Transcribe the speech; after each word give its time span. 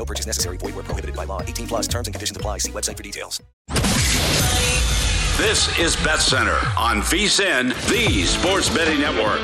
No 0.00 0.06
purchase 0.06 0.24
necessary. 0.24 0.56
Void 0.56 0.74
where 0.76 0.84
prohibited 0.84 1.14
by 1.14 1.26
law. 1.26 1.42
18 1.42 1.66
plus 1.66 1.86
terms 1.86 2.08
and 2.08 2.14
conditions 2.14 2.34
apply. 2.34 2.56
See 2.56 2.72
website 2.72 2.96
for 2.96 3.02
details. 3.02 3.42
This 5.36 5.78
is 5.78 5.94
Bet 5.96 6.20
Center 6.20 6.58
on 6.74 7.02
VSIN, 7.02 7.74
the 7.90 8.24
sports 8.24 8.70
betting 8.70 8.98
network. 8.98 9.40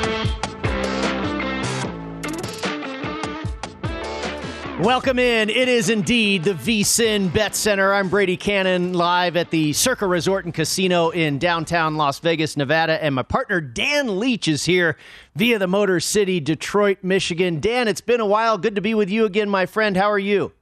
Welcome 4.79 5.17
in. 5.17 5.49
It 5.49 5.67
is 5.67 5.89
indeed 5.89 6.43
the 6.43 6.53
VSIN 6.53 7.33
Bet 7.33 7.55
Center. 7.55 7.91
I'm 7.91 8.09
Brady 8.09 8.37
Cannon 8.37 8.93
live 8.93 9.35
at 9.35 9.49
the 9.49 9.73
Circa 9.73 10.05
Resort 10.05 10.45
and 10.45 10.53
Casino 10.53 11.09
in 11.09 11.39
downtown 11.39 11.95
Las 11.95 12.19
Vegas, 12.19 12.55
Nevada, 12.55 13.03
and 13.03 13.15
my 13.15 13.23
partner 13.23 13.59
Dan 13.59 14.19
Leach 14.19 14.47
is 14.47 14.65
here 14.65 14.95
via 15.35 15.57
the 15.57 15.65
Motor 15.65 15.99
City, 15.99 16.39
Detroit, 16.39 16.99
Michigan. 17.01 17.59
Dan, 17.59 17.87
it's 17.87 18.01
been 18.01 18.19
a 18.19 18.25
while. 18.25 18.59
Good 18.59 18.75
to 18.75 18.81
be 18.81 18.93
with 18.93 19.09
you 19.09 19.25
again, 19.25 19.49
my 19.49 19.65
friend. 19.65 19.97
How 19.97 20.11
are 20.11 20.19
you? 20.19 20.53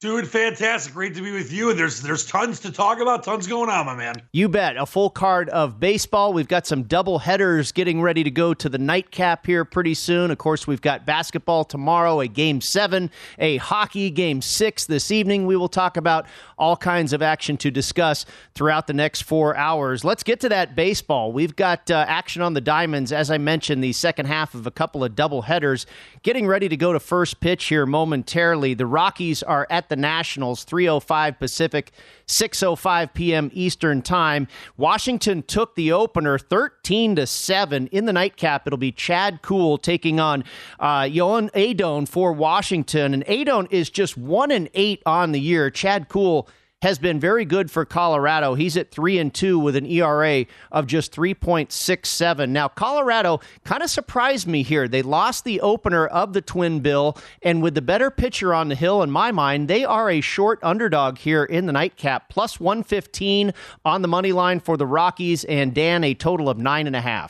Dude, 0.00 0.28
fantastic. 0.28 0.94
Great 0.94 1.16
to 1.16 1.22
be 1.22 1.32
with 1.32 1.52
you. 1.52 1.74
There's 1.74 2.00
there's 2.00 2.24
tons 2.24 2.60
to 2.60 2.70
talk 2.70 3.00
about, 3.00 3.24
tons 3.24 3.48
going 3.48 3.68
on, 3.68 3.84
my 3.84 3.96
man. 3.96 4.22
You 4.32 4.48
bet. 4.48 4.76
A 4.76 4.86
full 4.86 5.10
card 5.10 5.48
of 5.48 5.80
baseball. 5.80 6.32
We've 6.32 6.46
got 6.46 6.68
some 6.68 6.84
double 6.84 7.18
headers 7.18 7.72
getting 7.72 8.00
ready 8.00 8.22
to 8.22 8.30
go 8.30 8.54
to 8.54 8.68
the 8.68 8.78
nightcap 8.78 9.44
here 9.44 9.64
pretty 9.64 9.94
soon. 9.94 10.30
Of 10.30 10.38
course, 10.38 10.68
we've 10.68 10.80
got 10.80 11.04
basketball 11.04 11.64
tomorrow, 11.64 12.20
a 12.20 12.28
game 12.28 12.60
seven, 12.60 13.10
a 13.40 13.56
hockey 13.56 14.08
game 14.08 14.40
six 14.40 14.86
this 14.86 15.10
evening. 15.10 15.46
We 15.46 15.56
will 15.56 15.68
talk 15.68 15.96
about 15.96 16.26
all 16.56 16.76
kinds 16.76 17.12
of 17.12 17.20
action 17.20 17.56
to 17.56 17.70
discuss 17.72 18.24
throughout 18.54 18.86
the 18.86 18.92
next 18.92 19.22
four 19.22 19.56
hours. 19.56 20.04
Let's 20.04 20.22
get 20.22 20.38
to 20.42 20.48
that 20.50 20.76
baseball. 20.76 21.32
We've 21.32 21.56
got 21.56 21.90
uh, 21.90 22.04
action 22.06 22.40
on 22.40 22.54
the 22.54 22.60
diamonds, 22.60 23.10
as 23.10 23.32
I 23.32 23.38
mentioned, 23.38 23.82
the 23.82 23.92
second 23.92 24.26
half 24.26 24.54
of 24.54 24.64
a 24.64 24.70
couple 24.70 25.02
of 25.02 25.16
double 25.16 25.42
headers. 25.42 25.86
Getting 26.22 26.46
ready 26.46 26.68
to 26.68 26.76
go 26.76 26.92
to 26.92 27.00
first 27.00 27.40
pitch 27.40 27.64
here 27.64 27.84
momentarily. 27.84 28.74
The 28.74 28.86
Rockies 28.86 29.42
are 29.42 29.66
at 29.70 29.87
the 29.88 29.96
Nationals, 29.96 30.64
305 30.64 31.38
Pacific, 31.38 31.92
6:05 32.26 33.14
p.m. 33.14 33.50
Eastern 33.52 34.02
Time. 34.02 34.48
Washington 34.76 35.42
took 35.42 35.74
the 35.74 35.92
opener 35.92 36.38
13 36.38 37.16
to 37.16 37.26
7 37.26 37.86
in 37.88 38.04
the 38.04 38.12
nightcap. 38.12 38.66
It'll 38.66 38.76
be 38.76 38.92
Chad 38.92 39.42
Kuhl 39.42 39.78
taking 39.78 40.20
on 40.20 40.44
uh, 40.78 41.08
Joan 41.08 41.50
Adon 41.54 42.06
for 42.06 42.32
Washington, 42.32 43.14
and 43.14 43.28
Adon 43.28 43.66
is 43.70 43.90
just 43.90 44.16
one 44.16 44.50
and 44.50 44.68
eight 44.74 45.02
on 45.06 45.32
the 45.32 45.40
year. 45.40 45.70
Chad 45.70 46.08
Kuhl 46.08 46.48
has 46.82 46.98
been 46.98 47.18
very 47.18 47.44
good 47.44 47.70
for 47.70 47.84
Colorado. 47.84 48.54
He's 48.54 48.76
at 48.76 48.90
3 48.90 49.18
and 49.18 49.34
2 49.34 49.58
with 49.58 49.74
an 49.74 49.86
ERA 49.86 50.46
of 50.70 50.86
just 50.86 51.14
3.67. 51.14 52.48
Now, 52.50 52.68
Colorado 52.68 53.40
kind 53.64 53.82
of 53.82 53.90
surprised 53.90 54.46
me 54.46 54.62
here. 54.62 54.86
They 54.86 55.02
lost 55.02 55.44
the 55.44 55.60
opener 55.60 56.06
of 56.06 56.32
the 56.32 56.42
Twin 56.42 56.80
Bill, 56.80 57.16
and 57.42 57.62
with 57.62 57.74
the 57.74 57.82
better 57.82 58.10
pitcher 58.10 58.54
on 58.54 58.68
the 58.68 58.74
hill, 58.74 59.02
in 59.02 59.10
my 59.10 59.32
mind, 59.32 59.68
they 59.68 59.84
are 59.84 60.10
a 60.10 60.20
short 60.20 60.60
underdog 60.62 61.18
here 61.18 61.44
in 61.44 61.66
the 61.66 61.72
nightcap, 61.72 62.28
plus 62.28 62.60
115 62.60 63.52
on 63.84 64.02
the 64.02 64.08
money 64.08 64.32
line 64.32 64.60
for 64.60 64.76
the 64.76 64.86
Rockies, 64.86 65.44
and 65.44 65.74
Dan, 65.74 66.04
a 66.04 66.14
total 66.14 66.48
of 66.48 66.58
9.5. 66.58 67.02
Yeah, 67.02 67.28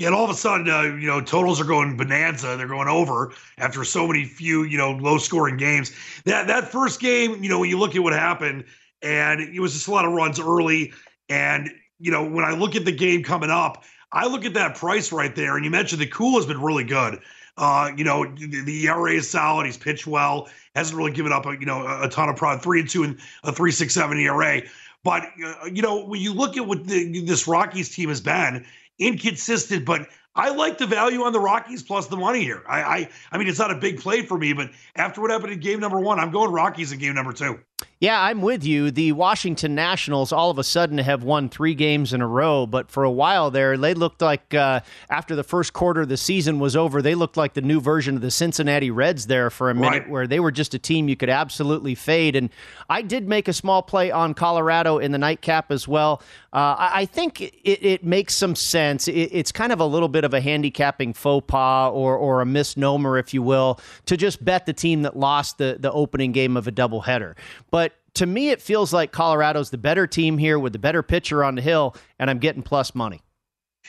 and 0.00 0.14
all 0.14 0.24
of 0.24 0.30
a 0.30 0.34
sudden, 0.34 0.68
uh, 0.68 0.82
you 0.82 1.06
know, 1.06 1.20
totals 1.20 1.60
are 1.60 1.64
going 1.64 1.96
bonanza. 1.96 2.56
They're 2.56 2.66
going 2.66 2.88
over 2.88 3.32
after 3.58 3.84
so 3.84 4.06
many 4.06 4.24
few, 4.24 4.64
you 4.64 4.78
know, 4.78 4.92
low 4.92 5.18
scoring 5.18 5.56
games. 5.56 5.92
That 6.24 6.46
that 6.46 6.70
first 6.70 7.00
game, 7.00 7.42
you 7.42 7.48
know, 7.48 7.58
when 7.58 7.70
you 7.70 7.78
look 7.78 7.94
at 7.94 8.02
what 8.02 8.12
happened, 8.12 8.64
and 9.02 9.40
it 9.40 9.60
was 9.60 9.72
just 9.72 9.88
a 9.88 9.90
lot 9.90 10.04
of 10.04 10.12
runs 10.12 10.40
early. 10.40 10.92
And 11.28 11.70
you 11.98 12.10
know, 12.10 12.28
when 12.28 12.44
I 12.44 12.52
look 12.52 12.74
at 12.74 12.84
the 12.84 12.92
game 12.92 13.22
coming 13.22 13.50
up, 13.50 13.84
I 14.12 14.26
look 14.26 14.44
at 14.44 14.54
that 14.54 14.76
price 14.76 15.12
right 15.12 15.34
there. 15.34 15.56
And 15.56 15.64
you 15.64 15.70
mentioned 15.70 16.00
the 16.00 16.06
Kuhl 16.06 16.36
has 16.36 16.46
been 16.46 16.60
really 16.60 16.84
good. 16.84 17.20
Uh, 17.58 17.90
you 17.96 18.04
know, 18.04 18.24
the, 18.24 18.62
the 18.62 18.86
ERA 18.88 19.12
is 19.12 19.28
solid. 19.28 19.66
He's 19.66 19.76
pitched 19.76 20.06
well. 20.06 20.48
Hasn't 20.74 20.96
really 20.96 21.12
given 21.12 21.32
up, 21.32 21.44
a, 21.44 21.52
you 21.52 21.66
know, 21.66 21.86
a, 21.86 22.06
a 22.06 22.08
ton 22.08 22.28
of 22.28 22.36
prod. 22.36 22.62
Three 22.62 22.80
and 22.80 22.88
two 22.88 23.04
and 23.04 23.18
a 23.44 23.52
three 23.52 23.70
six 23.70 23.94
seven 23.94 24.18
ERA. 24.18 24.62
But 25.04 25.24
uh, 25.44 25.66
you 25.66 25.82
know, 25.82 26.04
when 26.04 26.20
you 26.20 26.32
look 26.32 26.56
at 26.56 26.66
what 26.66 26.86
the, 26.86 27.20
this 27.20 27.46
Rockies 27.46 27.94
team 27.94 28.08
has 28.08 28.20
been, 28.20 28.64
inconsistent, 28.98 29.84
but 29.84 30.08
I 30.34 30.50
like 30.50 30.78
the 30.78 30.86
value 30.86 31.22
on 31.22 31.32
the 31.32 31.40
Rockies 31.40 31.82
plus 31.82 32.06
the 32.06 32.16
money 32.16 32.42
here. 32.42 32.62
I, 32.66 32.82
I, 32.82 33.08
I 33.32 33.38
mean, 33.38 33.48
it's 33.48 33.58
not 33.58 33.70
a 33.70 33.76
big 33.76 34.00
play 34.00 34.22
for 34.22 34.38
me, 34.38 34.52
but 34.52 34.70
after 34.96 35.20
what 35.20 35.30
happened 35.30 35.52
in 35.52 35.60
game 35.60 35.80
number 35.80 36.00
one, 36.00 36.18
I'm 36.18 36.30
going 36.30 36.50
Rockies 36.50 36.92
in 36.92 36.98
game 36.98 37.14
number 37.14 37.32
two. 37.32 37.58
Yeah, 38.00 38.20
I'm 38.20 38.42
with 38.42 38.64
you. 38.64 38.90
The 38.90 39.12
Washington 39.12 39.76
Nationals 39.76 40.32
all 40.32 40.50
of 40.50 40.58
a 40.58 40.64
sudden 40.64 40.98
have 40.98 41.22
won 41.22 41.48
three 41.48 41.74
games 41.74 42.12
in 42.12 42.20
a 42.20 42.26
row, 42.26 42.66
but 42.66 42.90
for 42.90 43.04
a 43.04 43.10
while 43.10 43.50
there, 43.52 43.76
they 43.78 43.94
looked 43.94 44.20
like 44.20 44.52
uh, 44.54 44.80
after 45.08 45.36
the 45.36 45.44
first 45.44 45.72
quarter 45.72 46.00
of 46.00 46.08
the 46.08 46.16
season 46.16 46.58
was 46.58 46.74
over, 46.74 47.00
they 47.00 47.14
looked 47.14 47.36
like 47.36 47.54
the 47.54 47.60
new 47.60 47.80
version 47.80 48.16
of 48.16 48.20
the 48.22 48.30
Cincinnati 48.32 48.90
Reds 48.90 49.28
there 49.28 49.50
for 49.50 49.70
a 49.70 49.74
minute, 49.74 49.88
Right. 50.02 50.10
where 50.10 50.26
they 50.26 50.40
were 50.40 50.50
just 50.50 50.74
a 50.74 50.78
team 50.80 51.08
you 51.08 51.14
could 51.16 51.30
absolutely 51.30 51.94
fade. 51.94 52.34
And 52.34 52.50
I 52.90 53.02
did 53.02 53.28
make 53.28 53.46
a 53.46 53.52
small 53.52 53.82
play 53.82 54.10
on 54.10 54.34
Colorado 54.34 54.98
in 54.98 55.12
the 55.12 55.18
nightcap 55.18 55.70
as 55.70 55.86
well. 55.86 56.22
Uh, 56.52 56.74
I, 56.78 57.06
think 57.06 57.40
it, 57.40 57.54
it 57.64 58.04
makes 58.04 58.34
some 58.36 58.54
sense. 58.56 59.06
It, 59.08 59.30
it's 59.32 59.52
kind 59.52 59.72
of 59.72 59.80
a 59.80 59.86
little 59.86 60.08
bit 60.08 60.24
of 60.24 60.34
a 60.34 60.40
handicapping 60.40 61.14
faux 61.14 61.44
pas 61.46 61.90
or, 61.94 62.16
or 62.16 62.40
a 62.40 62.46
misnomer, 62.46 63.16
if 63.16 63.32
you 63.32 63.42
will, 63.42 63.78
to 64.06 64.16
just 64.16 64.44
bet 64.44 64.66
the 64.66 64.72
team 64.72 65.02
that 65.02 65.16
lost 65.16 65.58
the, 65.58 65.76
the 65.78 65.90
opening 65.92 66.32
game 66.32 66.56
of 66.56 66.66
a 66.66 66.72
doubleheader. 66.72 67.34
But 67.72 67.94
to 68.14 68.26
me, 68.26 68.50
it 68.50 68.62
feels 68.62 68.92
like 68.92 69.10
Colorado's 69.10 69.70
the 69.70 69.78
better 69.78 70.06
team 70.06 70.38
here 70.38 70.58
with 70.58 70.74
the 70.74 70.78
better 70.78 71.02
pitcher 71.02 71.42
on 71.42 71.56
the 71.56 71.62
hill, 71.62 71.96
and 72.20 72.30
I'm 72.30 72.38
getting 72.38 72.62
plus 72.62 72.94
money. 72.94 73.22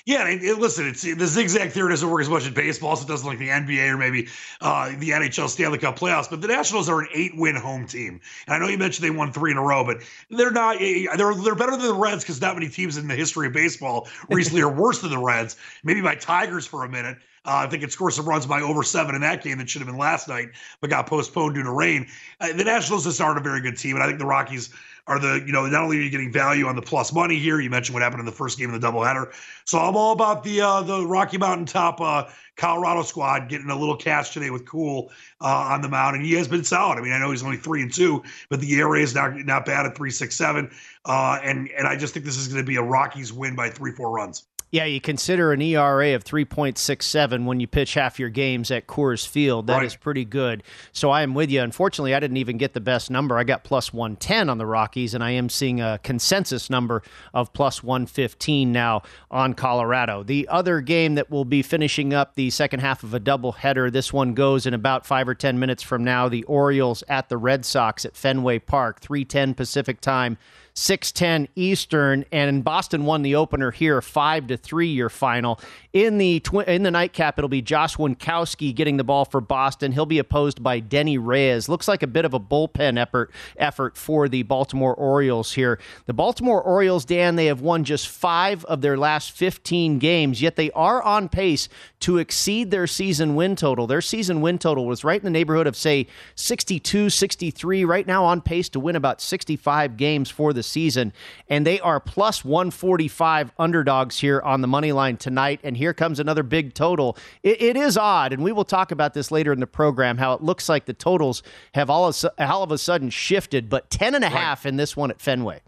Yeah, 0.05 0.27
and 0.27 0.41
listen, 0.59 0.87
it's 0.87 1.03
the 1.03 1.27
zigzag 1.27 1.71
theory 1.71 1.91
doesn't 1.91 2.09
work 2.09 2.21
as 2.21 2.29
much 2.29 2.47
in 2.47 2.53
baseball, 2.53 2.95
so 2.95 3.05
it 3.05 3.07
doesn't 3.07 3.27
like 3.27 3.37
the 3.37 3.49
NBA 3.49 3.93
or 3.93 3.97
maybe 3.97 4.27
uh, 4.59 4.89
the 4.97 5.11
NHL 5.11 5.47
Stanley 5.47 5.77
Cup 5.77 5.99
playoffs. 5.99 6.29
But 6.29 6.41
the 6.41 6.47
Nationals 6.47 6.89
are 6.89 7.01
an 7.01 7.07
eight-win 7.13 7.55
home 7.55 7.85
team, 7.85 8.19
and 8.47 8.55
I 8.55 8.57
know 8.57 8.67
you 8.67 8.77
mentioned 8.77 9.05
they 9.05 9.15
won 9.15 9.31
three 9.31 9.51
in 9.51 9.57
a 9.57 9.61
row, 9.61 9.85
but 9.85 9.97
they're 10.29 10.51
not. 10.51 10.77
Eh, 10.81 11.05
eh, 11.09 11.15
they're 11.15 11.35
they're 11.35 11.55
better 11.55 11.71
than 11.73 11.87
the 11.87 11.93
Reds 11.93 12.23
because 12.23 12.41
not 12.41 12.55
many 12.55 12.69
teams 12.69 12.97
in 12.97 13.07
the 13.07 13.15
history 13.15 13.47
of 13.47 13.53
baseball 13.53 14.07
recently 14.29 14.61
are 14.61 14.73
worse 14.73 14.99
than 14.99 15.11
the 15.11 15.17
Reds. 15.17 15.57
Maybe 15.83 16.01
by 16.01 16.15
Tigers 16.15 16.65
for 16.65 16.83
a 16.83 16.89
minute. 16.89 17.17
Uh, 17.45 17.65
I 17.65 17.67
think 17.67 17.83
it 17.83 17.91
scored 17.91 18.13
some 18.13 18.27
runs 18.27 18.45
by 18.45 18.61
over 18.61 18.83
seven 18.83 19.15
in 19.15 19.21
that 19.21 19.43
game 19.43 19.57
that 19.57 19.69
should 19.69 19.81
have 19.81 19.87
been 19.87 19.97
last 19.97 20.29
night, 20.29 20.49
but 20.79 20.89
got 20.89 21.07
postponed 21.07 21.55
due 21.55 21.63
to 21.63 21.71
rain. 21.71 22.07
Uh, 22.39 22.53
the 22.53 22.63
Nationals 22.63 23.03
just 23.03 23.19
aren't 23.19 23.37
a 23.37 23.43
very 23.43 23.59
good 23.59 23.77
team, 23.77 23.95
and 23.95 24.03
I 24.03 24.07
think 24.07 24.19
the 24.19 24.25
Rockies 24.25 24.69
are 25.07 25.19
the, 25.19 25.43
you 25.45 25.51
know, 25.51 25.65
not 25.65 25.83
only 25.83 25.97
are 25.97 26.01
you 26.01 26.09
getting 26.09 26.31
value 26.31 26.65
on 26.67 26.77
the 26.77 26.81
plus 26.81 27.11
money 27.11 27.37
here, 27.37 27.59
you 27.59 27.69
mentioned 27.69 27.93
what 27.93 28.01
happened 28.01 28.21
in 28.21 28.25
the 28.25 28.31
first 28.31 28.57
game 28.57 28.73
of 28.73 28.79
the 28.79 28.87
doubleheader. 28.87 29.33
So 29.65 29.77
I'm 29.77 29.97
all 29.97 30.13
about 30.13 30.43
the 30.43 30.61
uh, 30.61 30.81
the 30.81 31.05
Rocky 31.05 31.37
Mountain 31.37 31.65
top 31.65 31.99
uh, 31.99 32.29
Colorado 32.55 33.03
squad 33.03 33.49
getting 33.49 33.69
a 33.69 33.75
little 33.75 33.97
cash 33.97 34.29
today 34.31 34.49
with 34.49 34.65
Kuhl 34.65 35.11
uh, 35.41 35.47
on 35.71 35.81
the 35.81 35.89
mound, 35.89 36.15
and 36.15 36.25
he 36.25 36.33
has 36.35 36.47
been 36.47 36.63
solid. 36.63 36.97
I 36.97 37.01
mean, 37.01 37.11
I 37.11 37.19
know 37.19 37.31
he's 37.31 37.43
only 37.43 37.57
three 37.57 37.81
and 37.81 37.93
two, 37.93 38.23
but 38.49 38.61
the 38.61 38.71
ERA 38.75 39.01
is 39.01 39.13
not 39.13 39.35
not 39.45 39.65
bad 39.65 39.85
at 39.85 39.97
three 39.97 40.11
six 40.11 40.35
seven, 40.35 40.71
uh, 41.03 41.39
and 41.43 41.69
and 41.71 41.85
I 41.85 41.97
just 41.97 42.13
think 42.13 42.25
this 42.25 42.37
is 42.37 42.47
going 42.47 42.63
to 42.63 42.67
be 42.67 42.77
a 42.77 42.83
Rockies 42.83 43.33
win 43.33 43.55
by 43.55 43.69
three 43.69 43.91
four 43.91 44.09
runs. 44.11 44.45
Yeah, 44.73 44.85
you 44.85 44.99
consider 44.99 45.53
an 45.53 45.61
ERA 45.61 46.15
of 46.15 46.23
3.67 46.23 47.45
when 47.45 47.59
you 47.59 47.67
pitch 47.67 47.93
half 47.93 48.17
your 48.17 48.29
games 48.29 48.71
at 48.71 48.87
Coors 48.87 49.23
Field. 49.23 49.67
That 49.67 49.77
right. 49.77 49.85
is 49.85 49.95
pretty 49.95 50.25
good. 50.25 50.63
So 50.91 51.11
I 51.11 51.21
am 51.21 51.35
with 51.35 51.51
you. 51.51 51.61
Unfortunately, 51.61 52.15
I 52.15 52.19
didn't 52.19 52.37
even 52.37 52.57
get 52.57 52.73
the 52.73 52.81
best 52.81 53.11
number. 53.11 53.37
I 53.37 53.43
got 53.43 53.63
plus 53.63 53.93
110 53.93 54.49
on 54.49 54.57
the 54.57 54.65
Rockies, 54.65 55.13
and 55.13 55.23
I 55.23 55.29
am 55.29 55.47
seeing 55.47 55.79
a 55.79 55.99
consensus 56.01 56.71
number 56.71 57.03
of 57.35 57.53
plus 57.53 57.83
115 57.83 58.71
now 58.71 59.03
on 59.29 59.53
Colorado. 59.53 60.23
The 60.23 60.47
other 60.47 60.81
game 60.81 61.13
that 61.15 61.29
will 61.29 61.45
be 61.45 61.61
finishing 61.61 62.11
up 62.11 62.33
the 62.33 62.49
second 62.49 62.79
half 62.79 63.03
of 63.03 63.13
a 63.13 63.19
doubleheader, 63.19 63.91
this 63.91 64.11
one 64.11 64.33
goes 64.33 64.65
in 64.65 64.73
about 64.73 65.05
five 65.05 65.27
or 65.27 65.35
10 65.35 65.59
minutes 65.59 65.83
from 65.83 66.03
now. 66.03 66.27
The 66.27 66.41
Orioles 66.45 67.03
at 67.07 67.29
the 67.29 67.37
Red 67.37 67.63
Sox 67.63 68.05
at 68.05 68.17
Fenway 68.17 68.57
Park, 68.57 69.01
310 69.01 69.53
Pacific 69.53 70.01
time. 70.01 70.39
610 70.75 71.47
Eastern, 71.55 72.25
and 72.31 72.63
Boston 72.63 73.05
won 73.05 73.21
the 73.21 73.35
opener 73.35 73.71
here, 73.71 74.01
five 74.01 74.47
to 74.47 74.57
three 74.57 74.89
your 74.89 75.09
final. 75.09 75.59
In 75.93 76.17
the 76.17 76.39
twi- 76.39 76.63
in 76.63 76.81
the 76.81 76.89
nightcap, 76.89 77.37
it'll 77.37 77.47
be 77.47 77.61
Josh 77.61 77.97
Winkowski 77.97 78.73
getting 78.73 78.97
the 78.97 79.03
ball 79.03 79.25
for 79.25 79.39
Boston. 79.39 79.91
He'll 79.91 80.07
be 80.07 80.17
opposed 80.17 80.63
by 80.63 80.81
Denyi 80.81 81.19
Reyes. 81.21 81.69
Looks 81.69 81.87
like 81.87 82.01
a 82.01 82.07
bit 82.07 82.25
of 82.25 82.33
a 82.33 82.39
bullpen 82.39 82.97
effort 82.97 83.31
effort 83.57 83.95
for 83.95 84.27
the 84.27 84.41
Baltimore 84.41 84.95
Orioles 84.95 85.53
here. 85.53 85.79
The 86.07 86.13
Baltimore 86.13 86.63
Orioles, 86.63 87.05
Dan, 87.05 87.35
they 87.35 87.45
have 87.45 87.61
won 87.61 87.83
just 87.83 88.07
five 88.07 88.65
of 88.65 88.81
their 88.81 88.97
last 88.97 89.33
15 89.33 89.99
games, 89.99 90.41
yet 90.41 90.55
they 90.55 90.71
are 90.71 90.99
on 91.03 91.29
pace 91.29 91.69
to 91.99 92.17
exceed 92.17 92.71
their 92.71 92.87
season 92.87 93.35
win 93.35 93.55
total. 93.55 93.85
Their 93.85 94.01
season 94.01 94.41
win 94.41 94.57
total 94.57 94.87
was 94.87 95.03
right 95.03 95.19
in 95.19 95.23
the 95.23 95.29
neighborhood 95.29 95.67
of 95.67 95.75
say 95.75 96.07
62, 96.33 97.11
63. 97.11 97.85
Right 97.85 98.07
now, 98.07 98.25
on 98.25 98.41
pace 98.41 98.67
to 98.69 98.79
win 98.79 98.95
about 98.95 99.21
65 99.21 99.95
games 99.95 100.31
for 100.31 100.53
the 100.53 100.63
season, 100.63 101.13
and 101.49 101.67
they 101.67 101.79
are 101.81 101.99
plus 101.99 102.43
145 102.43 103.51
underdogs 103.59 104.17
here 104.17 104.41
on 104.41 104.61
the 104.61 104.67
money 104.67 104.91
line 104.91 105.17
tonight. 105.17 105.59
And 105.63 105.77
here 105.77 105.82
comes 105.91 106.19
another 106.19 106.43
big 106.43 106.75
total. 106.75 107.17
it, 107.41 107.59
it 107.59 107.75
is 107.75 107.97
odd, 107.97 108.31
and 108.31 108.43
we 108.43 108.51
will 108.51 108.63
talk 108.63 108.91
about 108.91 109.15
this 109.15 109.31
later 109.31 109.51
in 109.51 109.59
the 109.59 109.67
program. 109.67 110.19
How 110.19 110.33
it 110.33 110.43
looks 110.43 110.69
like 110.69 110.85
the 110.85 110.93
totals 110.93 111.41
have 111.73 111.89
all 111.89 112.07
of, 112.07 112.25
all 112.37 112.61
of 112.61 112.71
a 112.71 112.77
sudden 112.77 113.09
shifted, 113.09 113.69
but 113.69 113.89
10 113.89 114.13
and 114.13 114.23
a 114.23 114.27
right. 114.27 114.33
half 114.35 114.65
in 114.67 114.77
this 114.77 114.95
one 114.95 115.09
at 115.09 115.19
Fenway. 115.19 115.61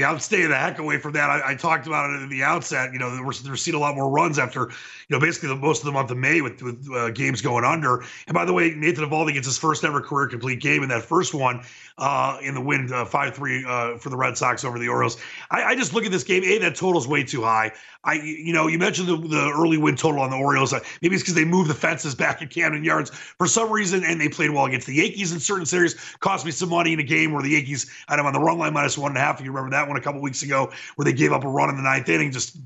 Yeah, 0.00 0.10
I'm 0.10 0.18
staying 0.18 0.48
the 0.48 0.56
heck 0.56 0.78
away 0.78 0.98
from 0.98 1.12
that. 1.12 1.28
I, 1.28 1.50
I 1.50 1.54
talked 1.54 1.86
about 1.86 2.08
it 2.08 2.22
at 2.22 2.30
the 2.30 2.42
outset. 2.42 2.94
You 2.94 2.98
know, 2.98 3.08
we're, 3.20 3.34
we're 3.46 3.56
seeing 3.56 3.74
a 3.74 3.78
lot 3.78 3.96
more 3.96 4.08
runs 4.08 4.38
after, 4.38 4.60
you 4.60 4.68
know, 5.10 5.20
basically 5.20 5.50
the, 5.50 5.56
most 5.56 5.80
of 5.80 5.84
the 5.84 5.92
month 5.92 6.10
of 6.10 6.16
May 6.16 6.40
with, 6.40 6.62
with 6.62 6.88
uh, 6.90 7.10
games 7.10 7.42
going 7.42 7.64
under. 7.64 8.02
And 8.26 8.32
by 8.32 8.46
the 8.46 8.54
way, 8.54 8.70
Nathan 8.70 9.04
Eovaldi 9.04 9.34
gets 9.34 9.46
his 9.46 9.58
first 9.58 9.84
ever 9.84 10.00
career 10.00 10.26
complete 10.26 10.60
game 10.60 10.82
in 10.82 10.88
that 10.88 11.02
first 11.02 11.34
one 11.34 11.64
uh, 11.98 12.38
in 12.40 12.54
the 12.54 12.62
win, 12.62 12.90
uh, 12.90 13.04
five 13.04 13.34
three 13.34 13.62
uh, 13.68 13.98
for 13.98 14.08
the 14.08 14.16
Red 14.16 14.38
Sox 14.38 14.64
over 14.64 14.78
the 14.78 14.88
Orioles. 14.88 15.20
I, 15.50 15.64
I, 15.64 15.76
just 15.76 15.92
look 15.92 16.06
at 16.06 16.12
this 16.12 16.24
game. 16.24 16.44
A 16.44 16.58
that 16.60 16.76
total's 16.76 17.06
way 17.06 17.22
too 17.22 17.42
high. 17.42 17.72
I 18.04 18.14
you 18.14 18.52
know 18.52 18.66
you 18.66 18.78
mentioned 18.78 19.08
the, 19.08 19.16
the 19.16 19.52
early 19.54 19.76
win 19.76 19.94
total 19.94 20.22
on 20.22 20.30
the 20.30 20.36
Orioles. 20.36 20.72
Uh, 20.72 20.80
maybe 21.02 21.14
it's 21.14 21.22
because 21.22 21.34
they 21.34 21.44
moved 21.44 21.68
the 21.68 21.74
fences 21.74 22.14
back 22.14 22.40
at 22.40 22.48
Camden 22.48 22.82
Yards 22.82 23.10
for 23.10 23.46
some 23.46 23.70
reason, 23.70 24.02
and 24.04 24.18
they 24.18 24.28
played 24.28 24.50
well 24.50 24.64
against 24.64 24.86
the 24.86 24.94
Yankees 24.94 25.32
in 25.32 25.40
certain 25.40 25.66
series. 25.66 25.94
Cost 26.20 26.46
me 26.46 26.50
some 26.50 26.70
money 26.70 26.94
in 26.94 27.00
a 27.00 27.04
game 27.04 27.32
where 27.32 27.42
the 27.42 27.50
Yankees 27.50 27.90
had 28.08 28.18
them 28.18 28.24
on 28.24 28.32
the 28.32 28.40
run 28.40 28.58
line 28.58 28.72
minus 28.72 28.96
one 28.96 29.10
and 29.10 29.18
a 29.18 29.20
half. 29.20 29.38
If 29.38 29.44
you 29.44 29.52
remember 29.52 29.70
that 29.72 29.86
one 29.86 29.98
a 29.98 30.00
couple 30.00 30.22
weeks 30.22 30.42
ago, 30.42 30.72
where 30.96 31.04
they 31.04 31.12
gave 31.12 31.32
up 31.32 31.44
a 31.44 31.48
run 31.48 31.68
in 31.68 31.76
the 31.76 31.82
ninth 31.82 32.08
inning. 32.08 32.32
Just 32.32 32.56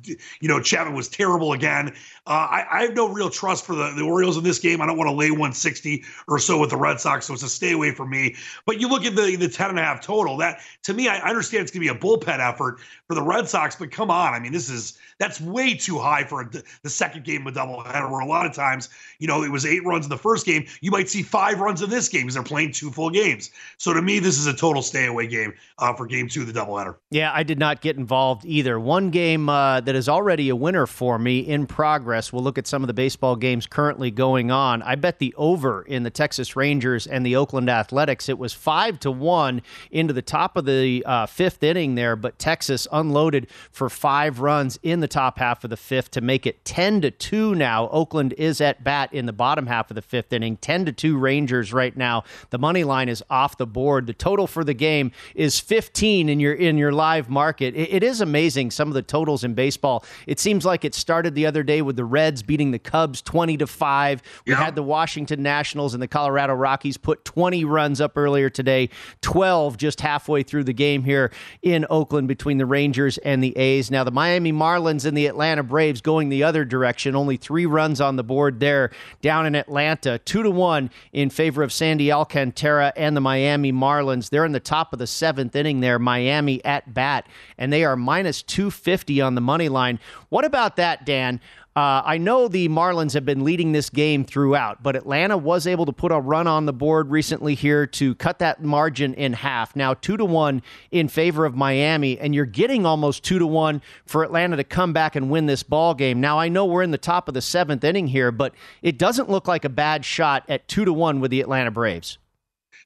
you 0.41 0.49
know 0.49 0.61
Chapman 0.61 0.95
was 0.95 1.09
terrible 1.09 1.53
again. 1.53 1.89
Uh, 2.27 2.47
I, 2.51 2.67
I, 2.71 2.83
have 2.83 2.95
no 2.95 3.09
real 3.09 3.29
trust 3.29 3.67
for 3.67 3.75
the, 3.75 3.93
the 3.97 4.03
Orioles 4.03 4.39
in 4.39 4.45
this 4.45 4.59
game. 4.59 4.81
I 4.81 4.87
don't 4.87 4.97
want 4.97 5.09
to 5.09 5.15
lay 5.15 5.31
160 5.31 6.05
or 6.27 6.39
so 6.39 6.59
with 6.59 6.71
the 6.71 6.77
Red 6.77 6.99
Sox, 6.99 7.27
so 7.27 7.35
it's 7.35 7.43
a 7.43 7.49
stay 7.49 7.73
away 7.73 7.91
from 7.91 8.09
me. 8.09 8.37
But 8.65 8.81
you 8.81 8.89
look 8.89 9.05
at 9.05 9.17
the 9.17 9.37
the 9.37 9.49
10 9.49 9.71
and 9.71 9.79
a 9.79 9.83
half 9.83 10.01
total. 10.01 10.37
That 10.37 10.61
to 10.85 10.95
me, 10.95 11.09
I 11.09 11.19
understand 11.19 11.63
it's 11.63 11.73
going 11.73 11.87
to 11.87 11.93
be 11.93 11.99
a 11.99 12.01
bullpen 12.01 12.39
effort 12.39 12.79
for 13.09 13.15
the 13.15 13.23
Red 13.23 13.49
Sox, 13.49 13.75
but 13.77 13.91
come 13.91 14.11
on, 14.11 14.33
I 14.33 14.39
mean, 14.39 14.53
this 14.53 14.71
is 14.71 14.97
that's 15.25 15.41
way 15.41 15.75
too 15.75 15.99
high 15.99 16.25
for 16.25 16.45
the 16.83 16.91
second 16.91 17.25
game 17.25 17.47
of 17.47 17.57
a 17.57 17.59
doubleheader. 17.59 18.11
Where 18.11 18.21
a 18.21 18.27
lot 18.27 18.45
of 18.45 18.53
times, 18.53 18.91
you 19.19 19.27
know, 19.27 19.43
it 19.43 19.51
was 19.51 19.65
eight 19.65 19.85
runs 19.85 20.05
in 20.05 20.11
the 20.11 20.19
first 20.19 20.45
game. 20.45 20.67
You 20.83 20.91
might 20.91 21.09
see 21.09 21.23
five 21.23 21.61
runs 21.61 21.81
in 21.81 21.89
this 21.89 22.09
game 22.09 22.23
because 22.23 22.35
they're 22.35 22.43
playing 22.43 22.73
two 22.73 22.91
full 22.91 23.11
games. 23.11 23.51
So 23.79 23.95
to 23.95 24.03
me, 24.03 24.19
this 24.19 24.39
is 24.39 24.47
a 24.47 24.53
total 24.53 24.83
stay 24.83 25.07
away 25.07 25.27
game 25.27 25.55
uh, 25.79 25.95
for 25.95 26.07
game 26.07 26.29
two 26.29 26.43
of 26.43 26.53
the 26.53 26.53
doubleheader. 26.53 26.97
Yeah, 27.11 27.33
I 27.35 27.43
did 27.43 27.59
not 27.59 27.81
get 27.81 27.97
involved 27.97 28.45
either. 28.45 28.79
One 28.79 29.11
game 29.11 29.49
uh, 29.49 29.81
that 29.81 29.95
is 29.95 30.09
already 30.09 30.51
a 30.51 30.57
winner 30.57 30.87
for 30.87 31.19
me 31.19 31.39
in 31.39 31.67
progress. 31.67 32.33
We'll 32.33 32.43
look 32.43 32.59
at 32.59 32.67
some 32.67 32.83
of 32.83 32.87
the 32.87 32.95
baseball 32.95 33.37
games 33.37 33.67
currently 33.67 34.11
going 34.11 34.51
on. 34.51 34.83
I 34.83 34.95
bet 34.97 35.19
the 35.19 35.35
over 35.39 35.83
in 35.83 36.03
the 36.03 36.11
Texas 36.11 36.55
Rangers 36.55 37.07
and 37.07 37.25
the 37.25 37.37
Oakland 37.37 37.71
Athletics. 37.71 38.29
It 38.29 38.39
was 38.39 38.53
five 38.53 39.01
to 39.01 39.11
one 39.11 39.63
into 39.91 40.13
the 40.13 40.23
top 40.23 40.57
of 40.57 40.67
the 40.67 41.03
uh, 41.07 41.27
fifth 41.27 41.63
inning 41.63 41.95
there, 41.95 42.15
but 42.15 42.39
Texas 42.39 42.87
unloaded 42.93 43.49
for 43.71 43.89
five 43.89 44.41
runs 44.41 44.79
in 44.83 45.01
the 45.01 45.09
top 45.15 45.39
half 45.39 45.63
of 45.63 45.71
the 45.71 45.77
fifth 45.77 46.11
to 46.11 46.21
make 46.21 46.45
it 46.45 46.65
10 46.65 47.01
to 47.03 47.11
2 47.11 47.55
now. 47.55 47.89
Oakland 47.91 48.35
is 48.37 48.61
at 48.61 48.83
bat 48.83 49.15
in 49.15 49.27
the 49.27 49.33
bottom 49.33 49.69
half 49.69 49.89
of 49.89 49.95
the 49.95 50.03
fifth 50.03 50.33
inning. 50.33 50.57
10 50.57 50.87
to 50.87 50.93
2 50.93 51.17
Rangers 51.17 51.73
right 51.73 51.97
now. 51.97 52.25
The 52.51 52.59
money 52.59 52.83
line 52.83 53.09
is 53.09 53.23
off 53.31 53.57
the 53.57 53.67
board. 53.67 54.09
The 54.09 54.13
total 54.13 54.49
for 54.49 54.65
the 54.65 54.75
game 54.75 55.13
is 55.37 55.61
15 55.61 56.29
in 56.29 56.41
your 56.41 56.53
in 56.53 56.77
your 56.79 56.91
live 56.91 57.31
market. 57.31 57.77
it, 57.77 57.95
it 57.95 58.03
is 58.03 58.21
amazing 58.21 58.73
some 58.73 58.89
of 58.89 58.95
the 58.95 59.03
totals 59.03 59.45
in 59.45 59.55
baseball. 59.55 60.05
It 60.27 60.41
seems 60.41 60.65
like 60.65 60.85
it 60.85 60.97
started 60.97 61.37
the 61.37 61.47
other 61.47 61.63
day 61.63 61.81
with 61.81 61.95
the 61.95 62.05
Reds 62.05 62.43
beating 62.43 62.73
the 62.73 62.81
Cubs 62.81 63.23
20 63.23 63.57
to 63.59 63.69
5. 63.69 64.23
We 64.47 64.53
yeah. 64.53 64.65
had 64.65 64.75
the 64.75 64.83
Washington 64.83 65.45
Nationals 65.45 65.95
and 65.95 66.03
the 66.03 66.09
Colorado 66.09 66.55
Rockies 66.55 66.97
put 66.97 67.25
20 67.25 67.65
runs 67.65 68.01
up 68.01 68.19
earlier 68.19 68.51
today. 68.51 68.91
12 69.21 69.77
just 69.77 70.01
halfway 70.01 70.43
through 70.43 70.65
the 70.65 70.73
game 70.73 71.05
here 71.05 71.31
in 71.63 71.87
Oakland 71.89 72.27
between 72.27 72.59
the 72.59 72.67
Rangers 72.67 73.19
and 73.19 73.45
the 73.45 73.57
A's. 73.57 73.93
Now 73.93 74.03
the 74.03 74.11
Miami 74.11 74.53
Marlins 74.53 75.04
and 75.07 75.17
the 75.17 75.27
Atlanta 75.27 75.63
Braves 75.63 76.01
going 76.01 76.29
the 76.29 76.43
other 76.43 76.65
direction. 76.65 77.15
Only 77.17 77.37
three 77.37 77.67
runs 77.67 78.01
on 78.01 78.17
the 78.17 78.25
board 78.25 78.61
there 78.61 78.91
down 79.23 79.47
in 79.47 79.55
Atlanta. 79.55 80.19
Two 80.19 80.43
to 80.43 80.51
one 80.51 80.91
in 81.13 81.31
favor 81.31 81.63
of 81.63 81.73
Sandy 81.73 82.11
Alcantara 82.13 82.93
and 82.97 83.17
the 83.17 83.21
Miami 83.21 83.73
Marlins. 83.73 84.31
They're 84.31 84.45
in 84.45 84.53
the 84.53 84.61
top 84.61 84.93
of 84.93 84.99
the 84.99 85.07
seventh 85.07 85.55
inning 85.57 85.81
there, 85.81 85.99
Miami 85.99 86.65
at 86.65 86.93
bat, 86.95 87.27
and 87.59 87.73
they 87.73 87.85
are 87.85 87.97
minus 87.97 88.43
250 88.43 89.21
on 89.21 89.35
the 89.35 89.41
money 89.41 89.69
line. 89.69 89.99
What 90.29 90.45
about 90.45 90.77
that, 90.77 91.05
Dan? 91.05 91.41
Uh, 91.77 92.03
I 92.05 92.19
know 92.19 92.47
the 92.47 92.69
Marlins 92.69 93.15
have 93.15 93.25
been 93.25 93.43
leading 93.43 93.73
this 93.73 93.91
game 93.91 94.25
throughout, 94.25 94.81
but 94.85 94.95
Atlanta 94.95 95.37
was 95.37 95.67
able 95.67 95.87
to 95.87 95.93
put 95.93 96.13
a 96.13 96.21
run 96.21 96.47
on 96.47 96.67
the 96.67 96.73
board 96.73 97.11
recently 97.11 97.57
here 97.57 97.85
to 97.85 98.15
cut 98.15 98.39
that 98.39 98.63
margin 98.63 99.13
in 99.15 99.33
half. 99.33 99.75
Now 99.75 99.95
two 99.95 100.17
to 100.17 100.25
one 100.25 100.63
in 100.93 101.09
favor 101.09 101.45
of 101.45 101.57
Miami, 101.57 102.17
and 102.21 102.33
you're 102.33 102.45
getting 102.45 102.87
almost 102.87 103.25
two 103.25 103.41
to 103.41 103.47
one 103.47 103.83
for 104.07 104.23
Atlanta 104.23 104.57
to 104.57 104.63
come 104.63 104.93
back 104.93 105.17
and 105.17 105.31
win 105.31 105.47
this 105.47 105.65
ball 105.65 105.95
game. 105.95 106.21
Now 106.21 106.39
I 106.39 106.49
know 106.49 106.65
we're 106.65 106.85
in 106.85 106.93
the 106.93 106.99
top 106.99 107.27
of 107.27 107.35
the 107.35 107.43
seventh 107.43 107.83
inning 107.83 108.07
here, 108.07 108.31
but 108.31 108.55
it 108.81 108.97
doesn't 108.97 109.29
look 109.29 109.49
like 109.49 109.65
a 109.65 109.69
bad 109.69 110.05
shot 110.05 110.45
at 110.49 110.69
two 110.69 110.85
to 110.85 110.93
one 110.93 111.19
with 111.19 111.33
the 111.33 111.41
Atlanta 111.41 111.73
Braves. 111.73 112.19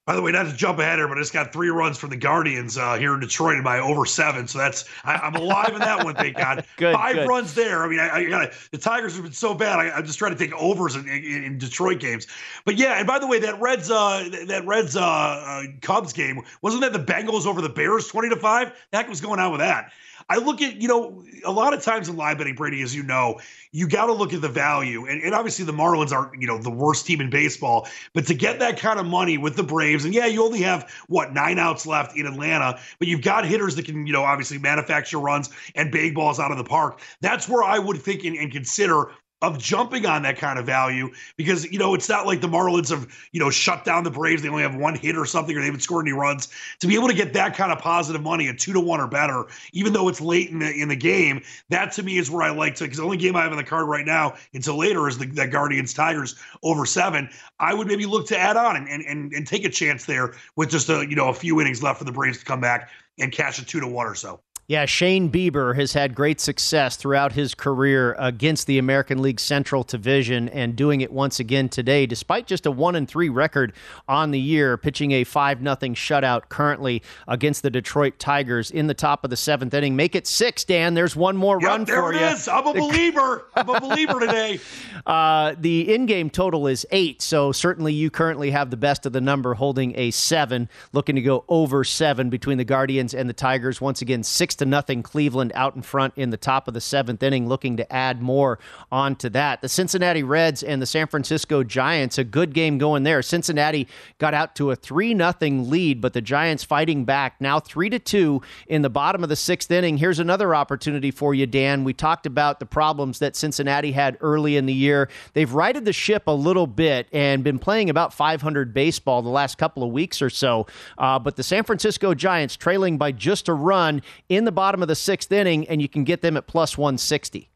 By 0.09 0.15
the 0.15 0.23
way, 0.23 0.31
not 0.31 0.47
to 0.47 0.53
jump 0.53 0.79
ahead 0.79 0.97
here, 0.97 1.07
but 1.07 1.19
it's 1.19 1.29
got 1.29 1.53
three 1.53 1.69
runs 1.69 1.99
from 1.99 2.09
the 2.09 2.17
Guardians 2.17 2.79
uh, 2.79 2.95
here 2.95 3.13
in 3.13 3.19
Detroit 3.19 3.63
by 3.63 3.77
over 3.77 4.07
seven. 4.07 4.47
So 4.47 4.57
that's 4.57 4.85
I, 5.03 5.27
am 5.27 5.35
alive 5.35 5.73
in 5.73 5.81
that 5.81 6.03
one, 6.03 6.15
thank 6.15 6.35
God. 6.35 6.65
good, 6.77 6.95
Five 6.95 7.13
good. 7.13 7.27
runs 7.27 7.53
there. 7.53 7.83
I 7.83 7.87
mean, 7.87 7.99
I, 7.99 8.09
I 8.09 8.23
got 8.23 8.53
the 8.71 8.79
Tigers 8.79 9.13
have 9.13 9.21
been 9.21 9.33
so 9.33 9.53
bad. 9.53 9.77
I, 9.77 9.95
am 9.99 10.03
just 10.03 10.17
trying 10.17 10.35
to 10.35 10.37
take 10.39 10.51
overs 10.59 10.95
in, 10.95 11.07
in, 11.07 11.43
in, 11.43 11.57
Detroit 11.59 11.99
games. 11.99 12.25
But 12.65 12.77
yeah, 12.77 12.93
and 12.93 13.05
by 13.05 13.19
the 13.19 13.27
way, 13.27 13.37
that 13.37 13.61
Reds 13.61 13.91
uh, 13.91 14.27
that 14.47 14.65
Reds 14.65 14.95
uh, 14.95 15.03
uh, 15.03 15.63
Cubs 15.83 16.11
game 16.11 16.41
wasn't 16.63 16.81
that 16.81 16.93
the 16.93 17.13
Bengals 17.13 17.45
over 17.45 17.61
the 17.61 17.69
Bears 17.69 18.07
twenty 18.07 18.29
to 18.29 18.35
five? 18.35 18.73
The 18.89 18.97
heck 18.97 19.09
was 19.09 19.21
going 19.21 19.39
on 19.39 19.51
with 19.51 19.59
that? 19.59 19.91
I 20.29 20.37
look 20.37 20.61
at, 20.61 20.79
you 20.79 20.87
know, 20.87 21.23
a 21.43 21.51
lot 21.51 21.73
of 21.73 21.81
times 21.81 22.07
in 22.07 22.15
live 22.15 22.37
betting, 22.37 22.53
Brady, 22.53 22.83
as 22.83 22.95
you 22.95 23.01
know, 23.01 23.39
you 23.71 23.87
got 23.87 24.05
to 24.05 24.13
look 24.13 24.33
at 24.33 24.41
the 24.41 24.49
value. 24.49 25.07
And, 25.07 25.21
and 25.23 25.33
obviously, 25.33 25.65
the 25.65 25.73
Marlins 25.73 26.11
are, 26.11 26.31
you 26.37 26.45
know, 26.45 26.59
the 26.59 26.69
worst 26.69 27.07
team 27.07 27.19
in 27.19 27.29
baseball. 27.29 27.87
But 28.13 28.27
to 28.27 28.35
get 28.35 28.59
that 28.59 28.77
kind 28.77 28.99
of 28.99 29.07
money 29.07 29.37
with 29.37 29.55
the 29.55 29.63
Braves, 29.63 30.05
and 30.05 30.13
yeah, 30.13 30.27
you 30.27 30.43
only 30.43 30.61
have, 30.61 30.91
what, 31.07 31.33
nine 31.33 31.57
outs 31.57 31.87
left 31.87 32.15
in 32.15 32.27
Atlanta, 32.27 32.79
but 32.99 33.07
you've 33.07 33.23
got 33.23 33.45
hitters 33.45 33.75
that 33.75 33.85
can, 33.85 34.05
you 34.05 34.13
know, 34.13 34.23
obviously 34.23 34.59
manufacture 34.59 35.19
runs 35.19 35.49
and 35.75 35.91
big 35.91 36.13
balls 36.13 36.39
out 36.39 36.51
of 36.51 36.57
the 36.57 36.63
park. 36.63 37.01
That's 37.21 37.49
where 37.49 37.63
I 37.63 37.79
would 37.79 37.97
think 37.97 38.23
and, 38.23 38.37
and 38.37 38.51
consider 38.51 39.11
of 39.41 39.57
jumping 39.57 40.05
on 40.05 40.21
that 40.23 40.37
kind 40.37 40.59
of 40.59 40.65
value 40.65 41.09
because 41.37 41.65
you 41.71 41.79
know 41.79 41.93
it's 41.93 42.09
not 42.09 42.25
like 42.25 42.41
the 42.41 42.47
Marlins 42.47 42.89
have 42.89 43.07
you 43.31 43.39
know 43.39 43.49
shut 43.49 43.85
down 43.85 44.03
the 44.03 44.11
Braves. 44.11 44.41
They 44.41 44.49
only 44.49 44.63
have 44.63 44.75
one 44.75 44.95
hit 44.95 45.17
or 45.17 45.25
something, 45.25 45.55
or 45.55 45.59
they 45.59 45.65
haven't 45.65 45.81
scored 45.81 46.05
any 46.05 46.13
runs. 46.13 46.49
To 46.79 46.87
be 46.87 46.95
able 46.95 47.07
to 47.07 47.13
get 47.13 47.33
that 47.33 47.55
kind 47.55 47.71
of 47.71 47.79
positive 47.79 48.21
money 48.21 48.49
at 48.49 48.59
two 48.59 48.73
to 48.73 48.79
one 48.79 48.99
or 48.99 49.07
better, 49.07 49.47
even 49.71 49.93
though 49.93 50.09
it's 50.09 50.19
late 50.19 50.49
in 50.49 50.59
the 50.59 50.71
in 50.71 50.89
the 50.89 50.95
game, 50.95 51.41
that 51.69 51.91
to 51.93 52.03
me 52.03 52.17
is 52.17 52.29
where 52.29 52.41
I 52.41 52.49
like 52.49 52.75
to. 52.75 52.83
Because 52.83 52.97
the 52.97 53.03
only 53.03 53.17
game 53.17 53.35
I 53.35 53.43
have 53.43 53.51
on 53.51 53.57
the 53.57 53.63
card 53.63 53.87
right 53.87 54.05
now 54.05 54.35
until 54.53 54.77
later 54.77 55.07
is 55.07 55.17
the, 55.17 55.25
the 55.25 55.47
Guardians 55.47 55.93
Tigers 55.93 56.35
over 56.63 56.85
seven. 56.85 57.29
I 57.59 57.73
would 57.73 57.87
maybe 57.87 58.05
look 58.05 58.27
to 58.27 58.37
add 58.37 58.57
on 58.57 58.75
and, 58.75 58.89
and 58.89 59.03
and 59.03 59.33
and 59.33 59.47
take 59.47 59.63
a 59.63 59.69
chance 59.69 60.05
there 60.05 60.33
with 60.57 60.69
just 60.69 60.89
a 60.89 61.05
you 61.07 61.15
know 61.15 61.29
a 61.29 61.33
few 61.33 61.61
innings 61.61 61.81
left 61.81 61.99
for 61.99 62.05
the 62.05 62.11
Braves 62.11 62.39
to 62.39 62.45
come 62.45 62.59
back 62.59 62.89
and 63.19 63.31
cash 63.31 63.59
a 63.59 63.65
two 63.65 63.79
to 63.79 63.87
one 63.87 64.07
or 64.07 64.15
so. 64.15 64.41
Yeah, 64.69 64.85
Shane 64.85 65.31
Bieber 65.31 65.75
has 65.77 65.93
had 65.93 66.13
great 66.13 66.39
success 66.39 66.95
throughout 66.95 67.31
his 67.31 67.55
career 67.55 68.15
against 68.19 68.67
the 68.67 68.77
American 68.77 69.19
League 69.19 69.39
Central 69.39 69.81
Division 69.81 70.47
and 70.49 70.75
doing 70.75 71.01
it 71.01 71.11
once 71.11 71.39
again 71.39 71.69
today, 71.69 72.05
despite 72.05 72.45
just 72.45 72.67
a 72.67 72.71
one 72.71 72.95
and 72.95 73.07
three 73.07 73.29
record 73.29 73.73
on 74.07 74.29
the 74.29 74.39
year, 74.39 74.77
pitching 74.77 75.11
a 75.11 75.23
five 75.23 75.59
nothing 75.63 75.95
shutout 75.95 76.49
currently 76.49 77.01
against 77.27 77.63
the 77.63 77.71
Detroit 77.71 78.19
Tigers 78.19 78.69
in 78.69 78.85
the 78.85 78.93
top 78.93 79.23
of 79.23 79.31
the 79.31 79.35
seventh 79.35 79.73
inning. 79.73 79.95
Make 79.95 80.13
it 80.13 80.27
six, 80.27 80.63
Dan. 80.63 80.93
There's 80.93 81.15
one 81.15 81.35
more 81.35 81.57
yep, 81.59 81.67
run 81.67 81.85
for 81.87 82.13
you. 82.13 82.19
There 82.19 82.29
it 82.29 82.33
is. 82.33 82.47
I'm 82.47 82.67
a 82.67 82.73
believer. 82.73 83.47
I'm 83.55 83.69
a 83.69 83.79
believer 83.79 84.19
today. 84.19 84.59
Uh, 85.03 85.55
the 85.57 85.91
in-game 85.91 86.29
total 86.29 86.67
is 86.67 86.85
eight, 86.91 87.23
so 87.23 87.51
certainly 87.51 87.93
you 87.93 88.11
currently 88.11 88.51
have 88.51 88.69
the 88.69 88.77
best 88.77 89.07
of 89.07 89.13
the 89.13 89.21
number, 89.21 89.55
holding 89.55 89.97
a 89.97 90.11
seven, 90.11 90.69
looking 90.93 91.15
to 91.15 91.23
go 91.23 91.43
over 91.49 91.83
seven 91.83 92.29
between 92.29 92.59
the 92.59 92.65
Guardians 92.65 93.15
and 93.15 93.27
the 93.27 93.33
Tigers. 93.33 93.81
Once 93.81 94.03
again, 94.03 94.21
six 94.21 94.58
to 94.59 94.65
nothing 94.65 95.03
Cleveland 95.03 95.51
out 95.55 95.75
in 95.75 95.81
front 95.81 96.13
in 96.15 96.29
the 96.29 96.37
top 96.37 96.67
of 96.67 96.73
the 96.73 96.81
seventh 96.81 97.23
inning, 97.23 97.47
looking 97.47 97.77
to 97.77 97.93
add 97.93 98.21
more 98.21 98.59
onto 98.91 99.29
that. 99.29 99.61
The 99.61 99.69
Cincinnati 99.69 100.23
Reds 100.23 100.63
and 100.63 100.81
the 100.81 100.85
San 100.85 101.07
Francisco 101.07 101.63
Giants, 101.63 102.17
a 102.17 102.23
good 102.23 102.53
game 102.53 102.77
going 102.77 103.03
there. 103.03 103.21
Cincinnati 103.21 103.87
got 104.19 104.33
out 104.33 104.55
to 104.55 104.71
a 104.71 104.75
three 104.75 105.13
nothing 105.13 105.69
lead, 105.69 106.01
but 106.01 106.13
the 106.13 106.21
Giants 106.21 106.63
fighting 106.63 107.05
back 107.05 107.39
now 107.41 107.59
three 107.59 107.89
to 107.89 107.99
two 107.99 108.41
in 108.67 108.81
the 108.81 108.89
bottom 108.89 109.23
of 109.23 109.29
the 109.29 109.35
sixth 109.35 109.71
inning. 109.71 109.97
Here's 109.97 110.19
another 110.19 110.53
opportunity 110.53 111.11
for 111.11 111.33
you, 111.33 111.45
Dan. 111.45 111.83
We 111.83 111.93
talked 111.93 112.25
about 112.25 112.59
the 112.59 112.65
problems 112.65 113.19
that 113.19 113.35
Cincinnati 113.35 113.91
had 113.91 114.17
early 114.21 114.57
in 114.57 114.65
the 114.65 114.73
year. 114.73 115.09
They've 115.33 115.51
righted 115.51 115.85
the 115.85 115.93
ship 115.93 116.23
a 116.27 116.31
little 116.31 116.67
bit 116.67 117.07
and 117.11 117.43
been 117.43 117.59
playing 117.59 117.89
about 117.89 118.13
500 118.13 118.73
baseball 118.73 119.21
the 119.21 119.29
last 119.29 119.57
couple 119.57 119.83
of 119.83 119.91
weeks 119.91 120.21
or 120.21 120.29
so. 120.29 120.67
Uh, 120.97 121.17
but 121.19 121.35
the 121.35 121.43
San 121.43 121.63
Francisco 121.63 122.13
Giants 122.13 122.55
trailing 122.55 122.97
by 122.97 123.11
just 123.11 123.47
a 123.47 123.53
run 123.53 124.01
in 124.27 124.45
the 124.45 124.48
bottom 124.51 124.81
of 124.81 124.87
the 124.87 124.95
sixth 124.95 125.31
inning, 125.31 125.67
and 125.67 125.81
you 125.81 125.89
can 125.89 126.03
get 126.03 126.21
them 126.21 126.37
at 126.37 126.47
plus 126.47 126.77
160. 126.77 127.49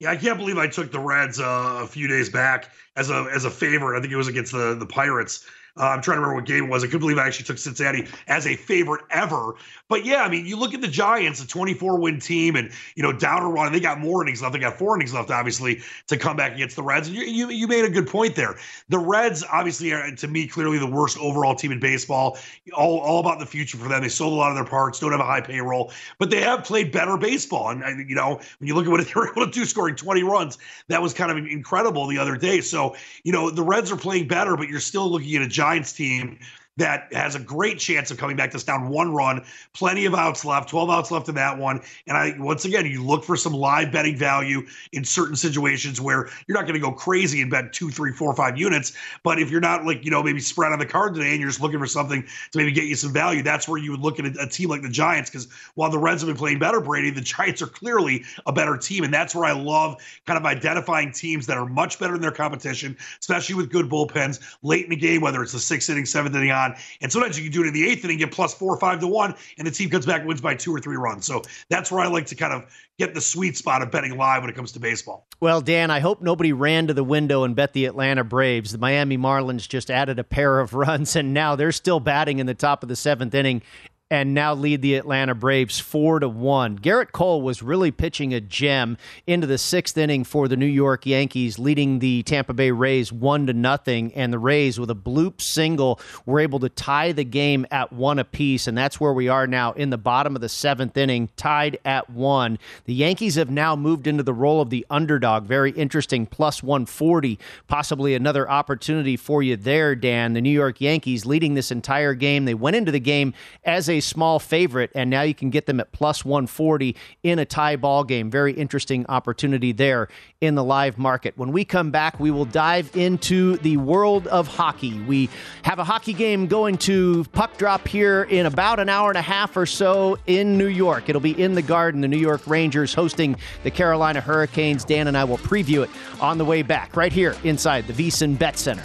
Yeah, 0.00 0.10
I 0.10 0.16
can't 0.16 0.38
believe 0.38 0.58
I 0.58 0.68
took 0.68 0.92
the 0.92 1.00
Reds 1.00 1.40
uh, 1.40 1.80
a 1.82 1.86
few 1.86 2.06
days 2.06 2.28
back 2.28 2.70
as 2.96 3.10
a 3.10 3.28
as 3.34 3.44
a 3.44 3.50
favorite. 3.50 3.98
I 3.98 4.00
think 4.00 4.12
it 4.12 4.16
was 4.16 4.28
against 4.28 4.52
the 4.52 4.74
the 4.74 4.86
Pirates. 4.86 5.44
Uh, 5.78 5.90
I'm 5.90 6.02
trying 6.02 6.16
to 6.16 6.20
remember 6.22 6.34
what 6.34 6.46
game 6.46 6.64
it 6.64 6.70
was. 6.70 6.82
I 6.82 6.86
couldn't 6.86 7.00
believe 7.00 7.18
I 7.18 7.26
actually 7.26 7.46
took 7.46 7.58
Cincinnati 7.58 8.08
as 8.26 8.46
a 8.46 8.56
favorite 8.56 9.04
ever. 9.10 9.54
But 9.88 10.04
yeah, 10.04 10.22
I 10.22 10.28
mean, 10.28 10.44
you 10.44 10.56
look 10.56 10.74
at 10.74 10.80
the 10.80 10.88
Giants, 10.88 11.42
a 11.42 11.46
24 11.46 11.98
win 11.98 12.18
team, 12.18 12.56
and 12.56 12.70
you 12.94 13.02
know 13.02 13.12
down 13.12 13.42
a 13.42 13.48
run. 13.48 13.72
They 13.72 13.80
got 13.80 14.00
more 14.00 14.22
innings 14.22 14.42
left. 14.42 14.52
They 14.52 14.58
got 14.58 14.76
four 14.78 14.96
innings 14.96 15.14
left, 15.14 15.30
obviously, 15.30 15.80
to 16.08 16.16
come 16.16 16.36
back 16.36 16.54
against 16.54 16.76
the 16.76 16.82
Reds. 16.82 17.08
And 17.08 17.16
you 17.16 17.24
you, 17.24 17.48
you 17.50 17.68
made 17.68 17.84
a 17.84 17.90
good 17.90 18.06
point 18.06 18.34
there. 18.34 18.56
The 18.88 18.98
Reds, 18.98 19.44
obviously, 19.50 19.92
are 19.92 20.10
to 20.10 20.28
me 20.28 20.46
clearly 20.46 20.78
the 20.78 20.86
worst 20.86 21.16
overall 21.18 21.54
team 21.54 21.72
in 21.72 21.80
baseball. 21.80 22.38
All 22.74 22.98
all 22.98 23.20
about 23.20 23.38
the 23.38 23.46
future 23.46 23.78
for 23.78 23.88
them. 23.88 24.02
They 24.02 24.08
sold 24.08 24.32
a 24.32 24.36
lot 24.36 24.50
of 24.50 24.56
their 24.56 24.64
parts. 24.64 24.98
Don't 24.98 25.12
have 25.12 25.20
a 25.20 25.24
high 25.24 25.40
payroll, 25.40 25.92
but 26.18 26.28
they 26.30 26.40
have 26.40 26.64
played 26.64 26.92
better 26.92 27.16
baseball. 27.16 27.70
And, 27.70 27.82
and 27.82 28.08
you 28.08 28.16
know 28.16 28.40
when 28.58 28.68
you 28.68 28.74
look 28.74 28.86
at 28.86 28.90
what 28.90 29.04
they 29.06 29.12
were 29.14 29.30
able 29.30 29.46
to 29.46 29.52
do, 29.52 29.64
scoring 29.64 29.94
20 29.94 30.22
runs, 30.24 30.58
that 30.88 31.00
was 31.00 31.14
kind 31.14 31.30
of 31.30 31.38
incredible 31.38 32.06
the 32.08 32.18
other 32.18 32.36
day. 32.36 32.60
So 32.60 32.96
you 33.22 33.32
know 33.32 33.48
the 33.48 33.62
Reds 33.62 33.92
are 33.92 33.96
playing 33.96 34.28
better, 34.28 34.56
but 34.56 34.68
you're 34.68 34.80
still 34.80 35.08
looking 35.10 35.36
at 35.36 35.42
a 35.42 35.48
Giants 35.48 35.67
team 35.76 36.38
that 36.78 37.12
has 37.12 37.34
a 37.34 37.40
great 37.40 37.78
chance 37.78 38.10
of 38.10 38.18
coming 38.18 38.36
back 38.36 38.52
this 38.52 38.64
down 38.64 38.88
one 38.88 39.12
run. 39.12 39.44
Plenty 39.74 40.06
of 40.06 40.14
outs 40.14 40.44
left, 40.44 40.68
12 40.70 40.90
outs 40.90 41.10
left 41.10 41.28
in 41.28 41.34
that 41.34 41.58
one. 41.58 41.80
And 42.06 42.16
I 42.16 42.34
once 42.38 42.64
again, 42.64 42.86
you 42.86 43.04
look 43.04 43.24
for 43.24 43.36
some 43.36 43.52
live 43.52 43.92
betting 43.92 44.16
value 44.16 44.62
in 44.92 45.04
certain 45.04 45.36
situations 45.36 46.00
where 46.00 46.30
you're 46.46 46.56
not 46.56 46.62
going 46.62 46.74
to 46.74 46.80
go 46.80 46.92
crazy 46.92 47.42
and 47.42 47.50
bet 47.50 47.72
two, 47.72 47.90
three, 47.90 48.12
four, 48.12 48.32
five 48.34 48.56
units. 48.56 48.92
But 49.24 49.40
if 49.40 49.50
you're 49.50 49.60
not 49.60 49.84
like, 49.84 50.04
you 50.04 50.10
know, 50.10 50.22
maybe 50.22 50.40
spread 50.40 50.72
on 50.72 50.78
the 50.78 50.86
card 50.86 51.14
today 51.14 51.32
and 51.32 51.40
you're 51.40 51.50
just 51.50 51.60
looking 51.60 51.80
for 51.80 51.86
something 51.86 52.22
to 52.22 52.58
maybe 52.58 52.72
get 52.72 52.84
you 52.84 52.94
some 52.94 53.12
value, 53.12 53.42
that's 53.42 53.68
where 53.68 53.78
you 53.78 53.90
would 53.90 54.00
look 54.00 54.20
at 54.20 54.26
a, 54.26 54.42
a 54.42 54.48
team 54.48 54.68
like 54.68 54.82
the 54.82 54.88
Giants. 54.88 55.30
Because 55.30 55.48
while 55.74 55.90
the 55.90 55.98
Reds 55.98 56.22
have 56.22 56.28
been 56.28 56.36
playing 56.36 56.60
better, 56.60 56.80
Brady, 56.80 57.10
the 57.10 57.20
Giants 57.20 57.60
are 57.60 57.66
clearly 57.66 58.24
a 58.46 58.52
better 58.52 58.76
team. 58.76 59.02
And 59.02 59.12
that's 59.12 59.34
where 59.34 59.44
I 59.44 59.52
love 59.52 59.96
kind 60.26 60.38
of 60.38 60.46
identifying 60.46 61.10
teams 61.10 61.46
that 61.46 61.56
are 61.56 61.66
much 61.66 61.98
better 61.98 62.12
than 62.12 62.22
their 62.22 62.30
competition, 62.30 62.96
especially 63.18 63.56
with 63.56 63.70
good 63.70 63.86
bullpens 63.86 64.56
late 64.62 64.84
in 64.84 64.90
the 64.90 64.96
game, 64.96 65.20
whether 65.20 65.42
it's 65.42 65.52
the 65.52 65.58
sixth 65.58 65.90
inning, 65.90 66.06
seventh 66.06 66.36
inning 66.36 66.52
on. 66.52 66.67
And 67.00 67.12
sometimes 67.12 67.38
you 67.38 67.44
can 67.44 67.52
do 67.52 67.62
it 67.64 67.68
in 67.68 67.74
the 67.74 67.88
eighth 67.88 68.04
inning, 68.04 68.18
get 68.18 68.32
plus 68.32 68.54
four 68.54 68.74
or 68.74 68.78
five 68.78 69.00
to 69.00 69.06
one, 69.06 69.34
and 69.58 69.66
the 69.66 69.70
team 69.70 69.90
comes 69.90 70.06
back 70.06 70.20
and 70.20 70.28
wins 70.28 70.40
by 70.40 70.54
two 70.54 70.74
or 70.74 70.80
three 70.80 70.96
runs. 70.96 71.26
So 71.26 71.42
that's 71.68 71.90
where 71.90 72.00
I 72.00 72.06
like 72.06 72.26
to 72.26 72.34
kind 72.34 72.52
of 72.52 72.64
get 72.98 73.14
the 73.14 73.20
sweet 73.20 73.56
spot 73.56 73.82
of 73.82 73.90
betting 73.90 74.16
live 74.16 74.42
when 74.42 74.50
it 74.50 74.56
comes 74.56 74.72
to 74.72 74.80
baseball. 74.80 75.26
Well, 75.40 75.60
Dan, 75.60 75.90
I 75.90 76.00
hope 76.00 76.20
nobody 76.20 76.52
ran 76.52 76.88
to 76.88 76.94
the 76.94 77.04
window 77.04 77.44
and 77.44 77.54
bet 77.54 77.72
the 77.72 77.84
Atlanta 77.84 78.24
Braves. 78.24 78.72
The 78.72 78.78
Miami 78.78 79.16
Marlins 79.16 79.68
just 79.68 79.90
added 79.90 80.18
a 80.18 80.24
pair 80.24 80.60
of 80.60 80.74
runs, 80.74 81.16
and 81.16 81.32
now 81.32 81.56
they're 81.56 81.72
still 81.72 82.00
batting 82.00 82.38
in 82.38 82.46
the 82.46 82.54
top 82.54 82.82
of 82.82 82.88
the 82.88 82.96
seventh 82.96 83.34
inning 83.34 83.62
and 84.10 84.32
now 84.32 84.54
lead 84.54 84.80
the 84.80 84.94
Atlanta 84.94 85.34
Braves 85.34 85.78
four 85.78 86.18
to 86.20 86.28
one. 86.28 86.78
Gerrit 86.78 87.12
Cole 87.12 87.42
was 87.42 87.62
really 87.62 87.90
pitching 87.90 88.32
a 88.32 88.40
gem 88.40 88.96
into 89.26 89.46
the 89.46 89.58
sixth 89.58 89.98
inning 89.98 90.24
for 90.24 90.48
the 90.48 90.56
New 90.56 90.66
York 90.66 91.04
Yankees, 91.04 91.58
leading 91.58 91.98
the 91.98 92.22
Tampa 92.22 92.54
Bay 92.54 92.70
Rays 92.70 93.12
one 93.12 93.46
to 93.46 93.52
nothing. 93.52 94.12
And 94.14 94.32
the 94.32 94.38
Rays, 94.38 94.80
with 94.80 94.90
a 94.90 94.94
bloop 94.94 95.42
single, 95.42 96.00
were 96.24 96.40
able 96.40 96.58
to 96.60 96.70
tie 96.70 97.12
the 97.12 97.24
game 97.24 97.66
at 97.70 97.92
one 97.92 98.18
apiece, 98.18 98.66
and 98.66 98.78
that's 98.78 98.98
where 98.98 99.12
we 99.12 99.28
are 99.28 99.46
now 99.46 99.72
in 99.72 99.90
the 99.90 99.98
bottom 99.98 100.34
of 100.34 100.40
the 100.40 100.48
seventh 100.48 100.96
inning, 100.96 101.28
tied 101.36 101.78
at 101.84 102.08
one. 102.08 102.58
The 102.86 102.94
Yankees 102.94 103.34
have 103.34 103.50
now 103.50 103.76
moved 103.76 104.06
into 104.06 104.22
the 104.22 104.32
role 104.32 104.62
of 104.62 104.70
the 104.70 104.86
underdog. 104.88 105.44
Very 105.44 105.72
interesting, 105.72 106.24
plus 106.24 106.62
one 106.62 106.86
forty, 106.86 107.38
possibly 107.66 108.14
another 108.14 108.48
opportunity 108.50 109.16
for 109.16 109.42
you 109.42 109.56
there, 109.56 109.94
Dan. 109.94 110.32
The 110.32 110.40
New 110.40 110.48
York 110.48 110.80
Yankees 110.80 111.26
leading 111.26 111.54
this 111.54 111.70
entire 111.70 112.14
game. 112.14 112.46
They 112.46 112.54
went 112.54 112.76
into 112.76 112.90
the 112.90 113.00
game 113.00 113.34
as 113.64 113.90
a 113.90 113.97
small 114.00 114.38
favorite, 114.38 114.90
and 114.94 115.10
now 115.10 115.22
you 115.22 115.34
can 115.34 115.50
get 115.50 115.66
them 115.66 115.80
at 115.80 115.92
plus 115.92 116.24
140 116.24 116.96
in 117.22 117.38
a 117.38 117.44
tie 117.44 117.76
ball 117.76 118.04
game. 118.04 118.30
Very 118.30 118.52
interesting 118.52 119.06
opportunity 119.08 119.72
there 119.72 120.08
in 120.40 120.54
the 120.54 120.64
live 120.64 120.98
market. 120.98 121.36
When 121.36 121.52
we 121.52 121.64
come 121.64 121.90
back, 121.90 122.20
we 122.20 122.30
will 122.30 122.44
dive 122.44 122.94
into 122.96 123.56
the 123.58 123.76
world 123.76 124.26
of 124.28 124.46
hockey. 124.46 124.98
We 125.00 125.28
have 125.62 125.78
a 125.78 125.84
hockey 125.84 126.12
game 126.12 126.46
going 126.46 126.78
to 126.78 127.24
puck 127.32 127.56
drop 127.56 127.88
here 127.88 128.24
in 128.24 128.46
about 128.46 128.80
an 128.80 128.88
hour 128.88 129.10
and 129.10 129.18
a 129.18 129.22
half 129.22 129.56
or 129.56 129.66
so 129.66 130.18
in 130.26 130.56
New 130.56 130.68
York. 130.68 131.08
It'll 131.08 131.20
be 131.20 131.40
in 131.40 131.54
the 131.54 131.62
Garden. 131.62 132.00
The 132.00 132.08
New 132.08 132.18
York 132.18 132.46
Rangers 132.46 132.94
hosting 132.94 133.36
the 133.62 133.70
Carolina 133.70 134.20
Hurricanes. 134.20 134.84
Dan 134.84 135.08
and 135.08 135.16
I 135.16 135.24
will 135.24 135.38
preview 135.38 135.82
it 135.82 135.90
on 136.20 136.38
the 136.38 136.44
way 136.44 136.62
back 136.62 136.96
right 136.96 137.12
here 137.12 137.34
inside 137.44 137.86
the 137.86 137.92
VSiN 137.92 138.38
Bet 138.38 138.58
Center. 138.58 138.84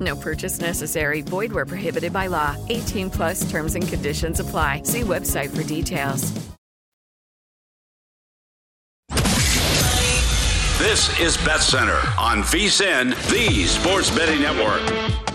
No 0.00 0.14
purchase 0.16 0.60
necessary. 0.60 1.22
Void 1.22 1.52
where 1.52 1.66
prohibited 1.66 2.12
by 2.12 2.26
law. 2.26 2.56
18 2.68 3.10
plus 3.10 3.50
terms 3.50 3.74
and 3.74 3.88
conditions 3.88 4.40
apply. 4.40 4.82
See 4.82 5.00
website 5.00 5.56
for 5.56 5.62
details. 5.66 6.32
This 10.78 11.18
is 11.18 11.36
Bet 11.38 11.60
Center 11.60 12.00
on 12.16 12.42
VSIN, 12.42 13.10
the 13.30 13.66
Sports 13.66 14.10
Betting 14.16 14.40
Network. 14.40 15.27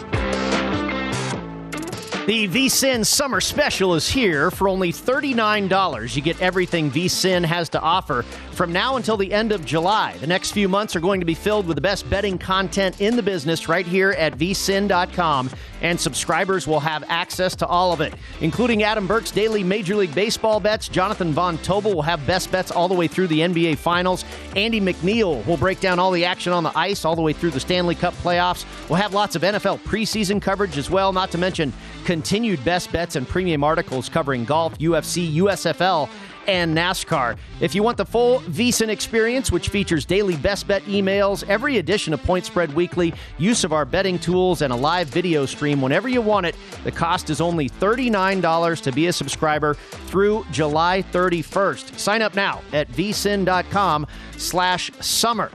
The 2.25 2.47
VSIN 2.47 3.05
Summer 3.05 3.41
Special 3.41 3.95
is 3.95 4.07
here 4.07 4.49
for 4.49 4.69
only 4.69 4.93
$39. 4.93 6.15
You 6.15 6.21
get 6.21 6.41
everything 6.41 6.89
VSIN 6.89 7.43
has 7.43 7.67
to 7.69 7.81
offer 7.81 8.21
from 8.53 8.71
now 8.71 8.95
until 8.95 9.17
the 9.17 9.33
end 9.33 9.51
of 9.51 9.65
July. 9.65 10.15
The 10.21 10.27
next 10.27 10.51
few 10.51 10.69
months 10.69 10.95
are 10.95 11.01
going 11.01 11.19
to 11.19 11.25
be 11.25 11.33
filled 11.33 11.67
with 11.67 11.75
the 11.75 11.81
best 11.81 12.09
betting 12.09 12.37
content 12.37 13.01
in 13.01 13.17
the 13.17 13.23
business 13.23 13.67
right 13.67 13.85
here 13.85 14.11
at 14.11 14.37
vsin.com, 14.37 15.49
and 15.81 15.99
subscribers 15.99 16.65
will 16.65 16.79
have 16.79 17.03
access 17.09 17.57
to 17.57 17.67
all 17.67 17.91
of 17.91 17.99
it, 17.99 18.13
including 18.39 18.83
Adam 18.83 19.05
Burke's 19.05 19.31
daily 19.31 19.61
Major 19.61 19.97
League 19.97 20.15
Baseball 20.15 20.61
bets. 20.61 20.87
Jonathan 20.87 21.33
Von 21.33 21.57
Tobel 21.57 21.93
will 21.93 22.01
have 22.03 22.25
best 22.25 22.49
bets 22.53 22.71
all 22.71 22.87
the 22.87 22.93
way 22.93 23.07
through 23.09 23.27
the 23.27 23.41
NBA 23.41 23.79
Finals. 23.79 24.23
Andy 24.55 24.79
McNeil 24.79 25.45
will 25.45 25.57
break 25.57 25.81
down 25.81 25.99
all 25.99 26.11
the 26.11 26.23
action 26.23 26.53
on 26.53 26.63
the 26.63 26.71
ice 26.77 27.03
all 27.03 27.17
the 27.17 27.21
way 27.21 27.33
through 27.33 27.51
the 27.51 27.59
Stanley 27.59 27.95
Cup 27.95 28.13
playoffs. 28.13 28.63
We'll 28.87 29.01
have 29.01 29.13
lots 29.13 29.35
of 29.35 29.41
NFL 29.41 29.79
preseason 29.81 30.41
coverage 30.41 30.77
as 30.77 30.89
well, 30.89 31.11
not 31.11 31.29
to 31.31 31.37
mention 31.37 31.73
continued 32.03 32.63
best 32.63 32.91
bets 32.91 33.15
and 33.15 33.27
premium 33.27 33.63
articles 33.63 34.09
covering 34.09 34.45
golf, 34.45 34.77
UFC, 34.77 35.35
USFL, 35.35 36.09
and 36.47 36.75
NASCAR. 36.75 37.37
If 37.61 37.73
you 37.73 37.83
want 37.83 37.97
the 37.97 38.05
full 38.05 38.39
VSIN 38.41 38.89
experience, 38.89 39.51
which 39.51 39.69
features 39.69 40.05
daily 40.05 40.35
best 40.37 40.67
bet 40.67 40.83
emails, 40.83 41.47
every 41.47 41.77
edition 41.77 42.13
of 42.13 42.21
Point 42.23 42.45
Spread 42.45 42.73
Weekly, 42.73 43.13
use 43.37 43.63
of 43.63 43.73
our 43.73 43.85
betting 43.85 44.19
tools, 44.19 44.61
and 44.61 44.73
a 44.73 44.75
live 44.75 45.07
video 45.07 45.45
stream 45.45 45.81
whenever 45.81 46.09
you 46.09 46.21
want 46.21 46.45
it, 46.45 46.55
the 46.83 46.91
cost 46.91 47.29
is 47.29 47.41
only 47.41 47.69
$39 47.69 48.81
to 48.81 48.91
be 48.91 49.07
a 49.07 49.13
subscriber 49.13 49.73
through 49.73 50.45
July 50.51 51.03
31st. 51.11 51.97
Sign 51.97 52.21
up 52.21 52.35
now 52.35 52.61
at 52.73 52.89
vsin.com 52.91 54.07
slash 54.37 54.91
summer. 54.99 55.51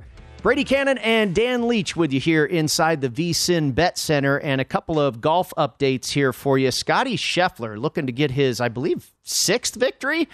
Brady 0.48 0.64
Cannon 0.64 0.96
and 0.96 1.34
Dan 1.34 1.68
Leach 1.68 1.94
with 1.94 2.10
you 2.10 2.20
here 2.20 2.46
inside 2.46 3.02
the 3.02 3.10
VSIN 3.10 3.74
Bet 3.74 3.98
Center, 3.98 4.38
and 4.38 4.62
a 4.62 4.64
couple 4.64 4.98
of 4.98 5.20
golf 5.20 5.52
updates 5.58 6.12
here 6.12 6.32
for 6.32 6.56
you. 6.56 6.70
Scottie 6.70 7.18
Scheffler 7.18 7.78
looking 7.78 8.06
to 8.06 8.12
get 8.12 8.30
his, 8.30 8.58
I 8.58 8.70
believe, 8.70 9.10
sixth 9.28 9.74
victory. 9.74 10.28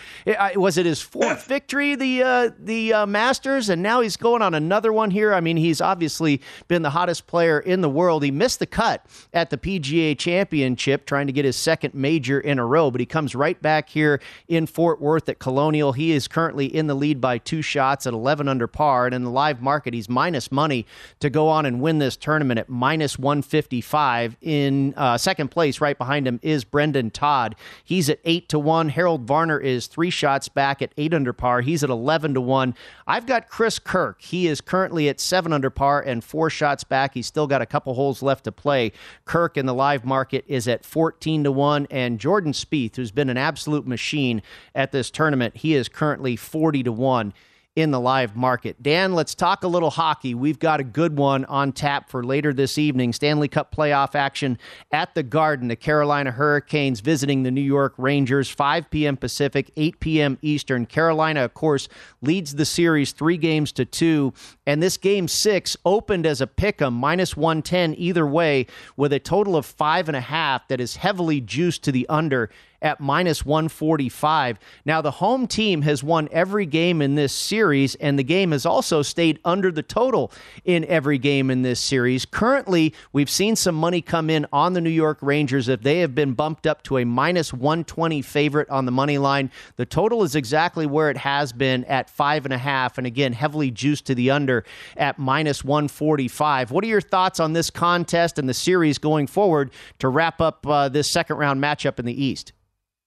Was 0.55 0.79
it 0.79 0.87
his 0.87 1.01
fourth 1.01 1.47
victory, 1.47 1.95
the 1.95 2.23
uh, 2.23 2.51
the 2.59 2.93
uh, 2.93 3.07
Masters, 3.07 3.69
and 3.69 3.83
now 3.83 4.01
he's 4.01 4.17
going 4.17 4.43
on 4.43 4.55
another 4.55 4.93
one 4.93 5.11
here. 5.11 5.35
I 5.35 5.41
mean, 5.41 5.57
he's 5.57 5.81
obviously 5.81 6.41
been 6.69 6.83
the 6.83 6.91
hottest 6.91 7.27
player 7.27 7.59
in 7.61 7.81
the 7.81 7.89
world. 7.89 8.23
He 8.23 8.31
missed 8.31 8.59
the 8.59 8.67
cut 8.67 9.05
at 9.33 9.51
the 9.51 9.59
PGA 9.59 10.17
Championship, 10.17 11.07
trying 11.07 11.27
to 11.27 11.33
get 11.33 11.45
his 11.45 11.57
second 11.57 11.95
major 11.95 12.41
in 12.41 12.59
a 12.59 12.67
row, 12.67 12.91
but 12.91 13.01
he 13.01 13.07
comes 13.07 13.35
right 13.35 13.61
back 13.61 13.89
here 13.89 14.21
in 14.49 14.67
Fort 14.67 15.01
Worth 15.01 15.29
at 15.29 15.39
Colonial. 15.39 15.93
He 15.93 16.13
is 16.13 16.29
currently 16.29 16.67
in 16.67 16.87
the 16.87 16.95
lead 16.95 17.21
by 17.21 17.39
two 17.39 17.63
shots 17.63 18.07
at 18.07 18.13
11 18.13 18.49
under 18.49 18.67
par, 18.67 19.07
and 19.07 19.15
in 19.15 19.25
the 19.25 19.31
live 19.31 19.61
market, 19.61 19.95
he's 19.95 20.09
minus 20.09 20.53
money 20.53 20.87
to 21.21 21.31
go 21.31 21.49
on 21.49 21.67
and 21.67 21.81
win 21.81 21.99
this 21.99 22.17
tournament 22.17 22.61
at 22.61 22.69
minus 22.69 23.19
155. 23.19 24.37
In 24.41 24.95
uh, 24.97 25.19
second 25.19 25.51
place, 25.51 25.81
right 25.81 25.99
behind 25.99 26.27
him 26.27 26.39
is 26.43 26.65
Brendon 26.65 27.11
Todd. 27.11 27.57
He's 27.83 28.09
at 28.09 28.21
eight 28.25 28.49
to 28.51 28.59
one. 28.59 28.84
Harold 28.89 29.23
Varner 29.23 29.59
is 29.59 29.87
three 29.87 30.11
shots 30.11 30.49
back 30.49 30.83
at 30.83 30.93
eight 30.97 31.15
under 31.15 31.33
par. 31.33 31.61
He's 31.61 31.83
at 31.85 31.91
11 31.91 32.35
to 32.35 32.41
1. 32.41 32.75
I've 33.07 33.27
got 33.27 33.49
Chris 33.49 33.79
Kirk. 33.79 34.21
He 34.23 34.47
is 34.47 34.61
currently 34.61 35.09
at 35.09 35.21
seven 35.21 35.53
under 35.53 35.71
par 35.71 36.01
and 36.01 36.23
four 36.23 36.51
shots 36.51 36.85
back. 36.85 37.15
He's 37.15 37.27
still 37.27 37.47
got 37.47 37.63
a 37.63 37.67
couple 37.67 37.95
holes 37.95 38.23
left 38.23 38.45
to 38.45 38.53
play. 38.53 38.93
Kirk 39.25 39.57
in 39.57 39.67
the 39.67 39.75
live 39.75 40.05
market 40.05 40.45
is 40.49 40.69
at 40.69 40.85
14 40.85 41.45
to 41.45 41.53
1. 41.53 41.87
And 41.91 42.19
Jordan 42.19 42.53
Spieth, 42.53 42.97
who's 42.97 43.11
been 43.11 43.31
an 43.31 43.37
absolute 43.37 43.87
machine 43.87 44.43
at 44.75 44.93
this 44.93 45.11
tournament, 45.11 45.57
he 45.59 45.75
is 45.75 45.89
currently 45.89 46.37
40 46.37 46.83
to 46.85 46.93
1 46.93 47.35
in 47.77 47.91
the 47.91 47.99
live 47.99 48.37
market. 48.37 48.81
Dan, 48.81 49.15
let's 49.15 49.35
talk 49.35 49.65
a 49.65 49.69
little 49.69 49.91
hockey. 49.91 50.33
We've 50.33 50.61
got 50.61 50.79
a 50.79 50.85
good 50.85 51.17
one 51.17 51.45
on 51.47 51.73
tap 51.73 52.09
for 52.09 52.23
later 52.23 52.53
this 52.53 52.79
evening. 52.79 53.13
Stanley 53.13 53.49
Cup 53.49 53.75
playoff 53.75 54.15
action 54.15 54.59
at 54.93 55.15
the 55.17 55.25
Garden. 55.25 55.67
The 55.67 55.75
Carolina 55.75 56.31
Hurricanes 56.31 57.01
visiting 57.01 57.43
the 57.43 57.51
New 57.51 57.61
York 57.61 57.95
Rangers, 57.99 58.49
5 58.49 58.91
p.m. 58.91 59.17
Pacific, 59.17 59.73
8 59.77 59.99
p.m. 59.99 60.39
Eastern. 60.41 60.87
Carolina, 60.87 61.45
of 61.45 61.55
course, 61.55 61.89
leads 62.23 62.55
the 62.55 62.65
series 62.65 63.11
three 63.11 63.37
games 63.37 63.73
to 63.73 63.85
two. 63.85 64.33
And 64.67 64.81
this 64.81 64.97
game 64.97 65.27
six 65.27 65.77
opened 65.85 66.27
as 66.27 66.41
a 66.41 66.47
pick 66.47 66.81
'em, 66.81 66.95
minus 66.95 67.37
110 67.37 67.97
either 67.99 68.27
way, 68.27 68.67
with 68.97 69.13
a 69.13 69.19
total 69.19 69.57
of 69.57 69.67
five 69.67 70.09
and 70.09 70.17
a 70.17 70.21
half 70.21 70.69
that 70.69 70.81
is 70.81 70.97
heavily 70.97 71.41
juiced 71.41 71.83
to 71.85 71.93
the 71.93 72.09
under 72.09 72.51
at 72.85 73.01
minus 73.01 73.45
145. 73.45 74.59
Now, 74.85 75.01
the 75.01 75.11
home 75.11 75.47
team 75.47 75.83
has 75.83 76.05
won 76.05 76.29
every 76.31 76.67
game 76.67 77.01
in 77.01 77.15
this 77.15 77.33
series, 77.33 77.95
and 77.97 78.19
the 78.19 78.23
game 78.23 78.53
has 78.53 78.67
also 78.67 79.01
stayed 79.01 79.41
under 79.45 79.73
the 79.73 79.83
total 79.83 80.31
in 80.65 80.85
every 80.85 81.17
game 81.17 81.51
in 81.51 81.63
this 81.63 81.81
series. 81.81 82.27
Currently, 82.27 82.95
we've 83.13 83.31
seen 83.31 83.57
some 83.57 83.75
money 83.75 84.03
come 84.03 84.29
in 84.29 84.47
on 84.53 84.75
the 84.75 84.83
New 84.83 84.91
York 84.91 85.19
Rangers 85.23 85.67
if 85.69 85.81
they 85.81 86.01
have 86.01 86.15
been 86.15 86.35
bumped 86.35 86.67
up 86.67 86.83
to 86.85 86.99
a 86.99 87.05
minus 87.05 87.55
120 87.55 88.21
favorite 88.21 88.69
on 88.69 88.85
the 88.85 88.93
money 88.93 89.17
line. 89.17 89.51
The 89.77 89.87
total 89.87 90.23
is 90.23 90.37
exactly 90.37 90.85
where 90.85 91.09
it 91.09 91.17
has 91.17 91.55
been 91.55 91.85
at 91.87 92.11
five 92.11 92.45
and 92.45 92.53
a 92.53 92.59
half, 92.59 92.99
and 92.99 93.07
again, 93.07 93.33
heavily 93.33 93.71
juiced 93.71 94.05
to 94.07 94.15
the 94.15 94.31
under 94.31 94.63
at 94.99 95.19
minus 95.19 95.65
145. 95.65 96.71
What 96.71 96.85
are 96.85 96.89
your 96.89 97.01
thoughts 97.01 97.41
on 97.41 97.55
this 97.55 97.71
contest 97.71 98.39
and 98.39 98.47
the 98.47 98.55
series 98.55 98.99
going 98.99 99.27
forward 99.27 99.71
to 100.01 100.09
wrap 100.09 100.43
up 100.43 100.67
uh, 100.67 100.91
this 100.91 101.09
second 101.09 101.39
round 101.39 101.63
matchup 101.63 101.99
in 101.99 102.05
the 102.05 102.23
East? 102.23 102.53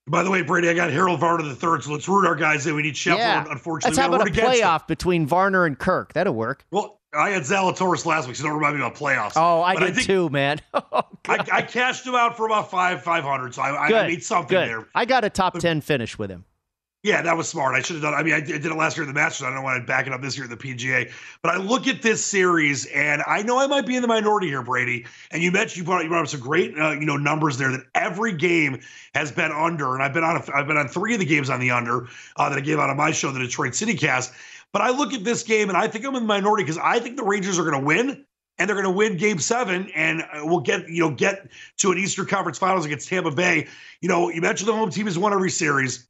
By 0.07 0.23
the 0.23 0.31
way, 0.31 0.41
Brady, 0.41 0.69
I 0.69 0.73
got 0.73 0.89
Harold 0.91 1.19
Varner 1.19 1.43
the 1.43 1.55
third, 1.55 1.83
so 1.83 1.91
let's 1.91 2.07
root 2.07 2.25
our 2.25 2.35
guys 2.35 2.65
in. 2.65 2.75
We 2.75 2.81
need 2.81 2.95
Scheffler, 2.95 3.17
yeah. 3.17 3.45
unfortunately. 3.49 3.97
Let's 3.97 4.11
have 4.11 4.13
a 4.13 4.31
playoff 4.31 4.79
them. 4.79 4.85
between 4.87 5.25
Varner 5.25 5.65
and 5.65 5.77
Kirk. 5.77 6.13
That'll 6.13 6.33
work. 6.33 6.65
Well, 6.71 7.01
I 7.13 7.31
had 7.31 7.43
Zalatoris 7.43 8.05
last 8.05 8.27
week, 8.27 8.37
so 8.37 8.43
don't 8.43 8.53
remind 8.53 8.75
me 8.77 8.81
about 8.81 8.95
playoffs. 8.95 9.33
Oh, 9.35 9.61
I 9.61 9.73
but 9.73 9.79
did 9.81 9.89
I 9.89 9.93
think, 9.93 10.07
too, 10.07 10.29
man. 10.29 10.59
Oh, 10.73 11.03
I, 11.33 11.45
I, 11.51 11.61
cashed 11.61 12.07
him 12.07 12.15
out 12.15 12.37
for 12.37 12.45
about 12.45 12.71
five 12.71 13.03
five 13.03 13.23
hundred, 13.25 13.53
so 13.53 13.61
I, 13.61 13.87
I, 13.87 14.07
made 14.07 14.23
something 14.23 14.57
Good. 14.57 14.69
there. 14.69 14.87
I 14.95 15.03
got 15.03 15.25
a 15.25 15.29
top 15.29 15.53
but, 15.53 15.61
ten 15.61 15.81
finish 15.81 16.17
with 16.17 16.29
him. 16.29 16.45
Yeah, 17.07 17.21
that 17.21 17.37
was 17.37 17.47
smart. 17.47 17.73
I 17.73 17.81
should 17.81 17.95
have 17.95 18.03
done. 18.03 18.13
I 18.13 18.21
mean, 18.21 18.33
I 18.33 18.41
did 18.41 18.65
it 18.65 18.75
last 18.75 18.97
year 18.97 19.03
in 19.03 19.07
the 19.07 19.13
Masters. 19.17 19.47
I 19.47 19.53
don't 19.53 19.63
want 19.63 19.81
to 19.81 19.87
back 19.87 20.07
it 20.07 20.11
up 20.13 20.21
this 20.21 20.35
year 20.35 20.43
in 20.43 20.49
the 20.49 20.57
PGA. 20.57 21.09
But 21.41 21.53
I 21.53 21.57
look 21.57 21.87
at 21.87 22.01
this 22.01 22.21
series, 22.21 22.85
and 22.87 23.23
I 23.25 23.43
know 23.43 23.57
I 23.59 23.65
might 23.65 23.85
be 23.85 23.95
in 23.95 24.01
the 24.01 24.09
minority 24.09 24.47
here, 24.47 24.61
Brady. 24.61 25.05
And 25.31 25.41
you 25.41 25.49
mentioned 25.49 25.77
you 25.77 25.83
brought, 25.85 26.03
you 26.03 26.09
brought 26.09 26.23
up 26.23 26.27
some 26.27 26.41
great, 26.41 26.77
uh, 26.77 26.91
you 26.91 27.05
know, 27.05 27.15
numbers 27.15 27.57
there. 27.57 27.71
That 27.71 27.85
every 27.95 28.33
game 28.33 28.81
has 29.15 29.31
been 29.31 29.53
under, 29.53 29.93
and 29.93 30.03
I've 30.03 30.11
been 30.13 30.25
on. 30.25 30.35
A, 30.35 30.43
I've 30.53 30.67
been 30.67 30.75
on 30.75 30.89
three 30.89 31.13
of 31.13 31.21
the 31.21 31.25
games 31.25 31.49
on 31.49 31.61
the 31.61 31.71
under 31.71 32.09
uh, 32.35 32.49
that 32.49 32.57
I 32.57 32.59
gave 32.59 32.77
out 32.77 32.89
on 32.89 32.97
my 32.97 33.11
show, 33.11 33.31
the 33.31 33.39
Detroit 33.39 33.73
City 33.73 33.93
Cast. 33.93 34.33
But 34.73 34.81
I 34.81 34.89
look 34.89 35.13
at 35.13 35.23
this 35.23 35.43
game, 35.43 35.69
and 35.69 35.77
I 35.77 35.87
think 35.87 36.03
I'm 36.05 36.13
in 36.15 36.23
the 36.23 36.27
minority 36.27 36.65
because 36.65 36.77
I 36.83 36.99
think 36.99 37.15
the 37.15 37.23
Rangers 37.23 37.57
are 37.57 37.63
going 37.63 37.79
to 37.79 37.85
win. 37.87 38.25
and 38.59 38.67
they're 38.67 38.75
going 38.75 38.83
to 38.83 38.91
win 38.91 39.15
game 39.15 39.39
seven 39.39 39.89
and 39.95 40.23
uh, 40.23 40.41
we'll 40.43 40.59
get 40.59 40.89
you 40.89 40.99
know 40.99 41.11
get 41.11 41.47
to 41.77 41.91
an 41.93 41.97
eastern 41.97 42.25
conference 42.25 42.57
finals 42.57 42.85
against 42.85 43.07
tampa 43.07 43.31
bay 43.31 43.67
you 44.01 44.09
know 44.09 44.29
you 44.29 44.41
mentioned 44.41 44.67
the 44.67 44.73
home 44.73 44.89
team 44.89 45.05
has 45.05 45.17
won 45.17 45.31
every 45.31 45.51
series 45.51 46.07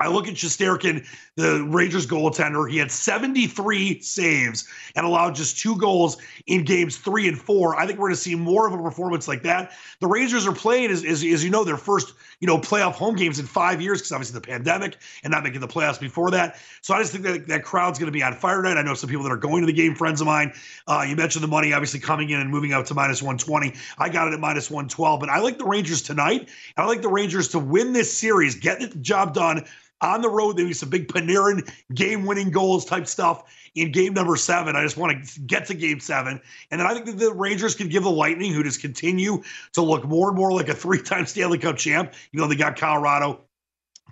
I 0.00 0.08
look 0.08 0.28
at 0.28 0.34
Shesterkin, 0.34 1.04
the 1.34 1.64
Rangers 1.64 2.06
goaltender. 2.06 2.70
He 2.70 2.78
had 2.78 2.90
73 2.92 4.00
saves 4.00 4.68
and 4.94 5.04
allowed 5.04 5.34
just 5.34 5.58
two 5.58 5.76
goals 5.76 6.18
in 6.46 6.64
games 6.64 6.96
three 6.96 7.26
and 7.26 7.38
four. 7.38 7.74
I 7.74 7.86
think 7.86 7.98
we're 7.98 8.08
going 8.08 8.14
to 8.14 8.20
see 8.20 8.36
more 8.36 8.68
of 8.68 8.74
a 8.74 8.78
performance 8.78 9.26
like 9.26 9.42
that. 9.42 9.72
The 10.00 10.06
Rangers 10.06 10.46
are 10.46 10.52
playing, 10.52 10.90
as, 10.90 11.04
as, 11.04 11.24
as 11.24 11.42
you 11.42 11.50
know, 11.50 11.64
their 11.64 11.76
first 11.76 12.14
you 12.40 12.46
know 12.46 12.58
playoff 12.58 12.92
home 12.92 13.16
games 13.16 13.38
in 13.38 13.46
five 13.46 13.80
years 13.80 13.98
because 13.98 14.12
obviously 14.12 14.34
the 14.34 14.46
pandemic 14.46 14.96
and 15.24 15.30
not 15.30 15.42
making 15.42 15.60
the 15.60 15.68
playoffs 15.68 15.98
before 15.98 16.30
that. 16.30 16.58
So 16.82 16.94
I 16.94 17.00
just 17.00 17.12
think 17.12 17.24
that 17.24 17.48
that 17.48 17.64
crowd's 17.64 17.98
going 17.98 18.06
to 18.06 18.12
be 18.12 18.22
on 18.22 18.34
fire 18.34 18.62
tonight. 18.62 18.78
I 18.78 18.82
know 18.82 18.94
some 18.94 19.10
people 19.10 19.24
that 19.24 19.32
are 19.32 19.36
going 19.36 19.62
to 19.62 19.66
the 19.66 19.72
game, 19.72 19.94
friends 19.94 20.20
of 20.20 20.26
mine. 20.26 20.52
Uh, 20.86 21.04
you 21.08 21.16
mentioned 21.16 21.42
the 21.42 21.48
money 21.48 21.72
obviously 21.72 22.00
coming 22.00 22.30
in 22.30 22.40
and 22.40 22.50
moving 22.50 22.72
out 22.72 22.86
to 22.86 22.94
minus 22.94 23.22
120. 23.22 23.74
I 23.98 24.08
got 24.08 24.28
it 24.28 24.34
at 24.34 24.40
minus 24.40 24.70
112, 24.70 25.20
but 25.20 25.28
I 25.28 25.40
like 25.40 25.58
the 25.58 25.64
Rangers 25.64 26.02
tonight. 26.02 26.48
I 26.76 26.86
like 26.86 27.02
the 27.02 27.08
Rangers 27.08 27.48
to 27.48 27.58
win 27.58 27.92
this 27.92 28.12
series, 28.12 28.54
get 28.54 28.80
the 28.80 28.88
job 28.98 29.34
done 29.34 29.64
on 30.00 30.22
the 30.22 30.28
road. 30.28 30.56
There'll 30.56 30.68
be 30.68 30.74
some 30.74 30.90
big 30.90 31.08
Panarin 31.08 31.70
game 31.94 32.26
winning 32.26 32.50
goals 32.50 32.84
type 32.84 33.06
stuff 33.06 33.44
in 33.74 33.92
game 33.92 34.14
number 34.14 34.36
seven. 34.36 34.76
I 34.76 34.82
just 34.82 34.96
want 34.96 35.24
to 35.24 35.40
get 35.40 35.66
to 35.66 35.74
game 35.74 36.00
seven. 36.00 36.40
And 36.70 36.80
then 36.80 36.86
I 36.86 36.94
think 36.94 37.06
that 37.06 37.18
the 37.18 37.32
Rangers 37.32 37.74
can 37.74 37.88
give 37.88 38.02
the 38.02 38.10
Lightning, 38.10 38.52
who 38.52 38.62
just 38.62 38.80
continue 38.80 39.42
to 39.72 39.82
look 39.82 40.04
more 40.04 40.28
and 40.28 40.36
more 40.36 40.52
like 40.52 40.68
a 40.68 40.74
three 40.74 41.02
time 41.02 41.26
Stanley 41.26 41.58
Cup 41.58 41.76
champ. 41.76 42.14
You 42.32 42.40
know, 42.40 42.46
they 42.46 42.56
got 42.56 42.76
Colorado 42.76 43.40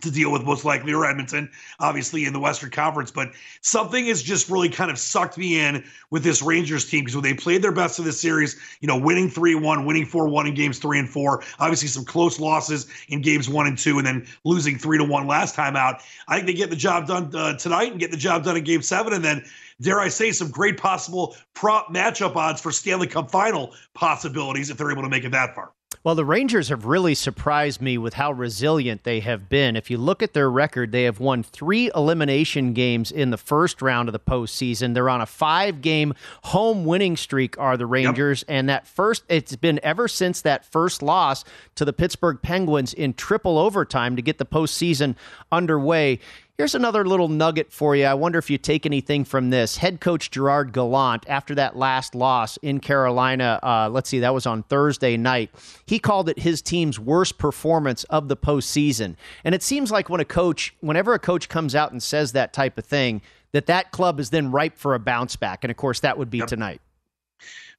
to 0.02 0.10
deal 0.10 0.30
with 0.30 0.44
most 0.44 0.64
likely 0.64 0.92
or 0.92 1.06
Edmonton, 1.06 1.50
obviously 1.80 2.24
in 2.24 2.32
the 2.32 2.40
Western 2.40 2.70
Conference. 2.70 3.10
But 3.10 3.32
something 3.62 4.06
has 4.06 4.22
just 4.22 4.48
really 4.50 4.68
kind 4.68 4.90
of 4.90 4.98
sucked 4.98 5.38
me 5.38 5.60
in 5.60 5.84
with 6.10 6.22
this 6.22 6.42
Rangers 6.42 6.88
team 6.88 7.00
because 7.00 7.16
when 7.16 7.24
they 7.24 7.34
played 7.34 7.62
their 7.62 7.72
best 7.72 7.98
of 7.98 8.04
the 8.04 8.12
series, 8.12 8.58
you 8.80 8.88
know, 8.88 8.98
winning 8.98 9.30
3 9.30 9.54
1, 9.54 9.84
winning 9.84 10.06
4 10.06 10.28
1 10.28 10.46
in 10.46 10.54
games 10.54 10.78
three 10.78 10.98
and 10.98 11.08
four, 11.08 11.42
obviously 11.58 11.88
some 11.88 12.04
close 12.04 12.38
losses 12.38 12.86
in 13.08 13.22
games 13.22 13.48
one 13.48 13.66
and 13.66 13.78
two, 13.78 13.98
and 13.98 14.06
then 14.06 14.26
losing 14.44 14.78
3 14.78 14.98
to 14.98 15.04
1 15.04 15.26
last 15.26 15.54
time 15.54 15.76
out. 15.76 16.02
I 16.28 16.36
think 16.36 16.46
they 16.46 16.54
get 16.54 16.70
the 16.70 16.76
job 16.76 17.06
done 17.06 17.34
uh, 17.34 17.56
tonight 17.56 17.90
and 17.92 18.00
get 18.00 18.10
the 18.10 18.16
job 18.16 18.44
done 18.44 18.56
in 18.56 18.64
game 18.64 18.82
seven. 18.82 19.12
And 19.12 19.24
then 19.24 19.44
dare 19.80 20.00
I 20.00 20.08
say, 20.08 20.32
some 20.32 20.50
great 20.50 20.76
possible 20.76 21.36
prop 21.54 21.92
matchup 21.94 22.36
odds 22.36 22.60
for 22.60 22.72
Stanley 22.72 23.06
Cup 23.06 23.30
final 23.30 23.74
possibilities 23.94 24.70
if 24.70 24.76
they're 24.76 24.90
able 24.90 25.02
to 25.02 25.08
make 25.08 25.24
it 25.24 25.32
that 25.32 25.54
far. 25.54 25.72
Well, 26.06 26.14
the 26.14 26.24
Rangers 26.24 26.68
have 26.68 26.84
really 26.84 27.16
surprised 27.16 27.82
me 27.82 27.98
with 27.98 28.14
how 28.14 28.30
resilient 28.30 29.02
they 29.02 29.18
have 29.18 29.48
been. 29.48 29.74
If 29.74 29.90
you 29.90 29.98
look 29.98 30.22
at 30.22 30.34
their 30.34 30.48
record, 30.48 30.92
they 30.92 31.02
have 31.02 31.18
won 31.18 31.42
three 31.42 31.90
elimination 31.96 32.74
games 32.74 33.10
in 33.10 33.30
the 33.30 33.36
first 33.36 33.82
round 33.82 34.08
of 34.08 34.12
the 34.12 34.20
postseason. 34.20 34.94
They're 34.94 35.10
on 35.10 35.20
a 35.20 35.26
five 35.26 35.80
game 35.80 36.14
home 36.44 36.84
winning 36.84 37.16
streak, 37.16 37.58
are 37.58 37.76
the 37.76 37.86
Rangers. 37.86 38.44
Yep. 38.46 38.56
And 38.56 38.68
that 38.68 38.86
first, 38.86 39.24
it's 39.28 39.56
been 39.56 39.80
ever 39.82 40.06
since 40.06 40.42
that 40.42 40.64
first 40.64 41.02
loss 41.02 41.42
to 41.74 41.84
the 41.84 41.92
Pittsburgh 41.92 42.38
Penguins 42.40 42.94
in 42.94 43.12
triple 43.12 43.58
overtime 43.58 44.14
to 44.14 44.22
get 44.22 44.38
the 44.38 44.46
postseason 44.46 45.16
underway. 45.50 46.20
Here's 46.58 46.74
another 46.74 47.04
little 47.04 47.28
nugget 47.28 47.70
for 47.70 47.94
you. 47.94 48.06
I 48.06 48.14
wonder 48.14 48.38
if 48.38 48.48
you 48.48 48.56
take 48.56 48.86
anything 48.86 49.26
from 49.26 49.50
this. 49.50 49.76
Head 49.76 50.00
coach 50.00 50.30
Gerard 50.30 50.72
Gallant, 50.72 51.26
after 51.28 51.54
that 51.56 51.76
last 51.76 52.14
loss 52.14 52.56
in 52.62 52.80
Carolina, 52.80 53.60
uh, 53.62 53.90
let's 53.92 54.08
see, 54.08 54.20
that 54.20 54.32
was 54.32 54.46
on 54.46 54.62
Thursday 54.62 55.18
night, 55.18 55.50
he 55.84 55.98
called 55.98 56.30
it 56.30 56.38
his 56.38 56.62
team's 56.62 56.98
worst 56.98 57.36
performance 57.36 58.04
of 58.04 58.28
the 58.28 58.38
postseason. 58.38 59.16
And 59.44 59.54
it 59.54 59.62
seems 59.62 59.90
like 59.90 60.08
when 60.08 60.22
a 60.22 60.24
coach, 60.24 60.74
whenever 60.80 61.12
a 61.12 61.18
coach 61.18 61.50
comes 61.50 61.74
out 61.74 61.92
and 61.92 62.02
says 62.02 62.32
that 62.32 62.54
type 62.54 62.78
of 62.78 62.86
thing, 62.86 63.20
that 63.52 63.66
that 63.66 63.90
club 63.90 64.18
is 64.18 64.30
then 64.30 64.50
ripe 64.50 64.78
for 64.78 64.94
a 64.94 64.98
bounce 64.98 65.36
back. 65.36 65.62
And 65.62 65.70
of 65.70 65.76
course, 65.76 66.00
that 66.00 66.16
would 66.16 66.30
be 66.30 66.38
yep. 66.38 66.48
tonight. 66.48 66.80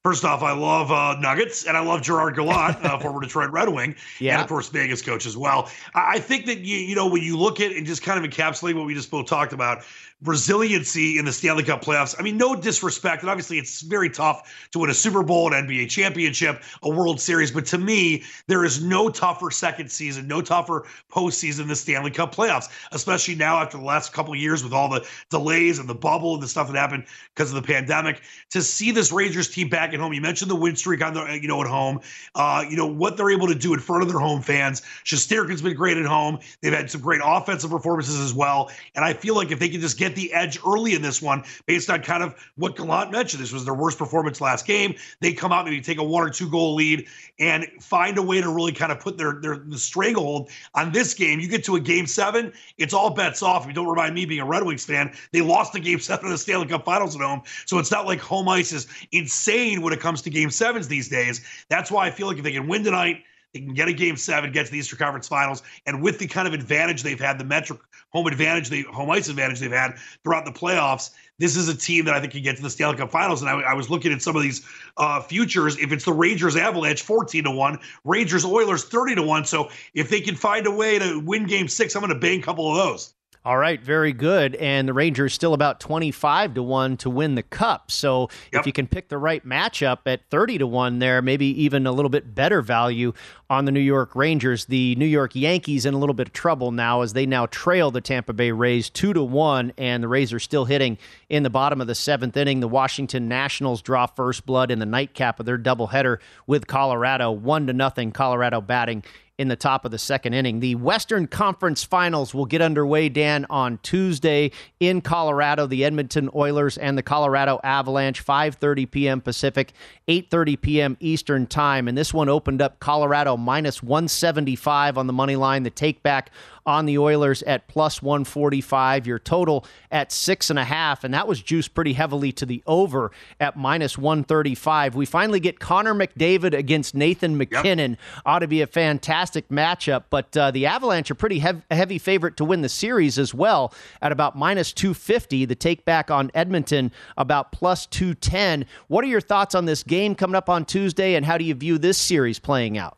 First 0.04 0.24
off, 0.24 0.42
I 0.42 0.54
love 0.54 0.92
uh, 0.92 1.20
Nuggets 1.20 1.66
and 1.66 1.76
I 1.76 1.82
love 1.82 2.02
Gerard 2.02 2.36
Gallant, 2.36 2.78
uh, 2.86 2.98
former 3.02 3.20
Detroit 3.20 3.52
Red 3.52 3.70
Wing, 3.70 3.96
yeah. 4.20 4.34
and 4.34 4.42
of 4.42 4.48
course 4.48 4.70
Vegas 4.70 5.02
coach 5.02 5.26
as 5.26 5.36
well. 5.36 5.70
I 5.96 6.20
think 6.20 6.46
that 6.46 6.60
you 6.60 6.78
you 6.78 6.96
know 6.96 7.08
when 7.08 7.24
you 7.24 7.38
look 7.38 7.60
at 7.60 7.72
and 7.72 7.86
just 7.86 8.04
kind 8.04 8.24
of 8.24 8.30
encapsulate 8.30 8.76
what 8.76 8.86
we 8.86 8.94
just 8.94 9.12
both 9.12 9.26
talked 9.26 9.54
about, 9.54 9.84
resiliency 10.24 11.20
in 11.20 11.26
the 11.26 11.32
Stanley 11.32 11.64
Cup 11.64 11.84
playoffs. 11.84 12.16
I 12.18 12.24
mean, 12.24 12.38
no 12.38 12.56
disrespect, 12.56 13.22
and 13.22 13.30
obviously 13.30 13.60
it's 13.60 13.82
very 13.82 14.10
tough 14.10 14.68
to 14.72 14.80
win 14.80 14.90
a 14.90 14.94
Super 14.94 15.22
Bowl, 15.22 15.54
an 15.54 15.68
NBA 15.68 15.90
championship, 15.90 16.64
a 16.82 16.90
World 16.90 17.22
Series, 17.22 17.52
but 17.52 17.66
to 17.68 17.78
me, 17.78 18.24
there 18.48 18.66
is 18.66 18.84
no 18.84 19.10
tougher 19.10 19.52
second 19.52 19.92
season, 19.92 20.28
no 20.28 20.42
tougher 20.42 20.86
postseason 21.12 21.58
than 21.58 21.68
the 21.68 21.76
Stanley 21.76 22.12
Cup 22.12 22.34
playoffs, 22.34 22.70
especially 22.92 23.36
now 23.36 23.58
after 23.58 23.78
the 23.78 23.84
last 23.84 24.12
couple 24.12 24.34
of 24.34 24.40
years 24.40 24.64
with 24.64 24.74
all 24.74 24.90
the 24.90 25.08
delays 25.30 25.78
and 25.78 25.88
the 25.88 25.96
bubble 25.96 26.34
and 26.34 26.42
the 26.42 26.48
stuff 26.48 26.68
that 26.68 26.78
happened 26.78 27.06
because 27.36 27.54
of 27.54 27.56
the 27.62 27.68
pandemic. 27.68 28.22
To 28.52 28.62
see 28.62 28.92
this 28.92 29.12
Rangers 29.12 29.50
team 29.50 29.70
back 29.70 29.87
at 29.94 30.00
home, 30.00 30.14
you 30.14 30.22
mentioned 30.22 30.50
the 30.50 30.56
win 30.56 30.76
streak 30.76 31.04
on 31.04 31.14
the 31.14 31.40
you 31.40 31.48
know 31.48 31.62
at 31.62 31.68
home, 31.68 32.00
uh, 32.34 32.66
you 32.68 32.76
know 32.76 32.88
what 32.88 33.18
they're 33.18 33.30
able 33.30 33.48
to 33.48 33.56
do 33.56 33.76
in 33.76 33.80
front 33.80 34.02
of 34.02 34.10
their 34.10 34.20
home 34.20 34.42
fans. 34.42 34.82
Shesterkin's 35.06 35.62
been 35.62 35.76
great 35.76 35.98
at 35.98 36.06
home. 36.06 36.40
They've 36.62 36.74
had 36.74 36.90
some 36.90 37.02
great 37.02 37.22
offensive 37.24 37.70
performances 37.70 38.20
as 38.20 38.34
well, 38.34 38.72
and 38.96 39.06
I 39.06 39.14
feel 39.14 39.36
like 39.36 39.52
if 39.52 39.60
they 39.60 39.70
can 39.70 39.80
just 39.80 39.98
get 39.98 40.08
get 40.08 40.16
the 40.16 40.34
edge 40.34 40.60
early 40.66 40.96
in 40.96 41.02
this 41.02 41.22
one 41.22 41.44
based 41.66 41.90
on 41.90 42.02
kind 42.02 42.24
of 42.24 42.36
what 42.56 42.76
Gallant 42.76 43.12
mentioned. 43.12 43.42
This 43.42 43.52
was 43.52 43.66
their 43.66 43.74
worst 43.74 43.98
performance 43.98 44.40
last 44.42 44.66
game. 44.66 44.96
They 45.20 45.34
come 45.34 45.52
out, 45.52 45.66
maybe 45.66 45.82
take 45.82 45.98
a 45.98 46.04
one 46.04 46.24
or 46.24 46.30
two 46.30 46.50
goal 46.50 46.76
lead 46.76 47.08
and 47.40 47.68
find 47.82 48.18
a 48.18 48.22
way 48.22 48.42
to 48.42 48.50
really 48.50 48.72
kind 48.72 48.92
of 48.92 49.00
put 49.00 49.18
their, 49.18 49.34
their 49.42 49.58
the 49.58 49.78
stranglehold 49.78 50.50
on 50.76 50.92
this 50.92 51.14
game. 51.14 51.40
You 51.40 51.48
get 51.48 51.64
to 51.66 51.76
a 51.76 51.80
game 51.80 52.08
seven, 52.08 52.54
it's 52.78 52.94
all 52.94 53.10
bets 53.10 53.44
off. 53.44 53.64
If 53.64 53.68
you 53.68 53.74
don't 53.74 53.88
remind 53.88 54.16
me 54.16 54.26
being 54.26 54.42
a 54.42 54.46
Red 54.46 54.64
Wings 54.64 54.86
fan, 54.86 55.14
they 55.32 55.42
lost 55.42 55.74
the 55.74 55.80
game 55.80 56.00
seven 56.08 56.26
of 56.26 56.32
the 56.32 56.38
Stanley 56.38 56.68
Cup 56.68 56.86
finals 56.86 57.16
at 57.16 57.22
home. 57.22 57.42
So 57.66 57.78
it's 57.80 57.92
not 57.92 58.06
like 58.06 58.20
home 58.20 58.48
ice 58.50 58.72
is 58.72 58.88
insane 59.12 59.77
when 59.78 59.94
it 59.94 60.00
comes 60.00 60.22
to 60.24 60.30
game 60.30 60.50
sevens 60.50 60.88
these 60.88 61.10
days. 61.10 61.42
That's 61.70 61.92
why 61.92 62.08
I 62.08 62.12
feel 62.12 62.28
like 62.28 62.38
if 62.38 62.44
they 62.44 62.54
can 62.54 62.68
win 62.68 62.84
tonight, 62.84 63.24
they 63.54 63.62
can 63.62 63.74
get 63.74 63.88
a 63.88 63.94
game 63.94 64.18
seven, 64.18 64.52
get 64.52 64.66
to 64.66 64.72
the 64.72 64.78
Eastern 64.78 65.00
Conference 65.00 65.28
Finals, 65.28 65.64
and 65.86 66.04
with 66.04 66.20
the 66.20 66.28
kind 66.28 66.48
of 66.48 66.54
advantage 66.54 67.02
they've 67.02 67.20
had, 67.20 67.40
the 67.40 67.46
metric 67.46 67.80
home 68.10 68.28
advantage, 68.28 68.70
the 68.70 68.84
home 68.84 69.10
ice 69.10 69.30
advantage 69.30 69.60
they've 69.60 69.72
had 69.72 69.96
throughout 70.24 70.46
the 70.46 70.52
playoffs, 70.52 71.12
this 71.40 71.56
is 71.56 71.70
a 71.70 71.76
team 71.76 72.06
that 72.06 72.14
I 72.14 72.20
think 72.20 72.34
can 72.34 72.44
get 72.44 72.58
to 72.58 72.64
the 72.64 72.70
Stanley 72.70 72.98
Cup 72.98 73.12
Finals. 73.12 73.42
And 73.42 73.50
I, 73.50 73.60
I 73.62 73.74
was 73.74 73.90
looking 73.90 74.12
at 74.12 74.22
some 74.22 74.36
of 74.36 74.42
these 74.42 74.66
uh, 74.98 75.22
futures. 75.22 75.78
If 75.78 75.92
it's 75.92 76.06
the 76.06 76.14
Rangers 76.14 76.56
Avalanche, 76.56 77.02
fourteen 77.02 77.46
to 77.46 77.52
one, 77.52 77.80
Rangers 78.04 78.44
Oilers 78.44 78.84
thirty 78.84 79.16
to 79.16 79.24
one. 79.24 79.46
So 79.46 79.70
if 79.94 80.10
they 80.10 80.20
can 80.20 80.36
find 80.36 80.68
a 80.68 80.72
way 80.72 81.00
to 81.00 81.20
win 81.20 81.46
Game 81.46 81.68
Six, 81.68 81.96
I'm 81.96 82.02
going 82.02 82.14
to 82.14 82.20
bank 82.20 82.44
a 82.44 82.46
couple 82.46 82.70
of 82.70 82.78
those. 82.78 83.14
All 83.48 83.58
right, 83.58 83.82
very 83.82 84.12
good. 84.12 84.56
And 84.56 84.90
the 84.90 84.94
Rangers 84.94 85.34
still 85.34 85.54
about 85.54 85.80
25 85.80 86.56
to 86.56 86.62
1 86.62 86.98
to 86.98 87.10
win 87.10 87.36
the 87.36 87.44
cup. 87.44 87.92
So 87.92 88.28
yep. 88.52 88.60
if 88.60 88.68
you 88.68 88.74
can 88.74 88.88
pick 88.88 89.08
the 89.08 89.18
right 89.18 89.42
matchup 89.46 90.00
at 90.06 90.30
30 90.30 90.58
to 90.58 90.68
1 90.68 91.00
there, 91.00 91.22
maybe 91.22 91.46
even 91.64 91.88
a 91.88 91.94
little 91.94 92.10
bit 92.10 92.36
better 92.36 92.62
value 92.62 93.14
on 93.50 93.64
the 93.64 93.72
New 93.72 93.80
York 93.80 94.18
Rangers. 94.18 94.66
The 94.66 94.96
New 94.96 95.06
York 95.06 95.34
Yankees 95.34 95.86
in 95.86 95.94
a 95.94 95.98
little 95.98 96.14
bit 96.14 96.28
of 96.28 96.34
trouble 96.34 96.74
now 96.74 97.04
as 97.04 97.14
they 97.14 97.26
now 97.26 97.46
trail 97.46 97.90
the 97.90 98.02
Tampa 98.02 98.34
Bay 98.34 98.52
Rays 98.52 98.90
2 98.90 99.14
to 99.14 99.24
1 99.24 99.72
and 99.78 100.04
the 100.04 100.10
Rays 100.10 100.34
are 100.34 100.40
still 100.40 100.66
hitting 100.66 100.98
in 101.30 101.44
the 101.44 101.50
bottom 101.50 101.80
of 101.80 101.88
the 101.88 101.94
7th 101.94 102.36
inning. 102.36 102.60
The 102.60 102.68
Washington 102.68 103.30
Nationals 103.30 103.82
draw 103.82 104.08
first 104.08 104.46
blood 104.46 104.72
in 104.72 104.80
the 104.80 104.86
nightcap 104.86 105.40
of 105.40 105.46
their 105.46 105.58
doubleheader 105.58 106.18
with 106.48 106.68
Colorado 106.68 107.32
1 107.32 107.68
to 107.68 107.72
nothing. 107.74 108.12
Colorado 108.12 108.60
batting 108.60 109.06
in 109.38 109.48
the 109.48 109.56
top 109.56 109.86
of 109.86 109.92
the 109.92 109.98
second 109.98 110.34
inning. 110.34 110.60
The 110.60 110.76
Western 110.76 111.28
Conference 111.28 111.84
Finals 111.84 112.34
will 112.34 112.46
get 112.46 112.62
underway, 112.62 113.10
Dan, 113.10 113.46
on 113.50 113.78
Tuesday 113.84 114.52
in 114.80 115.02
Colorado. 115.02 115.68
The 115.68 115.86
Edmonton 115.86 116.30
Oilers 116.34 116.78
and 116.78 116.98
the 116.98 117.04
Colorado 117.04 117.60
Avalanche, 117.64 118.26
5:30 118.26 118.90
p.m. 118.90 119.22
Pacific, 119.22 119.74
8:30 120.08 120.62
p.m. 120.62 120.98
Eastern 121.00 121.46
Time. 121.46 121.88
And 121.88 121.98
this 121.98 122.14
one 122.14 122.30
opened 122.30 122.62
up 122.62 122.80
Colorado 122.80 123.38
minus 123.38 123.84
175 123.84 124.98
on 124.98 125.08
the 125.08 125.14
money 125.14 125.36
line. 125.36 125.64
The 125.64 125.70
take 125.70 126.02
back 126.02 126.32
on 126.68 126.86
the 126.86 126.98
Oilers 126.98 127.42
at 127.44 127.68
plus 127.68 128.02
145. 128.02 129.08
Your 129.08 129.18
total 129.18 129.66
at 129.90 130.12
six 130.12 130.50
and 130.50 130.60
a 130.60 130.64
half, 130.66 131.04
and 131.04 131.14
that 131.14 131.28
was 131.28 131.42
juiced 131.42 131.74
pretty 131.74 131.94
heavily 131.94 132.32
to 132.34 132.46
the 132.46 132.62
over 132.68 133.12
at 133.40 133.56
minus 133.56 133.98
135. 133.98 134.94
We 134.94 135.06
finally 135.06 135.40
get 135.40 135.60
Connor 135.60 135.96
McDavid 135.96 136.56
against 136.56 136.94
Nathan 136.94 137.38
MacKinnon. 137.38 137.92
Yep. 137.92 138.00
Ought 138.26 138.40
to 138.40 138.48
be 138.48 138.62
a 138.62 138.68
fantastic 138.68 139.48
matchup, 139.48 140.04
but 140.10 140.36
uh, 140.36 140.52
the 140.52 140.66
Avalanche 140.66 141.10
are 141.10 141.16
pretty 141.16 141.40
hev- 141.40 141.64
heavy 141.72 141.98
favorite 141.98 142.38
to 142.38 142.46
win 142.46 142.62
the 142.62 142.70
series 142.70 143.18
as 143.18 143.34
well 143.34 143.74
at 144.02 144.12
about 144.12 144.38
minus 144.38 144.74
250. 144.74 145.46
The 145.46 145.56
take 145.56 145.86
back 145.86 146.12
on 146.12 146.30
Edmonton 146.34 146.92
about 147.16 147.54
plus 147.54 147.86
210. 147.86 148.66
What 148.88 149.04
are 149.06 149.08
your 149.08 149.22
thoughts 149.22 149.56
on 149.56 149.66
this 149.66 149.84
game 149.84 150.16
coming 150.16 150.36
up 150.36 150.50
on 150.50 150.66
Tuesday, 150.66 151.16
and 151.16 151.26
how 151.26 151.38
do 151.38 151.46
you 151.46 151.54
view 151.54 151.78
this 151.78 151.98
series 151.98 152.40
playing 152.40 152.78
out? 152.78 152.98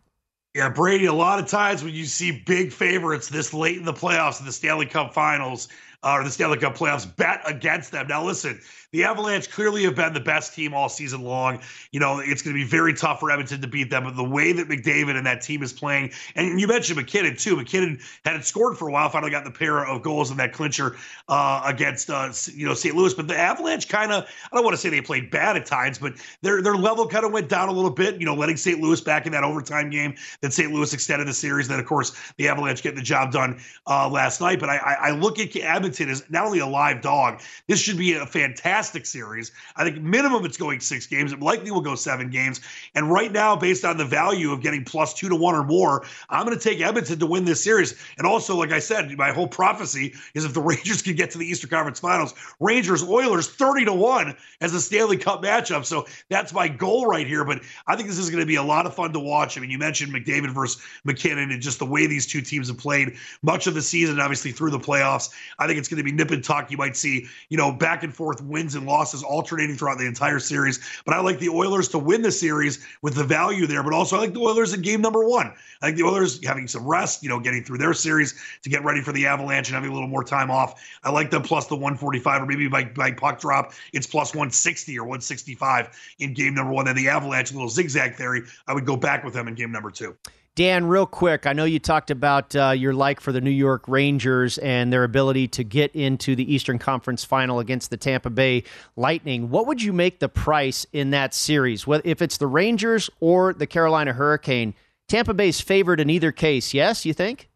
Yeah, 0.56 0.70
Brady, 0.70 1.06
a 1.06 1.14
lot 1.14 1.40
of 1.40 1.48
times 1.48 1.84
when 1.84 1.94
you 1.94 2.06
see 2.06 2.44
big 2.46 2.74
favorites 2.74 3.30
this 3.30 3.54
late 3.54 3.78
in 3.78 3.86
the 3.86 3.94
playoffs 3.94 4.40
in 4.40 4.48
the 4.48 4.52
Stanley 4.52 4.88
Cup 4.88 5.14
finals, 5.14 5.68
uh, 6.02 6.14
or 6.14 6.24
the 6.24 6.32
Stanley 6.32 6.58
Cup 6.58 6.76
playoffs, 6.76 7.16
bet 7.18 7.42
against 7.46 7.92
them. 7.92 8.08
Now, 8.08 8.26
listen, 8.26 8.60
the 8.91 9.04
Avalanche 9.04 9.52
clearly 9.52 9.84
have 9.84 9.95
been 9.95 10.13
the 10.13 10.19
best 10.19 10.54
team 10.54 10.73
all 10.73 10.89
season 10.89 11.21
long. 11.21 11.60
You 11.91 11.99
know, 11.99 12.19
it's 12.19 12.41
going 12.41 12.56
to 12.56 12.60
be 12.60 12.67
very 12.67 12.93
tough 12.93 13.19
for 13.19 13.30
Edmonton 13.30 13.62
to 13.62 13.67
beat 13.67 13.91
them. 13.91 14.04
But 14.04 14.15
the 14.15 14.23
way 14.23 14.52
that 14.52 14.67
McDavid 14.67 15.15
and 15.15 15.25
that 15.28 15.41
team 15.41 15.62
is 15.62 15.71
playing, 15.71 16.12
and 16.36 16.60
you 16.60 16.67
mentioned 16.67 16.97
MacKinnon 16.97 17.36
too. 17.36 17.56
MacKinnon 17.56 17.99
hadn't 18.25 18.45
scored 18.45 18.78
for 18.78 18.88
a 18.88 18.91
while, 18.91 19.08
finally 19.10 19.32
got 19.32 19.43
the 19.43 19.52
pair 19.52 19.86
of 19.86 20.02
goals 20.02 20.32
in 20.32 20.38
that 20.38 20.54
clincher 20.54 20.97
uh, 21.28 21.62
against 21.65 22.10
uh, 22.10 22.32
you 22.52 22.65
know 22.65 22.73
St. 22.73 22.95
Louis. 22.95 23.13
But 23.13 23.28
the 23.28 23.38
Avalanche 23.38 23.88
kind 23.88 24.12
of, 24.12 24.28
I 24.52 24.56
don't 24.56 24.63
want 24.63 24.75
to 24.75 24.82
say 24.82 24.89
they 24.89 25.02
played 25.02 25.30
bad 25.30 25.56
at 25.56 25.67
times, 25.67 25.99
but 25.99 26.13
their 26.41 26.62
their 26.62 26.75
level 26.75 27.08
kind 27.08 27.25
of 27.25 27.32
went 27.32 27.47
down 27.47 27.69
a 27.69 27.73
little 27.73 27.91
bit. 27.91 28.19
You 28.19 28.25
know, 28.25 28.34
letting 28.34 28.58
St. 28.58 28.80
Louis 28.80 29.02
back 29.02 29.28
in 29.28 29.32
that 29.34 29.43
overtime 29.43 29.91
game. 29.91 30.15
Then 30.41 30.49
St. 30.49 30.71
Louis 30.71 30.91
extended 30.93 31.28
the 31.28 31.34
series. 31.34 31.67
Then 31.67 31.80
of 31.80 31.86
course 31.86 32.34
the 32.38 32.47
Avalanche 32.47 32.82
getting 32.82 32.97
the 32.97 33.04
job 33.04 33.32
done 33.32 33.62
uh, 33.86 34.10
last 34.10 34.41
night. 34.41 34.60
But 34.60 34.69
I, 34.69 34.78
I, 34.78 34.93
I 34.93 35.12
look 35.12 35.38
at 35.38 35.56
Edmonton 35.56 36.10
as 36.10 36.28
not 36.32 36.45
only 36.45 36.60
a 36.60 36.65
live 36.65 37.02
dog. 37.02 37.41
This 37.67 37.80
should 37.80 37.97
be 37.97 38.13
a 38.13 38.25
fantastic 38.25 38.79
series. 38.84 39.52
I 39.76 39.84
think 39.84 40.02
minimum 40.02 40.46
it's 40.46 40.58
going 40.58 40.80
six 40.80 41.06
games. 41.06 41.32
It 41.32 41.39
likely 41.39 41.72
will 41.72 41.82
go 41.82 41.96
seven 41.96 42.30
games. 42.30 42.62
And 42.96 43.12
right 43.12 43.32
now, 43.32 43.56
based 43.56 43.86
on 43.86 43.98
the 43.98 44.06
value 44.06 44.52
of 44.52 44.62
getting 44.62 44.84
plus 44.84 45.13
two 45.13 45.30
to 45.30 45.36
one 45.36 45.56
or 45.56 45.63
more, 45.63 46.06
I'm 46.30 46.46
going 46.46 46.58
to 46.58 46.63
take 46.63 46.82
Edmonton 46.82 47.20
to 47.20 47.26
win 47.26 47.46
this 47.46 47.63
series. 47.63 47.96
And 48.18 48.26
also, 48.26 48.56
like 48.56 48.72
I 48.72 48.80
said, 48.80 49.15
my 49.18 49.32
whole 49.32 49.48
prophecy 49.48 50.13
is 50.34 50.46
if 50.46 50.54
the 50.54 50.62
Rangers 50.70 51.02
can 51.02 51.15
get 51.15 51.32
to 51.32 51.38
the 51.38 51.46
Eastern 51.46 51.70
Conference 51.70 52.00
Finals, 52.00 52.34
Rangers 52.60 53.04
Oilers 53.04 53.50
30 53.50 53.86
to 53.86 53.94
one 53.94 54.36
as 54.62 54.74
a 54.74 54.82
Stanley 54.82 55.18
Cup 55.18 55.44
matchup. 55.44 55.86
So 55.86 56.06
that's 56.30 56.54
my 56.54 56.68
goal 56.68 57.06
right 57.06 57.28
here. 57.28 57.44
But 57.44 57.62
I 57.88 57.96
think 57.96 58.08
this 58.08 58.18
is 58.18 58.30
going 58.30 58.42
to 58.42 58.48
be 58.48 58.56
a 58.56 58.63
lot 58.63 58.86
of 58.86 58.96
fun 58.96 59.13
to 59.13 59.20
watch. 59.20 59.58
I 59.58 59.62
mean, 59.62 59.70
you 59.70 59.78
mentioned 59.78 60.13
McDavid 60.13 60.54
versus 60.54 60.82
MacKinnon 61.04 61.52
and 61.52 61.62
just 61.62 61.80
the 61.80 61.86
way 61.86 62.08
these 62.08 62.26
two 62.26 62.42
teams 62.42 62.68
have 62.68 62.78
played 62.78 63.15
much 63.42 63.68
of 63.68 63.74
the 63.74 63.82
season, 63.82 64.20
obviously 64.20 64.52
through 64.52 64.72
the 64.72 64.80
playoffs. 64.80 65.30
I 65.58 65.68
think 65.68 65.80
it's 65.80 65.88
going 65.88 65.98
to 65.98 66.04
be 66.04 66.12
nip 66.12 66.32
and 66.32 66.44
tuck. 66.44 66.72
You 66.72 66.78
might 66.78 66.96
see, 66.96 67.28
you 67.50 67.58
know, 67.58 67.72
back 67.72 68.04
and 68.04 68.13
forth 68.13 68.42
wins 68.42 68.68
and 68.75 68.86
losses 68.86 69.23
alternating 69.23 69.75
throughout 69.75 69.97
the 69.97 70.05
entire 70.05 70.39
series. 70.39 70.79
But 71.05 71.15
I 71.15 71.21
like 71.21 71.39
the 71.39 71.49
Oilers 71.49 71.88
to 71.89 71.99
win 71.99 72.21
the 72.21 72.32
series 72.32 72.86
with 73.01 73.15
the 73.15 73.23
value 73.23 73.67
there. 73.67 73.84
But 73.84 73.93
also, 73.93 74.15
I 74.15 74.19
like 74.19 74.34
the 74.34 74.41
Oilers 74.41 74.73
in 74.73 74.82
game 74.82 75.01
number 75.01 75.27
one. 75.27 75.53
I 75.82 75.88
like 75.88 75.95
the 75.95 76.03
Oilers 76.03 76.45
having 76.45 76.67
some 76.67 76.88
rest, 76.88 77.23
you 77.23 77.29
know, 77.29 77.39
getting 77.39 77.63
through 77.63 77.77
their 77.77 77.93
series 77.93 78.36
to 78.63 78.69
get 78.69 78.84
ready 78.84 79.01
for 79.01 79.12
the 79.12 79.25
Avalanche 79.25 79.69
and 79.69 79.75
having 79.75 79.91
a 79.91 79.93
little 79.93 80.08
more 80.08 80.23
time 80.23 80.51
off. 80.51 80.82
I 81.03 81.12
like 81.12 81.32
them 81.32 81.41
plus 81.41 81.67
the 81.67 81.75
145, 81.75 82.43
or 82.43 82.45
maybe 82.45 82.67
by, 82.67 82.86
by 82.86 83.12
puck 83.12 83.39
drop, 83.39 83.73
it's 83.93 84.08
plus 84.08 84.34
160 84.34 84.97
or 84.97 85.03
165 85.03 86.15
in 86.19 86.34
game 86.34 86.53
number 86.53 86.73
one. 86.73 86.86
Then 86.86 86.95
the 86.95 87.10
Avalanche, 87.10 87.51
a 87.51 87.53
little 87.53 87.69
zigzag 87.69 88.15
theory, 88.15 88.43
I 88.67 88.73
would 88.73 88.86
go 88.86 88.95
back 88.95 89.23
with 89.23 89.34
them 89.34 89.47
in 89.47 89.55
game 89.55 89.71
number 89.71 89.91
two. 89.91 90.15
Dan, 90.60 90.88
real 90.88 91.06
quick, 91.06 91.48
I 91.48 91.54
know 91.54 91.63
you 91.63 91.80
talked 91.80 92.12
about 92.12 92.54
uh, 92.54 92.72
your 92.72 92.91
like 92.91 93.22
for 93.22 93.32
the 93.32 93.39
New 93.39 93.50
York 93.50 93.88
Rangers 93.88 94.58
and 94.58 94.91
their 94.91 95.06
ability 95.06 95.48
to 95.48 95.63
get 95.63 95.95
into 95.95 96.36
the 96.36 96.54
Eastern 96.54 96.78
Conference 96.78 97.24
final 97.24 97.60
against 97.60 97.91
the 97.91 97.95
Tampa 97.95 98.30
Bay 98.30 98.65
Lightning. 98.98 99.50
What 99.50 99.67
would 99.67 99.82
you 99.82 99.93
make 99.93 100.19
the 100.19 100.28
price 100.28 100.86
in 100.91 101.12
that 101.12 101.34
series? 101.34 101.86
If 102.04 102.22
it's 102.22 102.36
the 102.36 102.48
Rangers 102.48 103.10
or 103.22 103.54
the 103.54 103.67
Carolina 103.67 104.12
Hurricane, 104.12 104.74
Tampa 105.08 105.34
Bay's 105.34 105.62
favored 105.62 106.02
in 106.02 106.10
either 106.10 106.34
case, 106.34 106.74
yes, 106.74 107.06
you 107.06 107.13
think? 107.13 107.49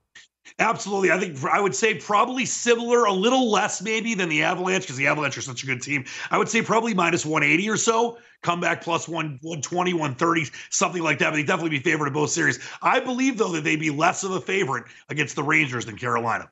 Absolutely. 0.59 1.11
I 1.11 1.19
think 1.19 1.43
I 1.43 1.59
would 1.59 1.75
say 1.75 1.95
probably 1.95 2.45
similar, 2.45 3.05
a 3.05 3.11
little 3.11 3.49
less 3.49 3.81
maybe 3.81 4.13
than 4.13 4.29
the 4.29 4.43
Avalanche 4.43 4.83
because 4.83 4.97
the 4.97 5.07
Avalanche 5.07 5.37
are 5.37 5.41
such 5.41 5.63
a 5.63 5.65
good 5.65 5.81
team. 5.81 6.05
I 6.29 6.37
would 6.37 6.49
say 6.49 6.61
probably 6.61 6.93
minus 6.93 7.25
180 7.25 7.69
or 7.69 7.77
so, 7.77 8.17
come 8.41 8.59
back 8.59 8.83
plus 8.83 9.07
one, 9.07 9.39
120, 9.41 9.93
130, 9.93 10.51
something 10.69 11.01
like 11.01 11.19
that. 11.19 11.31
But 11.31 11.37
they 11.37 11.43
definitely 11.43 11.77
be 11.77 11.79
favored 11.79 12.07
in 12.07 12.13
both 12.13 12.29
series. 12.29 12.59
I 12.81 12.99
believe, 12.99 13.37
though, 13.37 13.51
that 13.53 13.63
they'd 13.63 13.79
be 13.79 13.89
less 13.89 14.23
of 14.23 14.31
a 14.31 14.41
favorite 14.41 14.85
against 15.09 15.35
the 15.35 15.43
Rangers 15.43 15.85
than 15.85 15.97
Carolina. 15.97 16.49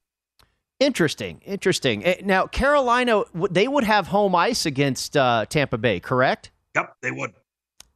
Interesting. 0.79 1.41
Interesting. 1.45 2.03
Eh, 2.03 2.21
now, 2.23 2.47
Carolina, 2.47 3.23
they 3.51 3.67
would 3.67 3.83
have 3.83 4.07
home 4.07 4.33
ice 4.33 4.65
against 4.65 5.15
uh, 5.15 5.45
Tampa 5.47 5.77
Bay, 5.77 5.99
correct? 5.99 6.49
Yep, 6.73 6.95
they 7.01 7.11
would. 7.11 7.33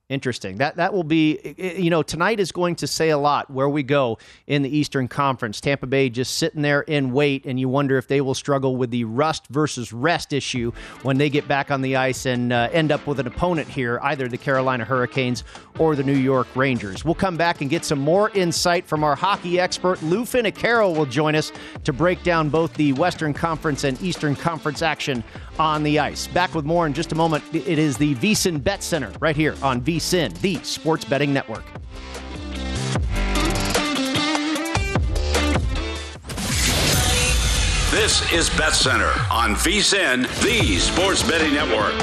Interesting. 0.07 0.57
That 0.57 0.75
that 0.75 0.93
will 0.93 1.03
be 1.03 1.55
you 1.57 1.89
know 1.89 2.03
tonight 2.03 2.39
is 2.39 2.51
going 2.51 2.75
to 2.75 2.85
say 2.85 3.09
a 3.09 3.17
lot 3.17 3.49
where 3.49 3.67
we 3.67 3.81
go 3.81 4.19
in 4.45 4.61
the 4.61 4.69
Eastern 4.69 5.07
Conference. 5.07 5.59
Tampa 5.59 5.87
Bay 5.87 6.09
just 6.09 6.37
sitting 6.37 6.61
there 6.61 6.81
in 6.81 7.11
wait 7.11 7.45
and 7.45 7.59
you 7.59 7.67
wonder 7.67 7.97
if 7.97 8.07
they 8.07 8.21
will 8.21 8.35
struggle 8.35 8.75
with 8.75 8.91
the 8.91 9.03
rust 9.03 9.47
versus 9.47 9.91
rest 9.91 10.31
issue 10.31 10.71
when 11.01 11.17
they 11.17 11.27
get 11.27 11.47
back 11.47 11.71
on 11.71 11.81
the 11.81 11.95
ice 11.95 12.27
and 12.27 12.53
uh, 12.53 12.69
end 12.71 12.91
up 12.91 13.07
with 13.07 13.19
an 13.19 13.25
opponent 13.25 13.67
here, 13.67 13.99
either 14.03 14.27
the 14.27 14.37
Carolina 14.37 14.85
Hurricanes 14.85 15.43
or 15.79 15.95
the 15.95 16.03
New 16.03 16.13
York 16.13 16.47
Rangers. 16.55 17.03
We'll 17.03 17.15
come 17.15 17.35
back 17.35 17.61
and 17.61 17.69
get 17.69 17.83
some 17.83 17.99
more 17.99 18.29
insight 18.29 18.85
from 18.85 19.03
our 19.03 19.15
hockey 19.15 19.59
expert 19.59 20.03
Lou 20.03 20.23
Finocchiaro 20.23 20.95
will 20.95 21.07
join 21.07 21.33
us 21.35 21.51
to 21.83 21.91
break 21.91 22.21
down 22.21 22.49
both 22.49 22.73
the 22.75 22.93
Western 22.93 23.33
Conference 23.33 23.83
and 23.83 23.99
Eastern 24.03 24.35
Conference 24.35 24.83
action 24.83 25.23
on 25.59 25.83
the 25.83 25.99
ice. 25.99 26.27
Back 26.27 26.53
with 26.53 26.65
more 26.65 26.85
in 26.85 26.93
just 26.93 27.11
a 27.11 27.15
moment. 27.15 27.43
It 27.53 27.79
is 27.79 27.97
the 27.97 28.15
VSIN 28.15 28.63
Bet 28.63 28.83
Center 28.83 29.11
right 29.19 29.35
here 29.35 29.55
on 29.61 29.81
VSIN, 29.95 30.37
the 30.41 30.55
Sports 30.63 31.05
Betting 31.05 31.33
Network. 31.33 31.63
This 37.91 38.29
is 38.33 38.49
Bet 38.57 38.73
Center 38.73 39.11
on 39.31 39.55
VSIN, 39.55 40.23
the 40.43 40.77
Sports 40.79 41.23
Betting 41.23 41.53
Network. 41.53 41.93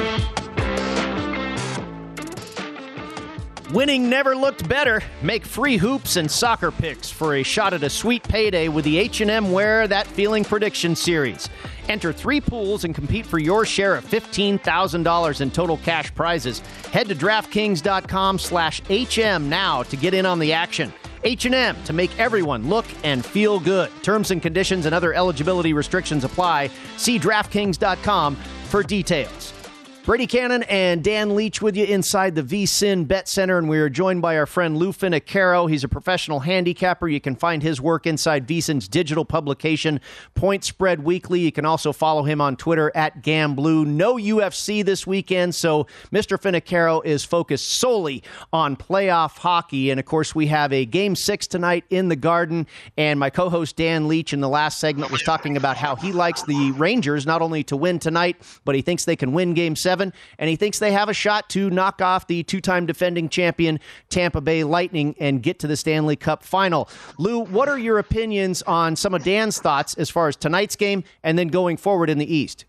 Winning 3.74 4.08
never 4.08 4.34
looked 4.34 4.66
better. 4.68 5.02
Make 5.22 5.44
free 5.44 5.76
hoops 5.76 6.16
and 6.16 6.30
soccer 6.30 6.70
picks 6.70 7.10
for 7.10 7.36
a 7.36 7.42
shot 7.42 7.74
at 7.74 7.82
a 7.82 7.90
sweet 7.90 8.22
payday 8.22 8.68
with 8.68 8.84
the 8.86 8.98
H&M 8.98 9.52
Wear 9.52 9.86
That 9.86 10.06
Feeling 10.06 10.44
Prediction 10.44 10.96
Series. 10.96 11.48
Enter 11.88 12.12
three 12.12 12.40
pools 12.40 12.84
and 12.84 12.94
compete 12.94 13.26
for 13.26 13.38
your 13.38 13.64
share 13.64 13.94
of 13.94 14.04
$15,000 14.04 15.40
in 15.40 15.50
total 15.50 15.76
cash 15.78 16.14
prizes. 16.14 16.60
Head 16.92 17.08
to 17.08 17.14
DraftKings.com 17.14 18.38
slash 18.38 18.82
HM 18.88 19.48
now 19.48 19.82
to 19.84 19.96
get 19.96 20.14
in 20.14 20.26
on 20.26 20.38
the 20.38 20.52
action. 20.52 20.92
H&M 21.24 21.76
to 21.84 21.92
make 21.92 22.18
everyone 22.18 22.68
look 22.68 22.86
and 23.04 23.24
feel 23.24 23.60
good. 23.60 23.90
Terms 24.02 24.30
and 24.30 24.42
conditions 24.42 24.86
and 24.86 24.94
other 24.94 25.14
eligibility 25.14 25.72
restrictions 25.72 26.24
apply. 26.24 26.70
See 26.96 27.18
DraftKings.com 27.18 28.36
for 28.36 28.82
details. 28.82 29.61
Brady 30.04 30.26
Cannon 30.26 30.64
and 30.64 31.04
Dan 31.04 31.36
Leach 31.36 31.62
with 31.62 31.76
you 31.76 31.84
inside 31.84 32.34
the 32.34 32.42
VSIN 32.42 33.06
Bet 33.06 33.28
Center, 33.28 33.56
and 33.56 33.68
we 33.68 33.78
are 33.78 33.88
joined 33.88 34.20
by 34.20 34.36
our 34.36 34.46
friend 34.46 34.76
Lou 34.76 34.90
Finocchiaro. 34.90 35.70
He's 35.70 35.84
a 35.84 35.88
professional 35.88 36.40
handicapper. 36.40 37.06
You 37.06 37.20
can 37.20 37.36
find 37.36 37.62
his 37.62 37.80
work 37.80 38.04
inside 38.04 38.48
VSIN's 38.48 38.88
digital 38.88 39.24
publication, 39.24 40.00
Point 40.34 40.64
Spread 40.64 41.04
Weekly. 41.04 41.38
You 41.38 41.52
can 41.52 41.64
also 41.64 41.92
follow 41.92 42.24
him 42.24 42.40
on 42.40 42.56
Twitter 42.56 42.90
at 42.96 43.22
Gamblue. 43.22 43.86
No 43.86 44.16
UFC 44.16 44.84
this 44.84 45.06
weekend, 45.06 45.54
so 45.54 45.86
Mr. 46.10 46.36
Finocchiaro 46.36 47.04
is 47.04 47.24
focused 47.24 47.68
solely 47.68 48.24
on 48.52 48.74
playoff 48.74 49.38
hockey. 49.38 49.92
And 49.92 50.00
of 50.00 50.06
course, 50.06 50.34
we 50.34 50.48
have 50.48 50.72
a 50.72 50.84
game 50.84 51.14
six 51.14 51.46
tonight 51.46 51.84
in 51.90 52.08
the 52.08 52.16
Garden. 52.16 52.66
And 52.96 53.20
my 53.20 53.30
co-host 53.30 53.76
Dan 53.76 54.08
Leach 54.08 54.32
in 54.32 54.40
the 54.40 54.48
last 54.48 54.80
segment 54.80 55.12
was 55.12 55.22
talking 55.22 55.56
about 55.56 55.76
how 55.76 55.94
he 55.94 56.10
likes 56.10 56.42
the 56.42 56.72
Rangers 56.72 57.24
not 57.24 57.40
only 57.40 57.62
to 57.62 57.76
win 57.76 58.00
tonight, 58.00 58.42
but 58.64 58.74
he 58.74 58.82
thinks 58.82 59.04
they 59.04 59.14
can 59.14 59.32
win 59.32 59.54
game 59.54 59.76
seven 59.76 59.91
seven, 59.92 60.10
and 60.38 60.48
he 60.48 60.56
thinks 60.56 60.78
they 60.78 60.92
have 60.92 61.10
a 61.10 61.12
shot 61.12 61.50
to 61.50 61.68
knock 61.68 62.00
off 62.00 62.26
the 62.26 62.42
two 62.44 62.62
time 62.62 62.86
defending 62.86 63.28
champion 63.28 63.78
Tampa 64.08 64.40
Bay 64.40 64.64
Lightning 64.64 65.14
and 65.20 65.42
get 65.42 65.58
to 65.58 65.66
the 65.66 65.76
Stanley 65.76 66.16
Cup 66.16 66.42
final. 66.42 66.88
Lou, 67.18 67.40
what 67.40 67.68
are 67.68 67.78
your 67.78 67.98
opinions 67.98 68.62
on 68.62 68.96
some 68.96 69.12
of 69.12 69.22
Dan's 69.22 69.58
thoughts 69.58 69.92
as 69.94 70.08
far 70.08 70.28
as 70.28 70.36
tonight's 70.36 70.76
game 70.76 71.04
and 71.22 71.38
then 71.38 71.48
going 71.48 71.76
forward 71.76 72.08
in 72.08 72.16
the 72.16 72.34
East? 72.34 72.64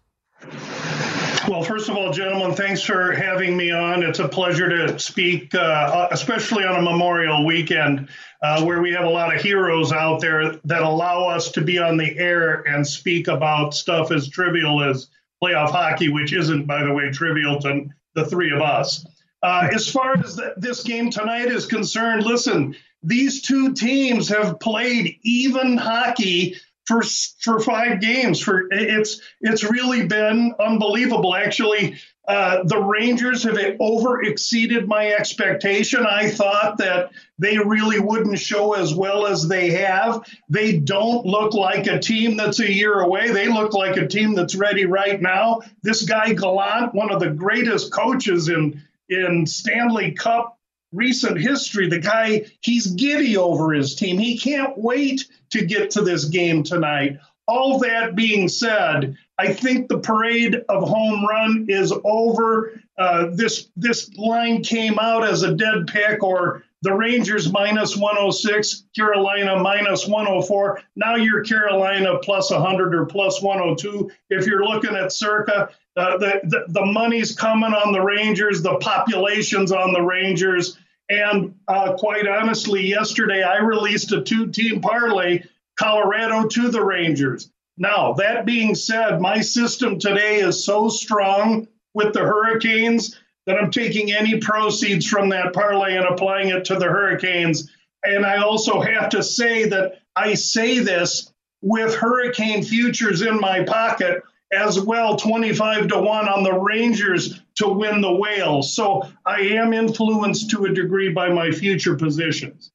Well, 1.48 1.64
first 1.64 1.88
of 1.88 1.96
all, 1.96 2.12
gentlemen, 2.12 2.56
thanks 2.56 2.82
for 2.82 3.14
having 3.14 3.56
me 3.56 3.72
on. 3.72 4.04
It's 4.04 4.20
a 4.20 4.28
pleasure 4.28 4.68
to 4.68 5.00
speak, 5.00 5.56
uh, 5.56 6.10
especially 6.12 6.66
on 6.66 6.76
a 6.76 6.82
Memorial 6.82 7.46
weekend 7.46 8.10
uh, 8.42 8.64
where 8.64 8.82
we 8.82 8.92
have 8.92 9.06
a 9.06 9.10
lot 9.10 9.34
of 9.34 9.42
heroes 9.42 9.94
out 9.94 10.20
there 10.20 10.56
that 10.66 10.82
allow 10.82 11.26
us 11.28 11.52
to 11.52 11.62
be 11.62 11.80
on 11.80 11.96
the 11.96 12.18
air 12.18 12.68
and 12.68 12.86
speak 12.86 13.30
about 13.30 13.74
stuff 13.74 14.12
as 14.12 14.28
trivial 14.28 14.84
as 14.84 15.08
playoff 15.44 15.72
hockey, 15.72 16.10
which 16.10 16.34
isn't, 16.34 16.66
by 16.66 16.84
the 16.84 16.94
way, 16.94 17.12
trivial 17.12 17.60
to 17.62 17.86
the 18.16 18.26
three 18.26 18.52
of 18.52 18.62
us. 18.62 19.06
Uh, 19.42 19.68
as 19.74 19.90
far 19.90 20.18
as 20.18 20.38
the, 20.38 20.54
this 20.56 20.84
game 20.84 21.10
tonight 21.12 21.48
is 21.48 21.66
concerned, 21.66 22.24
listen, 22.24 22.76
these 23.02 23.42
two 23.42 23.74
teams 23.74 24.30
have 24.30 24.60
played 24.60 25.20
even 25.24 25.78
hockey 25.78 26.56
for 26.86 27.02
for 27.42 27.60
five 27.60 28.00
games. 28.00 28.40
For 28.40 28.68
it's 28.72 29.22
it's 29.42 29.64
really 29.64 30.08
been 30.08 30.54
unbelievable. 30.60 31.36
Actually, 31.36 31.98
uh, 32.26 32.64
the 32.64 32.82
Rangers 32.82 33.44
have 33.44 33.58
over 33.82 34.24
exceeded 34.24 34.88
my 34.88 35.10
expectation. 35.12 36.06
I 36.06 36.30
thought 36.30 36.78
that 36.78 37.12
they 37.38 37.58
really 37.58 38.00
wouldn't 38.00 38.40
show 38.40 38.74
as 38.74 38.94
well 38.94 39.26
as 39.26 39.48
they 39.48 39.72
have. 39.72 40.26
They 40.48 40.78
don't 40.78 41.26
look 41.26 41.54
like 41.54 41.88
a 41.88 42.00
team 42.00 42.38
that's 42.38 42.60
a 42.60 42.72
year 42.72 43.02
away. 43.02 43.32
They 43.32 43.50
look 43.50 43.74
like 43.74 43.98
a 43.98 44.08
team 44.08 44.36
that's 44.36 44.56
ready 44.56 44.86
right 44.86 45.22
now. 45.22 45.62
This 45.82 46.04
guy 46.04 46.34
Gallant, 46.34 46.94
one 46.96 47.12
of 47.12 47.20
the 47.20 47.32
greatest 47.32 47.92
coaches 47.92 48.48
in 48.48 48.82
in 49.10 49.46
Stanley 49.46 50.14
Cup 50.14 50.58
recent 50.94 51.40
history, 51.40 51.90
the 51.90 52.00
guy 52.00 52.46
he's 52.62 52.88
giddy 52.88 53.36
over 53.36 53.74
his 53.74 53.96
team. 53.96 54.18
He 54.18 54.38
can't 54.38 54.78
wait 54.78 55.26
to 55.50 55.66
get 55.66 55.92
to 55.92 56.02
this 56.02 56.26
game 56.26 56.64
tonight. 56.64 57.18
all 57.48 57.80
that 57.80 58.16
being 58.16 58.48
said, 58.48 59.18
I 59.38 59.52
think 59.52 59.88
the 59.88 60.00
parade 60.00 60.64
of 60.70 60.88
home 60.88 61.26
run 61.26 61.66
is 61.68 61.94
over. 62.04 62.80
Uh, 62.98 63.30
this 63.34 63.70
this 63.76 64.16
line 64.16 64.62
came 64.64 65.00
out 65.00 65.24
as 65.24 65.42
a 65.42 65.56
dead 65.56 65.88
pick, 65.88 66.24
or 66.24 66.64
the 66.84 66.94
Rangers 66.94 67.52
minus 67.52 67.98
106, 67.98 68.84
Carolina 68.96 69.58
minus 69.58 70.06
104. 70.08 70.82
Now 70.96 71.16
you're 71.16 71.44
Carolina 71.44 72.20
plus 72.20 72.52
100 72.52 72.94
or 72.94 73.06
plus 73.06 73.42
102. 73.42 74.12
If 74.30 74.46
you're 74.46 74.66
looking 74.66 74.96
at 74.96 75.12
circa, 75.12 75.70
uh, 75.98 76.18
the, 76.18 76.42
the 76.44 76.66
the 76.68 76.86
money's 76.86 77.36
coming 77.36 77.74
on 77.74 77.92
the 77.92 78.02
Rangers, 78.02 78.62
the 78.62 78.78
population's 78.78 79.72
on 79.72 79.94
the 79.94 80.02
Rangers. 80.02 80.78
And 81.10 81.56
uh, 81.68 81.94
quite 81.94 82.28
honestly, 82.28 82.86
yesterday 82.86 83.44
I 83.44 83.58
released 83.58 84.12
a 84.12 84.22
two 84.22 84.48
team 84.48 84.80
parlay 84.80 85.44
Colorado 85.76 86.48
to 86.48 86.70
the 86.70 86.84
Rangers. 86.84 87.50
Now, 87.78 88.14
that 88.14 88.46
being 88.46 88.76
said, 88.76 89.20
my 89.20 89.42
system 89.42 89.98
today 89.98 90.42
is 90.42 90.64
so 90.64 90.90
strong 90.90 91.68
with 91.94 92.14
the 92.14 92.22
Hurricanes 92.22 93.20
that 93.46 93.58
I'm 93.58 93.72
taking 93.72 94.12
any 94.12 94.40
proceeds 94.40 95.06
from 95.06 95.30
that 95.30 95.54
parlay 95.54 95.96
and 95.96 96.06
applying 96.06 96.50
it 96.50 96.66
to 96.66 96.76
the 96.76 96.86
Hurricanes. 96.86 97.72
And 98.04 98.26
I 98.26 98.38
also 98.38 98.80
have 98.80 99.10
to 99.10 99.24
say 99.24 99.68
that 99.70 100.02
I 100.16 100.34
say 100.34 100.80
this 100.80 101.32
with 101.62 101.96
Hurricane 101.96 102.64
futures 102.64 103.22
in 103.22 103.40
my 103.40 103.64
pocket 103.64 104.22
as 104.52 104.80
well 104.80 105.16
25 105.16 105.88
to 105.88 106.00
1 106.00 106.28
on 106.30 106.44
the 106.44 106.54
Rangers 106.54 107.42
to 107.56 107.68
win 107.68 108.02
the 108.02 108.14
whales. 108.14 108.76
So 108.76 109.10
I 109.26 109.40
am 109.40 109.74
influenced 109.74 110.50
to 110.52 110.66
a 110.66 110.74
degree 110.74 111.12
by 111.12 111.30
my 111.30 111.52
future 111.52 111.96
positions. 111.96 112.72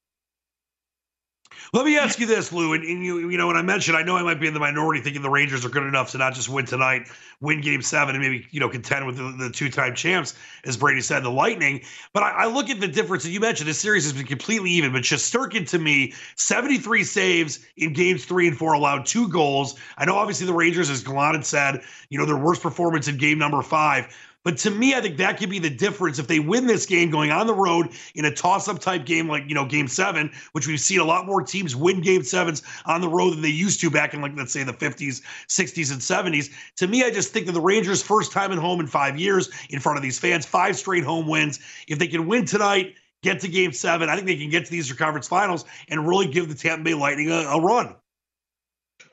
Let 1.75 1.85
me 1.85 1.99
ask 1.99 2.19
you 2.19 2.27
this, 2.27 2.51
Lou, 2.51 2.73
and, 2.73 2.83
and, 2.83 3.05
you, 3.05 3.29
you 3.29 3.37
know, 3.37 3.47
when 3.47 3.57
I 3.57 3.63
mentioned, 3.63 3.95
I 3.95 4.03
know 4.03 4.17
I 4.17 4.23
might 4.23 4.41
be 4.41 4.47
in 4.47 4.55
the 4.55 4.61
minority 4.61 5.03
thinking 5.03 5.21
the 5.21 5.29
Rangers 5.29 5.67
are 5.67 5.69
good 5.69 5.83
enough 5.83 6.11
to 6.13 6.19
not 6.19 6.33
just 6.33 6.49
win 6.49 6.65
tonight, 6.65 7.09
win 7.41 7.61
Game 7.61 7.83
Seven, 7.83 8.15
and 8.15 8.25
maybe 8.25 8.47
you 8.51 8.59
know 8.59 8.71
contend 8.71 9.07
with 9.07 9.17
the, 9.17 9.35
the 9.39 9.51
two-time 9.51 9.95
champs, 9.95 10.35
as 10.65 10.79
Brady 10.79 11.03
said, 11.03 11.25
the 11.25 11.31
Lightning. 11.31 11.83
But 12.15 12.23
I, 12.23 12.31
I, 12.31 12.47
look 12.47 12.71
at 12.71 12.81
the 12.81 12.89
difference 12.89 13.23
that 13.25 13.31
you 13.31 13.41
mentioned. 13.41 13.69
This 13.69 13.79
series 13.79 14.05
has 14.05 14.15
been 14.15 14.27
completely 14.27 14.71
even, 14.71 14.93
but 14.93 15.03
Shesterkin 15.03 15.69
to 15.69 15.79
me, 15.79 16.15
73 16.37 17.05
saves 17.05 17.61
in 17.77 17.93
games 17.93 18.25
three 18.25 18.49
and 18.49 18.57
four, 18.57 18.73
allowed 18.73 19.05
two 19.05 19.29
goals. 19.29 19.79
I 19.99 20.07
know 20.07 20.17
obviously 20.17 20.47
the 20.47 20.55
Rangers, 20.55 20.89
as 20.89 21.03
Gallant 21.03 21.37
had 21.37 21.45
said, 21.45 21.83
you 22.09 22.19
know 22.19 22.25
their 22.25 22.39
worst 22.39 22.63
performance 22.63 23.09
in 23.09 23.19
game 23.19 23.39
number 23.39 23.61
five. 23.61 24.15
But 24.49 24.57
to 24.61 24.71
me, 24.71 24.95
I 24.95 25.03
think 25.03 25.19
that 25.19 25.37
could 25.37 25.51
be 25.51 25.59
the 25.59 25.69
difference 25.69 26.19
if 26.19 26.27
they 26.27 26.41
win 26.41 26.67
this 26.67 26.87
game 26.87 27.11
going 27.11 27.31
on 27.31 27.47
the 27.47 27.53
road 27.53 27.91
in 28.15 28.25
a 28.25 28.35
toss-up 28.35 28.79
type 28.79 29.05
game 29.05 29.29
like 29.29 29.45
you 29.47 29.55
know 29.55 29.67
Game 29.67 29.87
Seven, 29.87 30.33
which 30.53 30.67
we've 30.67 30.81
seen 30.81 31.01
a 31.01 31.05
lot 31.05 31.27
more 31.27 31.43
teams 31.43 31.77
win 31.77 32.01
Game 32.01 32.23
Sevens 32.23 32.63
on 32.87 33.03
the 33.03 33.11
road 33.11 33.35
than 33.35 33.43
they 33.43 33.51
used 33.51 33.79
to 33.83 33.91
back 33.91 34.15
in 34.15 34.23
like 34.23 34.33
let's 34.39 34.51
say 34.51 34.63
the 34.63 34.73
50s, 34.73 35.21
60s, 35.49 35.93
and 35.93 36.01
70s. 36.01 36.51
To 36.77 36.87
me, 36.87 37.05
I 37.05 37.11
just 37.11 37.31
think 37.31 37.45
that 37.45 37.53
the 37.53 37.61
Rangers' 37.61 38.03
first 38.03 38.33
time 38.33 38.51
at 38.51 38.57
home 38.57 38.81
in 38.81 38.87
five 38.87 39.21
years 39.21 39.51
in 39.69 39.81
front 39.81 39.99
of 39.99 40.03
these 40.03 40.19
fans, 40.19 40.47
five 40.47 40.77
straight 40.77 41.05
home 41.05 41.29
wins. 41.29 41.61
If 41.87 41.99
they 41.99 42.09
can 42.09 42.27
win 42.27 42.47
tonight, 42.47 42.95
get 43.23 43.41
to 43.41 43.49
Game 43.49 43.73
Seven, 43.73 44.09
I 44.09 44.15
think 44.15 44.29
they 44.29 44.39
can 44.39 44.49
get 44.49 44.65
to 44.65 44.71
the 44.71 44.79
Eastern 44.79 44.97
Conference 44.97 45.29
Finals 45.29 45.67
and 45.91 46.09
really 46.09 46.27
give 46.27 46.49
the 46.49 46.55
Tampa 46.55 46.85
Bay 46.85 46.95
Lightning 46.95 47.31
a, 47.31 47.41
a 47.41 47.61
run. 47.61 47.95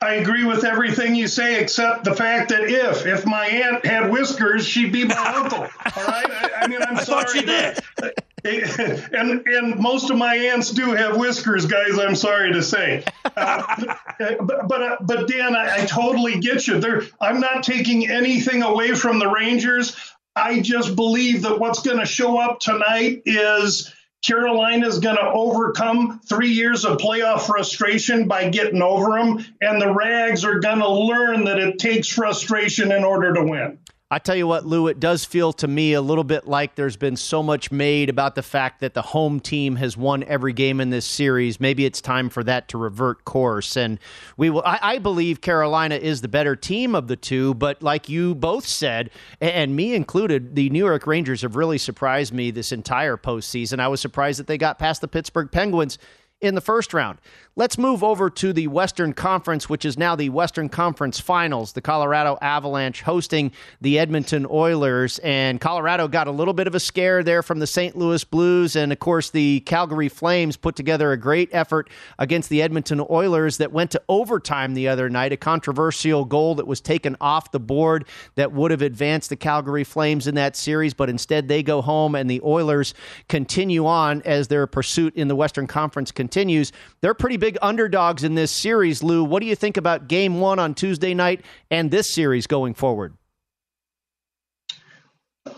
I 0.01 0.15
agree 0.15 0.45
with 0.45 0.63
everything 0.63 1.15
you 1.15 1.27
say, 1.27 1.61
except 1.61 2.03
the 2.03 2.15
fact 2.15 2.49
that 2.49 2.63
if 2.63 3.05
if 3.05 3.25
my 3.25 3.45
aunt 3.45 3.85
had 3.85 4.11
whiskers, 4.11 4.67
she'd 4.67 4.91
be 4.91 5.05
my 5.05 5.15
uncle. 5.35 5.59
All 5.59 6.07
right, 6.07 6.29
I, 6.29 6.51
I 6.61 6.67
mean, 6.67 6.81
I'm 6.81 6.97
I 6.97 7.03
sorry. 7.03 7.41
Thought 7.41 7.45
did. 7.45 8.13
and 8.45 9.47
and 9.47 9.79
most 9.79 10.11
of 10.11 10.17
my 10.17 10.35
aunts 10.35 10.69
do 10.69 10.91
have 10.91 11.17
whiskers, 11.17 11.65
guys. 11.65 11.97
I'm 11.97 12.15
sorry 12.15 12.53
to 12.53 12.61
say, 12.61 13.03
uh, 13.35 13.95
but 14.19 14.67
but, 14.67 14.81
uh, 14.81 14.97
but 15.01 15.27
Dan, 15.27 15.55
I, 15.55 15.81
I 15.81 15.85
totally 15.85 16.39
get 16.39 16.67
you. 16.67 16.79
There, 16.79 17.01
I'm 17.19 17.39
not 17.39 17.63
taking 17.63 18.07
anything 18.07 18.61
away 18.61 18.93
from 18.93 19.17
the 19.17 19.27
Rangers. 19.27 19.97
I 20.35 20.59
just 20.59 20.95
believe 20.95 21.43
that 21.43 21.59
what's 21.59 21.81
going 21.81 21.97
to 21.97 22.05
show 22.05 22.37
up 22.37 22.59
tonight 22.59 23.23
is 23.25 23.91
Carolina's 24.25 24.97
going 24.97 25.17
to 25.17 25.31
overcome 25.31 26.19
three 26.25 26.49
years 26.49 26.83
of 26.83 26.97
playoff 26.97 27.45
frustration 27.45 28.27
by 28.27 28.49
getting 28.49 28.81
over 28.81 29.19
them, 29.19 29.45
and 29.61 29.79
the 29.79 29.93
Rags 29.93 30.43
are 30.43 30.59
going 30.59 30.79
to 30.79 30.89
learn 30.89 31.45
that 31.45 31.59
it 31.59 31.77
takes 31.77 32.07
frustration 32.07 32.91
in 32.91 33.03
order 33.03 33.33
to 33.35 33.43
win. 33.43 33.77
I 34.11 34.19
tell 34.19 34.35
you 34.35 34.45
what, 34.45 34.67
Lou, 34.67 34.87
it 34.87 34.99
does 34.99 35.25
feel 35.25 35.51
to 35.53 35.67
me 35.67 35.93
a 35.93 36.01
little 36.01 36.23
bit 36.23 36.47
like 36.47 36.75
there's 36.75 36.95
been 36.95 37.15
so 37.15 37.41
much 37.41 37.71
made 37.71 38.07
about 38.07 38.35
the 38.35 38.43
fact 38.43 38.81
that 38.81 38.93
the 38.93 39.01
home 39.01 39.39
team 39.39 39.77
has 39.77 39.97
won 39.97 40.23
every 40.25 40.53
game 40.53 40.79
in 40.79 40.91
this 40.91 41.07
series. 41.07 41.59
Maybe 41.59 41.85
it's 41.85 42.01
time 42.01 42.29
for 42.29 42.43
that 42.43 42.67
to 42.67 42.77
revert 42.77 43.25
course. 43.25 43.75
And 43.75 43.97
we 44.37 44.51
will. 44.51 44.61
I, 44.63 44.77
I 44.79 44.97
believe 44.99 45.41
Carolina 45.41 45.95
is 45.95 46.21
the 46.21 46.27
better 46.27 46.55
team 46.55 46.93
of 46.93 47.07
the 47.07 47.15
two, 47.15 47.55
but 47.55 47.81
like 47.81 48.07
you 48.07 48.35
both 48.35 48.67
said, 48.67 49.09
and 49.41 49.75
me 49.75 49.95
included, 49.95 50.55
the 50.55 50.69
New 50.69 50.85
York 50.85 51.07
Rangers 51.07 51.41
have 51.41 51.55
really 51.55 51.79
surprised 51.79 52.31
me 52.31 52.51
this 52.51 52.71
entire 52.71 53.17
postseason. 53.17 53.79
I 53.79 53.87
was 53.87 54.01
surprised 54.01 54.37
that 54.37 54.45
they 54.45 54.59
got 54.59 54.77
past 54.77 55.01
the 55.01 55.07
Pittsburgh 55.07 55.51
Penguins 55.51 55.97
in 56.41 56.53
the 56.53 56.61
first 56.61 56.93
round. 56.93 57.17
Let's 57.57 57.77
move 57.77 58.03
over 58.03 58.29
to 58.31 58.51
the 58.51 58.67
Western 58.67 59.13
Conference, 59.13 59.69
which 59.69 59.85
is 59.85 59.97
now 59.97 60.17
the 60.17 60.27
Western 60.27 60.67
Conference 60.67 61.21
Finals. 61.21 61.71
The 61.71 61.79
Colorado 61.79 62.37
Avalanche 62.41 63.01
hosting 63.01 63.53
the 63.79 63.97
Edmonton 63.97 64.45
Oilers. 64.49 65.19
And 65.19 65.61
Colorado 65.61 66.09
got 66.09 66.27
a 66.27 66.31
little 66.31 66.53
bit 66.53 66.67
of 66.67 66.75
a 66.75 66.81
scare 66.81 67.23
there 67.23 67.41
from 67.41 67.59
the 67.59 67.65
St. 67.67 67.95
Louis 67.95 68.25
Blues. 68.25 68.75
And 68.75 68.91
of 68.91 68.99
course, 68.99 69.29
the 69.29 69.61
Calgary 69.61 70.09
Flames 70.09 70.57
put 70.57 70.75
together 70.75 71.13
a 71.13 71.17
great 71.17 71.47
effort 71.53 71.89
against 72.19 72.49
the 72.49 72.61
Edmonton 72.61 73.01
Oilers 73.09 73.55
that 73.55 73.71
went 73.71 73.91
to 73.91 74.01
overtime 74.09 74.73
the 74.73 74.89
other 74.89 75.09
night. 75.09 75.31
A 75.31 75.37
controversial 75.37 76.25
goal 76.25 76.55
that 76.55 76.67
was 76.67 76.81
taken 76.81 77.15
off 77.21 77.51
the 77.51 77.59
board 77.61 78.03
that 78.35 78.51
would 78.51 78.71
have 78.71 78.81
advanced 78.81 79.29
the 79.29 79.37
Calgary 79.37 79.85
Flames 79.85 80.27
in 80.27 80.35
that 80.35 80.57
series. 80.57 80.93
But 80.93 81.09
instead, 81.09 81.47
they 81.47 81.63
go 81.63 81.81
home 81.81 82.15
and 82.15 82.29
the 82.29 82.41
Oilers 82.43 82.93
continue 83.29 83.85
on 83.85 84.23
as 84.23 84.49
their 84.49 84.67
pursuit 84.67 85.15
in 85.15 85.29
the 85.29 85.37
Western 85.37 85.67
Conference 85.67 86.11
continues. 86.11 86.73
They're 86.99 87.13
pretty 87.13 87.44
big 87.45 87.59
underdogs 87.61 88.23
in 88.23 88.33
this 88.33 88.49
series, 88.49 89.03
Lou. 89.03 89.23
What 89.23 89.39
do 89.39 89.45
you 89.45 89.55
think 89.55 89.77
about 89.77 90.07
game 90.07 90.39
one 90.39 90.57
on 90.57 90.73
Tuesday 90.73 91.13
night 91.13 91.45
and 91.69 91.91
this 91.91 92.09
series 92.09 92.47
going 92.47 92.73
forward? 92.73 93.13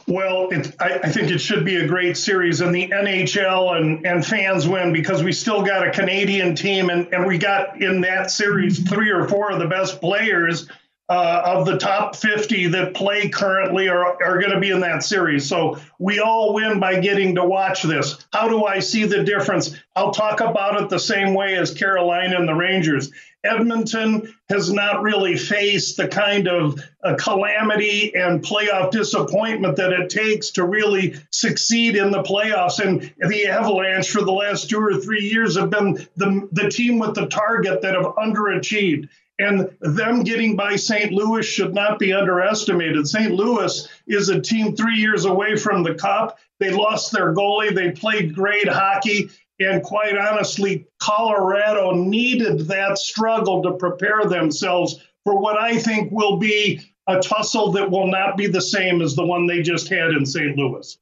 Well, 0.06 0.50
it, 0.50 0.76
I, 0.82 1.00
I, 1.02 1.10
think 1.10 1.32
it 1.32 1.38
should 1.38 1.64
be 1.64 1.78
a 1.78 1.88
great 1.88 2.18
series, 2.18 2.60
and 2.60 2.76
the 2.76 2.90
NHL 2.90 3.78
and, 3.78 4.06
and 4.06 4.26
fans 4.26 4.68
win 4.68 4.92
because 4.92 5.24
we 5.24 5.32
still 5.32 5.64
got 5.64 5.88
a 5.88 5.92
Canadian 5.92 6.56
team, 6.56 6.90
and, 6.90 7.08
and 7.14 7.26
we 7.26 7.38
got 7.38 7.82
in 7.82 8.02
that 8.02 8.32
series 8.32 8.86
three 8.90 9.10
or 9.10 9.30
four 9.30 9.50
of 9.50 9.60
the 9.60 9.68
best 9.68 10.02
players 10.02 10.68
uh, 11.10 11.42
of 11.46 11.66
the 11.66 11.78
top 11.78 12.16
50 12.16 12.68
that 12.68 12.94
play 12.94 13.30
currently 13.30 13.88
are, 13.88 14.22
are 14.22 14.40
going 14.40 14.52
to 14.52 14.60
be 14.60 14.72
in 14.72 14.82
that 14.82 15.04
series. 15.04 15.48
So 15.48 15.80
we 16.00 16.20
all 16.20 16.54
win 16.54 16.80
by 16.80 17.00
getting 17.00 17.36
to 17.36 17.46
watch 17.46 17.84
this. 17.84 18.18
How 18.34 18.50
do 18.50 18.66
I 18.66 18.80
see 18.80 19.06
the 19.06 19.24
difference? 19.24 19.76
I'll 19.96 20.12
talk 20.12 20.42
about 20.42 20.82
it 20.82 20.90
the 20.90 21.00
same 21.00 21.34
way 21.34 21.56
as 21.56 21.74
Carolina 21.74 22.38
and 22.38 22.48
the 22.48 22.54
Rangers. 22.54 23.12
Edmonton 23.44 24.34
has 24.50 24.72
not 24.72 25.02
really 25.02 25.38
faced 25.38 25.96
the 25.96 26.08
kind 26.08 26.48
of 26.48 26.82
uh, 27.04 27.16
calamity 27.16 28.14
and 28.14 28.44
playoff 28.44 28.92
disappointment 28.92 29.78
that 29.78 29.94
it 29.94 30.10
takes 30.10 30.52
to 30.52 30.66
really 30.66 31.16
succeed 31.32 31.96
in 31.96 32.12
the 32.12 32.24
playoffs. 32.24 32.80
And 32.80 33.14
the 33.30 33.48
Avalanche 33.48 34.10
for 34.10 34.24
the 34.24 34.32
last 34.32 34.70
two 34.70 34.80
or 34.80 35.00
three 35.00 35.24
years 35.24 35.56
have 35.56 35.70
been 35.70 35.94
the, 36.18 36.50
the 36.52 36.70
team 36.70 37.00
with 37.00 37.16
the 37.16 37.28
target 37.28 37.82
that 37.84 37.96
have 37.96 38.16
underachieved. 38.16 39.08
And 39.40 39.70
them 39.82 40.24
getting 40.24 40.56
by 40.56 40.76
St. 40.76 41.12
Louis 41.12 41.46
should 41.46 41.74
not 41.74 42.00
be 42.00 42.12
underestimated. 42.12 43.08
St. 43.08 43.32
Louis 43.32 43.88
is 44.08 44.30
a 44.30 44.42
team 44.42 44.76
three 44.76 44.96
years 44.96 45.26
away 45.26 45.56
from 45.56 45.84
the 45.84 45.94
cup. 45.94 46.40
They 46.60 46.72
lost 46.72 47.12
their 47.12 47.36
goalie. 47.36 47.74
They 47.74 47.92
played 47.92 48.34
great 48.34 48.68
hockey. 48.68 49.30
And 49.60 49.84
quite 49.84 50.18
honestly, 50.18 50.88
Colorado 51.00 51.92
needed 51.92 52.68
that 52.68 52.98
struggle 52.98 53.62
to 53.64 53.74
prepare 53.74 54.26
themselves 54.26 55.04
for 55.24 55.40
what 55.40 55.58
I 55.58 55.78
think 55.78 56.12
will 56.12 56.38
be 56.38 56.82
a 57.08 57.20
tussle 57.20 57.72
that 57.74 57.90
will 57.90 58.08
not 58.08 58.38
be 58.38 58.48
the 58.48 58.62
same 58.62 59.02
as 59.02 59.16
the 59.16 59.26
one 59.26 59.46
they 59.46 59.62
just 59.62 59.88
had 59.90 60.12
in 60.12 60.26
St. 60.26 60.58
Louis. 60.58 60.98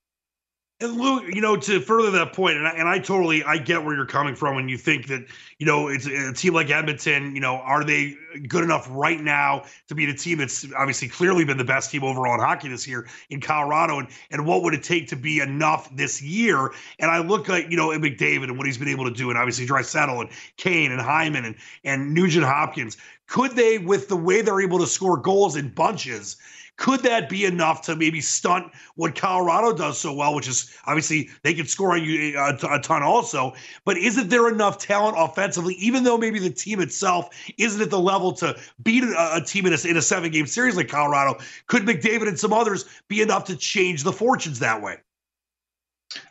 And 0.82 0.98
Lou, 0.98 1.22
you 1.22 1.40
know, 1.40 1.56
to 1.56 1.80
further 1.80 2.12
that 2.12 2.34
point, 2.34 2.58
and 2.58 2.68
I, 2.68 2.72
and 2.72 2.86
I 2.86 3.00
totally 3.00 3.42
I 3.46 3.58
get 3.58 3.82
where 3.82 3.96
you're 3.96 4.06
coming 4.06 4.36
from 4.36 4.56
when 4.56 4.68
you 4.68 4.78
think 4.78 5.08
that 5.08 5.26
you 5.58 5.66
know 5.66 5.88
it's 5.88 6.06
a 6.06 6.34
team 6.34 6.54
like 6.54 6.70
Edmonton. 6.70 7.34
You 7.34 7.40
know, 7.40 7.56
are 7.56 7.86
they 7.86 8.18
good 8.50 8.62
enough 8.66 8.86
right 8.92 9.22
now 9.22 9.64
to 9.88 9.96
be 9.96 10.06
the 10.06 10.14
team 10.14 10.38
that's 10.40 10.66
obviously 10.78 11.08
clearly 11.08 11.46
been 11.46 11.56
the 11.56 11.64
best 11.64 11.92
team 11.92 12.04
overall 12.04 12.34
in 12.34 12.42
hockey 12.42 12.68
this 12.68 12.86
year 12.86 13.08
in 13.30 13.40
Colorado? 13.40 14.00
And 14.00 14.10
and 14.32 14.46
what 14.46 14.64
would 14.64 14.74
it 14.74 14.84
take 14.84 15.08
to 15.10 15.16
be 15.16 15.40
enough 15.40 15.96
this 15.96 16.22
year? 16.22 16.74
And 17.00 17.10
I 17.10 17.20
look 17.20 17.50
at 17.50 17.72
you 17.72 17.78
know 17.78 17.94
at 17.94 18.02
McDavid 18.02 18.44
and 18.44 18.58
what 18.58 18.66
he's 18.66 18.78
been 18.78 18.90
able 18.90 19.06
to 19.06 19.16
do, 19.16 19.30
and 19.30 19.40
obviously 19.40 19.66
Draisaitl 19.66 20.20
and 20.20 20.30
Kane 20.58 20.92
and 20.92 21.00
Hyman 21.00 21.46
and 21.46 21.56
and 21.86 22.14
Nugent 22.14 22.46
Hopkins. 22.46 22.98
Could 23.28 23.56
they, 23.56 23.78
with 23.78 24.08
the 24.08 24.16
way 24.16 24.42
they're 24.42 24.62
able 24.62 24.80
to 24.80 24.88
score 24.88 25.18
goals 25.18 25.56
in 25.56 25.70
bunches? 25.70 26.38
Could 26.78 27.02
that 27.04 27.30
be 27.30 27.46
enough 27.46 27.82
to 27.84 27.96
maybe 27.96 28.20
stunt 28.20 28.72
what 28.96 29.16
Colorado 29.16 29.74
does 29.76 29.98
so 29.98 30.14
well, 30.14 30.36
which 30.36 30.48
is 30.48 30.76
obviously 30.86 31.30
they 31.44 31.54
can 31.54 31.68
score 31.68 31.94
on 31.94 32.04
you 32.04 32.38
uh, 32.38 32.58
a, 32.64 32.76
a 32.76 32.80
ton 32.80 33.02
also. 33.02 33.54
But 33.86 33.98
isn't 33.98 34.30
there 34.30 34.50
enough 34.50 34.78
talent 34.78 35.16
offensively, 35.18 35.76
even 35.76 36.04
though 36.04 36.18
maybe 36.18 36.40
the 36.40 36.50
team 36.50 36.82
itself 36.82 37.30
isn't 37.58 37.82
at 37.82 37.90
the 37.90 38.00
level 38.00 38.34
to 38.34 38.58
beat 38.84 39.04
a, 39.04 39.36
a 39.36 39.42
team 39.42 39.66
in 39.66 39.74
a, 39.74 39.88
in 39.88 39.98
a 39.98 40.02
seven 40.02 40.32
game 40.32 40.48
series 40.48 40.76
like 40.76 40.90
Colorado? 40.90 41.40
Could 41.68 41.84
McDavid 41.84 42.28
and 42.28 42.40
some 42.40 42.54
others 42.54 42.86
be 43.08 43.22
enough 43.22 43.46
to 43.46 43.56
change 43.56 44.04
the 44.04 44.14
fortunes 44.14 44.60
that 44.60 44.82
way? 44.82 44.98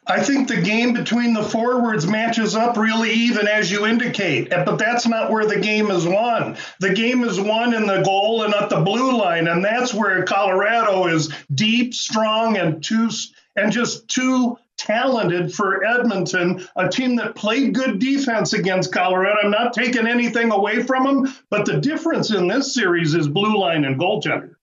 I 0.06 0.22
think 0.22 0.48
the 0.48 0.60
game 0.60 0.92
between 0.92 1.32
the 1.32 1.42
forwards 1.42 2.06
matches 2.06 2.54
up 2.54 2.76
really 2.76 3.10
even, 3.10 3.48
as 3.48 3.70
you 3.70 3.86
indicate, 3.86 4.52
eh, 4.52 4.62
but 4.62 4.78
that's 4.78 5.06
not 5.06 5.30
where 5.30 5.46
the 5.46 5.58
game 5.58 5.90
is 5.90 6.06
won. 6.06 6.56
The 6.80 6.92
game 6.92 7.24
is 7.24 7.40
won 7.40 7.72
in 7.72 7.86
the 7.86 8.02
goal 8.02 8.42
and 8.42 8.54
at 8.54 8.68
the 8.68 8.80
blue 8.80 9.16
line, 9.16 9.48
and 9.48 9.64
that's 9.64 9.94
where 9.94 10.22
Colorado 10.24 11.06
is 11.06 11.32
deep, 11.54 11.94
strong, 11.94 12.58
and 12.58 12.82
too 12.84 13.08
and 13.56 13.72
just 13.72 14.08
too 14.08 14.58
talented 14.76 15.54
for 15.54 15.84
Edmonton, 15.84 16.66
a 16.76 16.88
team 16.88 17.16
that 17.16 17.36
played 17.36 17.74
good 17.74 17.98
defense 17.98 18.52
against 18.52 18.92
Colorado. 18.92 19.38
I'm 19.42 19.50
not 19.50 19.72
taking 19.72 20.06
anything 20.06 20.50
away 20.50 20.82
from 20.82 21.04
them, 21.04 21.34
but 21.48 21.64
the 21.64 21.80
difference 21.80 22.30
in 22.30 22.48
this 22.48 22.74
series 22.74 23.14
is 23.14 23.28
blue 23.28 23.58
line 23.58 23.84
and 23.84 23.98
goaltender. 23.98 24.53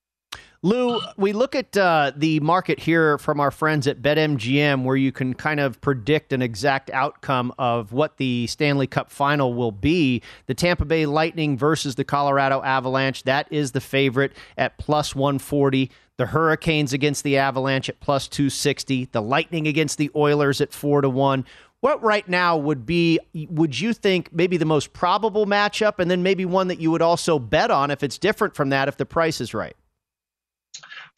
Lou, 0.64 1.00
we 1.16 1.32
look 1.32 1.56
at 1.56 1.76
uh, 1.76 2.12
the 2.14 2.38
market 2.38 2.78
here 2.78 3.18
from 3.18 3.40
our 3.40 3.50
friends 3.50 3.88
at 3.88 4.00
BetMGM, 4.00 4.84
where 4.84 4.94
you 4.94 5.10
can 5.10 5.34
kind 5.34 5.58
of 5.58 5.80
predict 5.80 6.32
an 6.32 6.40
exact 6.40 6.88
outcome 6.90 7.52
of 7.58 7.92
what 7.92 8.16
the 8.18 8.46
Stanley 8.46 8.86
Cup 8.86 9.10
final 9.10 9.54
will 9.54 9.72
be. 9.72 10.22
The 10.46 10.54
Tampa 10.54 10.84
Bay 10.84 11.04
Lightning 11.04 11.58
versus 11.58 11.96
the 11.96 12.04
Colorado 12.04 12.62
Avalanche, 12.62 13.24
that 13.24 13.48
is 13.50 13.72
the 13.72 13.80
favorite 13.80 14.34
at 14.56 14.78
plus 14.78 15.16
140. 15.16 15.90
The 16.16 16.26
Hurricanes 16.26 16.92
against 16.92 17.24
the 17.24 17.38
Avalanche 17.38 17.88
at 17.88 17.98
plus 17.98 18.28
260. 18.28 19.06
The 19.06 19.20
Lightning 19.20 19.66
against 19.66 19.98
the 19.98 20.12
Oilers 20.14 20.60
at 20.60 20.72
4 20.72 21.02
to 21.02 21.10
1 21.10 21.44
what 21.80 22.00
right 22.00 22.28
now 22.28 22.56
would 22.56 22.86
be 22.86 23.18
would 23.34 23.80
you 23.80 23.92
think 23.92 24.32
maybe 24.32 24.56
the 24.56 24.64
most 24.64 24.92
probable 24.92 25.46
matchup 25.46 25.94
and 25.98 26.08
then 26.08 26.22
maybe 26.22 26.44
one 26.44 26.68
that 26.68 26.78
you 26.78 26.92
would 26.92 27.02
also 27.02 27.40
bet 27.40 27.72
on 27.72 27.90
if 27.90 28.04
it's 28.04 28.18
different 28.18 28.54
from 28.54 28.68
that 28.68 28.86
if 28.86 28.96
the 28.98 29.04
price 29.04 29.40
is 29.40 29.52
right 29.52 29.74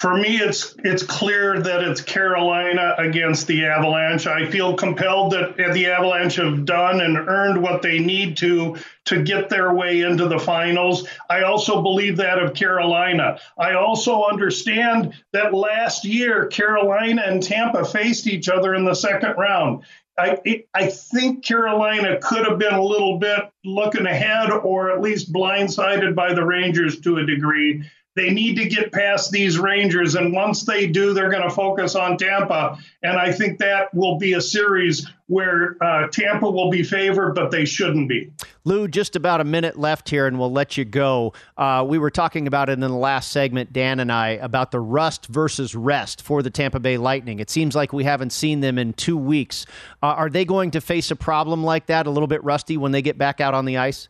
for 0.01 0.17
me, 0.17 0.37
it's 0.37 0.75
it's 0.81 1.03
clear 1.03 1.61
that 1.61 1.83
it's 1.83 2.01
Carolina 2.01 2.95
against 2.99 3.47
the 3.47 3.65
Avalanche. 3.65 4.27
I 4.27 4.51
feel 4.51 4.75
compelled 4.75 5.33
that 5.33 5.57
the 5.57 5.87
Avalanche 5.87 6.35
have 6.37 6.65
done 6.65 7.01
and 7.01 7.17
earned 7.17 7.63
what 7.63 7.81
they 7.81 8.01
need 8.01 8.37
to 8.39 8.77
to 9.07 9.23
get 9.23 9.49
their 9.49 9.73
way 9.73 10.01
into 10.01 10.29
the 10.29 10.39
finals. 10.39 11.07
I 11.31 11.43
also 11.43 11.81
believe 11.81 12.17
that 12.17 12.39
of 12.39 12.55
Carolina. 12.55 13.39
I 13.57 13.75
also 13.75 14.25
understand 14.25 15.15
that 15.33 15.55
last 15.55 16.05
year 16.05 16.47
Carolina 16.47 17.23
and 17.25 17.43
Tampa 17.43 17.85
faced 17.85 18.27
each 18.27 18.49
other 18.49 18.75
in 18.75 18.85
the 18.85 18.95
second 18.95 19.37
round. 19.39 19.85
I, 20.17 20.65
I 20.75 20.87
think 20.87 21.45
Carolina 21.45 22.19
could 22.21 22.47
have 22.47 22.59
been 22.59 22.75
a 22.75 22.83
little 22.83 23.19
bit 23.19 23.51
looking 23.65 24.07
ahead 24.07 24.51
or 24.51 24.93
at 24.93 25.01
least 25.01 25.33
blindsided 25.33 26.15
by 26.15 26.35
the 26.35 26.45
Rangers 26.45 27.01
to 27.01 27.19
a 27.19 27.27
degree. 27.27 27.83
They 28.17 28.31
need 28.31 28.57
to 28.57 28.67
get 28.67 28.93
past 28.93 29.33
these 29.33 29.59
Rangers. 29.59 30.15
And 30.15 30.33
once 30.33 30.65
they 30.65 30.87
do, 30.87 31.15
they're 31.15 31.31
going 31.31 31.49
to 31.49 31.55
focus 31.55 31.95
on 31.97 32.17
Tampa. 32.17 32.79
And 33.03 33.19
I 33.19 33.33
think 33.33 33.59
that 33.59 33.93
will 33.93 34.19
be 34.19 34.35
a 34.35 34.41
series 34.41 35.09
where 35.27 35.77
uh, 35.81 36.07
Tampa 36.09 36.49
will 36.49 36.71
be 36.71 36.83
favored, 36.83 37.35
but 37.35 37.51
they 37.51 37.65
shouldn't 37.65 38.09
be. 38.09 38.31
Lou, 38.65 38.87
just 38.87 39.17
about 39.17 39.41
a 39.41 39.45
minute 39.45 39.79
left 39.79 40.09
here, 40.09 40.27
and 40.27 40.39
we'll 40.39 40.53
let 40.53 40.77
you 40.77 40.85
go. 40.85 41.33
Uh, 41.57 41.85
we 41.87 41.99
were 41.99 42.11
talking 42.11 42.47
about 42.47 42.69
it 42.69 42.75
in 42.75 42.81
the 42.81 42.89
last 42.89 43.33
segment, 43.33 43.73
Dan 43.73 44.01
and 44.01 44.13
I, 44.13 44.31
about 44.31 44.71
the 44.71 44.81
rust 44.81 45.27
versus 45.27 45.75
rest 45.75 46.23
for 46.23 46.43
the 46.43 46.51
Tampa 46.51 46.79
Bay 46.79 46.99
Lightning. 46.99 47.41
It 47.41 47.51
seems 47.51 47.75
like 47.75 47.93
we 47.93 48.05
haven't 48.05 48.31
seen 48.31 48.61
them 48.61 48.79
in 48.79 48.93
two 48.93 49.17
weeks. 49.17 49.67
Uh, 50.03 50.07
are 50.07 50.31
they 50.31 50.45
going 50.45 50.71
to 50.73 50.81
face 50.81 51.11
a 51.11 51.17
problem 51.17 51.65
like 51.65 51.87
that, 51.87 52.07
a 52.07 52.11
little 52.11 52.27
bit 52.27 52.45
rusty, 52.45 52.77
when 52.77 52.93
they 52.93 53.03
get 53.03 53.19
back 53.19 53.41
out 53.41 53.55
on 53.55 53.65
the 53.65 53.79
ice? 53.79 54.09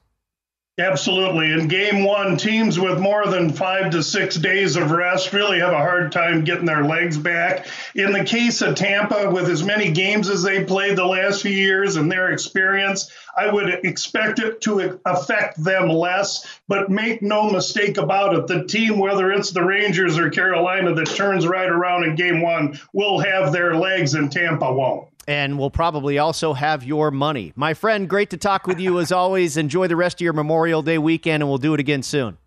Absolutely. 0.77 1.53
In 1.53 1.69
game 1.69 2.03
one, 2.03 2.37
teams 2.37 2.81
with 2.81 2.99
more 2.99 3.29
than 3.29 3.53
five 3.53 3.93
to 3.93 4.03
six 4.03 4.35
days 4.35 4.75
of 4.75 4.91
rest 4.91 5.33
really 5.33 5.61
have 5.61 5.73
a 5.73 5.79
hard 5.79 6.11
time 6.11 6.43
getting 6.43 6.65
their 6.65 6.83
legs 6.83 7.17
back. 7.17 7.69
In 7.95 8.11
the 8.11 8.25
case 8.25 8.61
of 8.61 8.75
Tampa, 8.75 9.31
with 9.31 9.49
as 9.49 9.63
many 9.63 9.93
games 9.93 10.29
as 10.29 10.43
they 10.43 10.65
played 10.65 10.97
the 10.97 11.07
last 11.07 11.43
few 11.43 11.53
years 11.53 11.95
and 11.95 12.11
their 12.11 12.33
experience, 12.33 13.09
I 13.37 13.53
would 13.53 13.69
expect 13.85 14.41
it 14.41 14.63
to 14.63 14.99
affect 15.05 15.63
them 15.63 15.91
less. 15.91 16.45
But 16.67 16.91
make 16.91 17.23
no 17.23 17.49
mistake 17.49 17.97
about 17.97 18.35
it, 18.35 18.49
the 18.49 18.65
team, 18.65 18.99
whether 18.99 19.31
it's 19.31 19.53
the 19.53 19.63
Rangers 19.63 20.19
or 20.19 20.31
Carolina 20.31 20.93
that 20.93 21.07
turns 21.07 21.47
right 21.47 21.71
around 21.71 22.03
in 22.03 22.17
game 22.17 22.43
one, 22.43 22.81
will 22.93 23.21
have 23.21 23.53
their 23.53 23.77
legs 23.77 24.15
and 24.15 24.33
Tampa 24.33 24.73
won't 24.73 25.14
and 25.27 25.59
we'll 25.59 25.71
probably 25.71 26.19
also 26.19 26.53
have 26.53 26.85
your 26.85 27.11
money. 27.11 27.53
My 27.57 27.75
friend, 27.75 28.09
great 28.09 28.31
to 28.31 28.37
talk 28.37 28.67
with 28.67 28.81
you 28.81 29.01
as 29.01 29.13
always. 29.13 29.57
Enjoy 29.57 29.87
the 29.87 29.97
rest 29.97 30.17
of 30.17 30.21
your 30.23 30.33
Memorial 30.33 30.83
Day 30.83 30.99
weekend, 30.99 31.43
and 31.43 31.49
we'll 31.51 31.59
do 31.59 31.75
it 31.75 31.81
again 31.81 32.03
soon. 32.03 32.39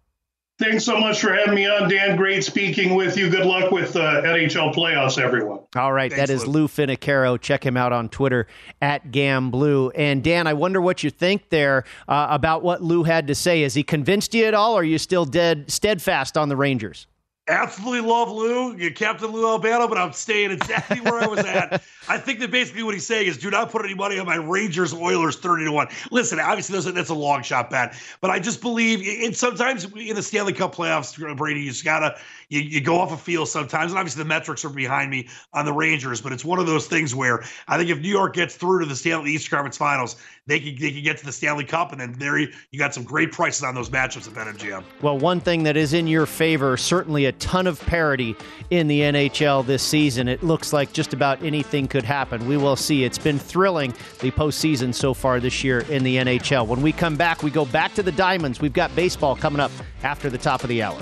Thanks 0.60 0.86
so 0.86 1.00
much 1.00 1.22
for 1.22 1.32
having 1.32 1.54
me 1.54 1.68
on, 1.68 1.88
Dan. 1.88 2.16
Great 2.18 2.44
speaking 2.44 2.96
with 2.96 3.16
you. 3.16 3.30
Good 3.30 3.46
luck 3.46 3.70
with 3.72 3.96
uh, 3.96 4.24
NHL 4.24 4.74
playoffs, 4.74 5.22
everyone. 5.22 5.60
All 5.76 5.94
right, 5.94 6.12
Thanks, 6.12 6.30
that 6.30 6.34
is 6.34 6.48
Lou. 6.48 6.62
Lou 6.62 6.68
Finocchiaro. 6.68 7.40
Check 7.40 7.64
him 7.64 7.78
out 7.78 7.94
on 7.94 8.10
Twitter 8.10 8.48
at 8.82 9.12
GamBlue. 9.12 9.92
And 9.94 10.24
Dan, 10.24 10.48
I 10.48 10.54
wonder 10.54 10.82
what 10.82 11.04
you 11.04 11.12
think 11.12 11.50
there 11.50 11.84
uh, 12.08 12.28
about 12.32 12.64
what 12.64 12.82
Lou 12.82 13.04
had 13.04 13.28
to 13.28 13.36
say. 13.36 13.62
Has 13.62 13.76
he 13.76 13.84
convinced 13.84 14.34
you 14.34 14.46
at 14.46 14.56
all, 14.56 14.74
or 14.74 14.82
are 14.82 14.84
you 14.84 14.98
still 14.98 15.26
dead 15.26 15.70
steadfast 15.70 16.36
on 16.36 16.50
the 16.50 16.58
Rangers? 16.58 17.06
Absolutely 17.50 18.02
love 18.02 18.30
Lou. 18.30 18.76
You 18.76 18.94
Captain 18.94 19.32
Lou 19.32 19.48
Albano, 19.48 19.88
but 19.88 19.98
I'm 19.98 20.12
staying 20.12 20.52
exactly 20.52 21.00
where 21.00 21.22
I 21.22 21.28
was 21.28 21.40
at. 21.40 21.82
I 22.10 22.18
think 22.18 22.40
that 22.40 22.52
basically 22.52 22.84
what 22.84 22.94
he's 22.94 23.06
saying 23.06 23.28
is 23.28 23.38
do 23.38 23.50
not 23.50 23.72
put 23.72 23.86
any 23.86 23.94
money 23.94 24.20
on 24.20 24.26
my 24.26 24.36
Rangers 24.36 24.94
Oilers 24.94 25.38
30 25.38 25.66
to 25.66 25.72
1. 25.72 25.88
Listen, 26.12 26.40
obviously 26.40 26.92
that's 26.92 27.10
a 27.10 27.14
long 27.14 27.44
shot 27.44 27.70
bet, 27.70 27.96
but 28.20 28.32
I 28.32 28.40
just 28.40 28.62
believe 28.62 29.24
and 29.24 29.36
sometimes 29.36 29.86
in 29.96 30.16
the 30.16 30.24
Stanley 30.24 30.54
Cup 30.54 30.76
playoffs, 30.76 31.38
Brady, 31.38 31.62
you 31.62 31.70
just 31.70 31.86
gotta 31.86 32.18
you, 32.50 32.62
you 32.62 32.82
go 32.82 33.00
off 33.00 33.12
a 33.12 33.18
feel 33.18 33.46
sometimes. 33.46 33.92
And 33.92 34.00
obviously 34.00 34.24
the 34.24 34.30
metrics 34.30 34.64
are 34.64 34.70
behind 34.70 35.12
me 35.12 35.28
on 35.54 35.66
the 35.66 35.74
Rangers, 35.74 36.22
but 36.22 36.32
it's 36.32 36.46
one 36.46 36.60
of 36.60 36.66
those 36.66 36.88
things 36.88 37.14
where 37.14 37.44
I 37.68 37.78
think 37.78 37.90
if 37.90 38.00
New 38.00 38.10
York 38.10 38.36
gets 38.36 38.56
through 38.56 38.80
to 38.80 38.86
the 38.86 38.96
Stanley 38.96 39.32
East 39.32 39.50
Conference 39.50 39.78
Finals, 39.78 40.16
they 40.46 40.60
can 40.60 40.76
they 40.80 40.92
can 40.92 41.04
get 41.04 41.18
to 41.18 41.26
the 41.26 41.32
Stanley 41.32 41.66
Cup, 41.66 41.92
and 41.92 42.00
then 42.00 42.14
there 42.14 42.38
you, 42.38 42.48
you 42.72 42.80
got 42.80 42.94
some 42.94 43.04
great 43.04 43.32
prices 43.32 43.64
on 43.64 43.76
those 43.76 43.90
matchups 43.90 44.28
at 44.28 44.34
BetMGM. 44.34 44.84
Well, 45.02 45.18
one 45.18 45.42
thing 45.42 45.64
that 45.64 45.76
is 45.76 45.94
in 45.94 46.08
your 46.08 46.26
favor, 46.26 46.78
certainly 46.78 47.26
a 47.26 47.34
ton 47.34 47.68
of 47.68 47.82
parity 47.82 48.36
in 48.70 48.88
the 48.88 49.02
NHL 49.02 49.66
this 49.66 49.84
season. 49.84 50.28
It 50.28 50.44
looks 50.44 50.72
like 50.72 50.94
just 50.94 51.14
about 51.14 51.44
anything 51.44 51.88
could 51.88 52.04
happen. 52.04 52.48
We 52.48 52.58
will 52.58 52.78
see. 52.78 53.04
It's 53.04 53.18
been 53.18 53.40
thrilling 53.40 53.94
the 54.22 54.32
postseason 54.32 54.94
so 54.94 55.14
far 55.14 55.40
this 55.40 55.64
year 55.64 55.80
in 55.82 56.04
the 56.04 56.16
NHL. 56.18 56.66
When 56.66 56.82
we 56.82 56.92
come 56.92 57.18
back, 57.18 57.44
we 57.44 57.52
go 57.52 57.66
back 57.66 57.94
to 57.96 58.04
the 58.04 58.12
Diamonds. 58.12 58.62
We've 58.62 58.74
got 58.74 58.96
baseball 58.96 59.36
coming 59.36 59.60
up 59.60 59.72
after 60.04 60.30
the 60.30 60.38
top 60.38 60.64
of 60.64 60.70
the 60.70 60.82
hour. 60.82 61.02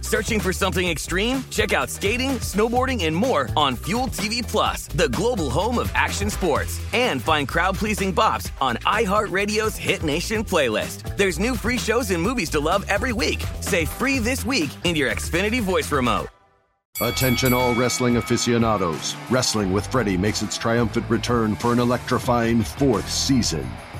Searching 0.11 0.41
for 0.41 0.51
something 0.51 0.89
extreme? 0.89 1.41
Check 1.51 1.71
out 1.71 1.89
skating, 1.89 2.31
snowboarding, 2.41 3.05
and 3.05 3.15
more 3.15 3.47
on 3.55 3.77
Fuel 3.77 4.07
TV 4.07 4.45
Plus, 4.45 4.87
the 4.87 5.07
global 5.07 5.49
home 5.49 5.79
of 5.79 5.89
action 5.95 6.29
sports. 6.29 6.81
And 6.91 7.23
find 7.23 7.47
crowd-pleasing 7.47 8.13
bops 8.13 8.51
on 8.59 8.75
iHeartRadio's 8.79 9.77
Hit 9.77 10.03
Nation 10.03 10.43
playlist. 10.43 11.15
There's 11.15 11.39
new 11.39 11.55
free 11.55 11.77
shows 11.77 12.11
and 12.11 12.21
movies 12.21 12.49
to 12.49 12.59
love 12.59 12.83
every 12.89 13.13
week. 13.13 13.41
Say 13.61 13.85
free 13.85 14.19
this 14.19 14.45
week 14.45 14.69
in 14.83 14.97
your 14.97 15.09
Xfinity 15.09 15.61
voice 15.61 15.89
remote. 15.89 16.27
Attention, 16.99 17.53
all 17.53 17.73
wrestling 17.73 18.17
aficionados. 18.17 19.15
Wrestling 19.29 19.71
with 19.71 19.87
Freddie 19.87 20.17
makes 20.17 20.41
its 20.41 20.57
triumphant 20.57 21.09
return 21.09 21.55
for 21.55 21.71
an 21.71 21.79
electrifying 21.79 22.63
fourth 22.63 23.09
season. 23.09 23.65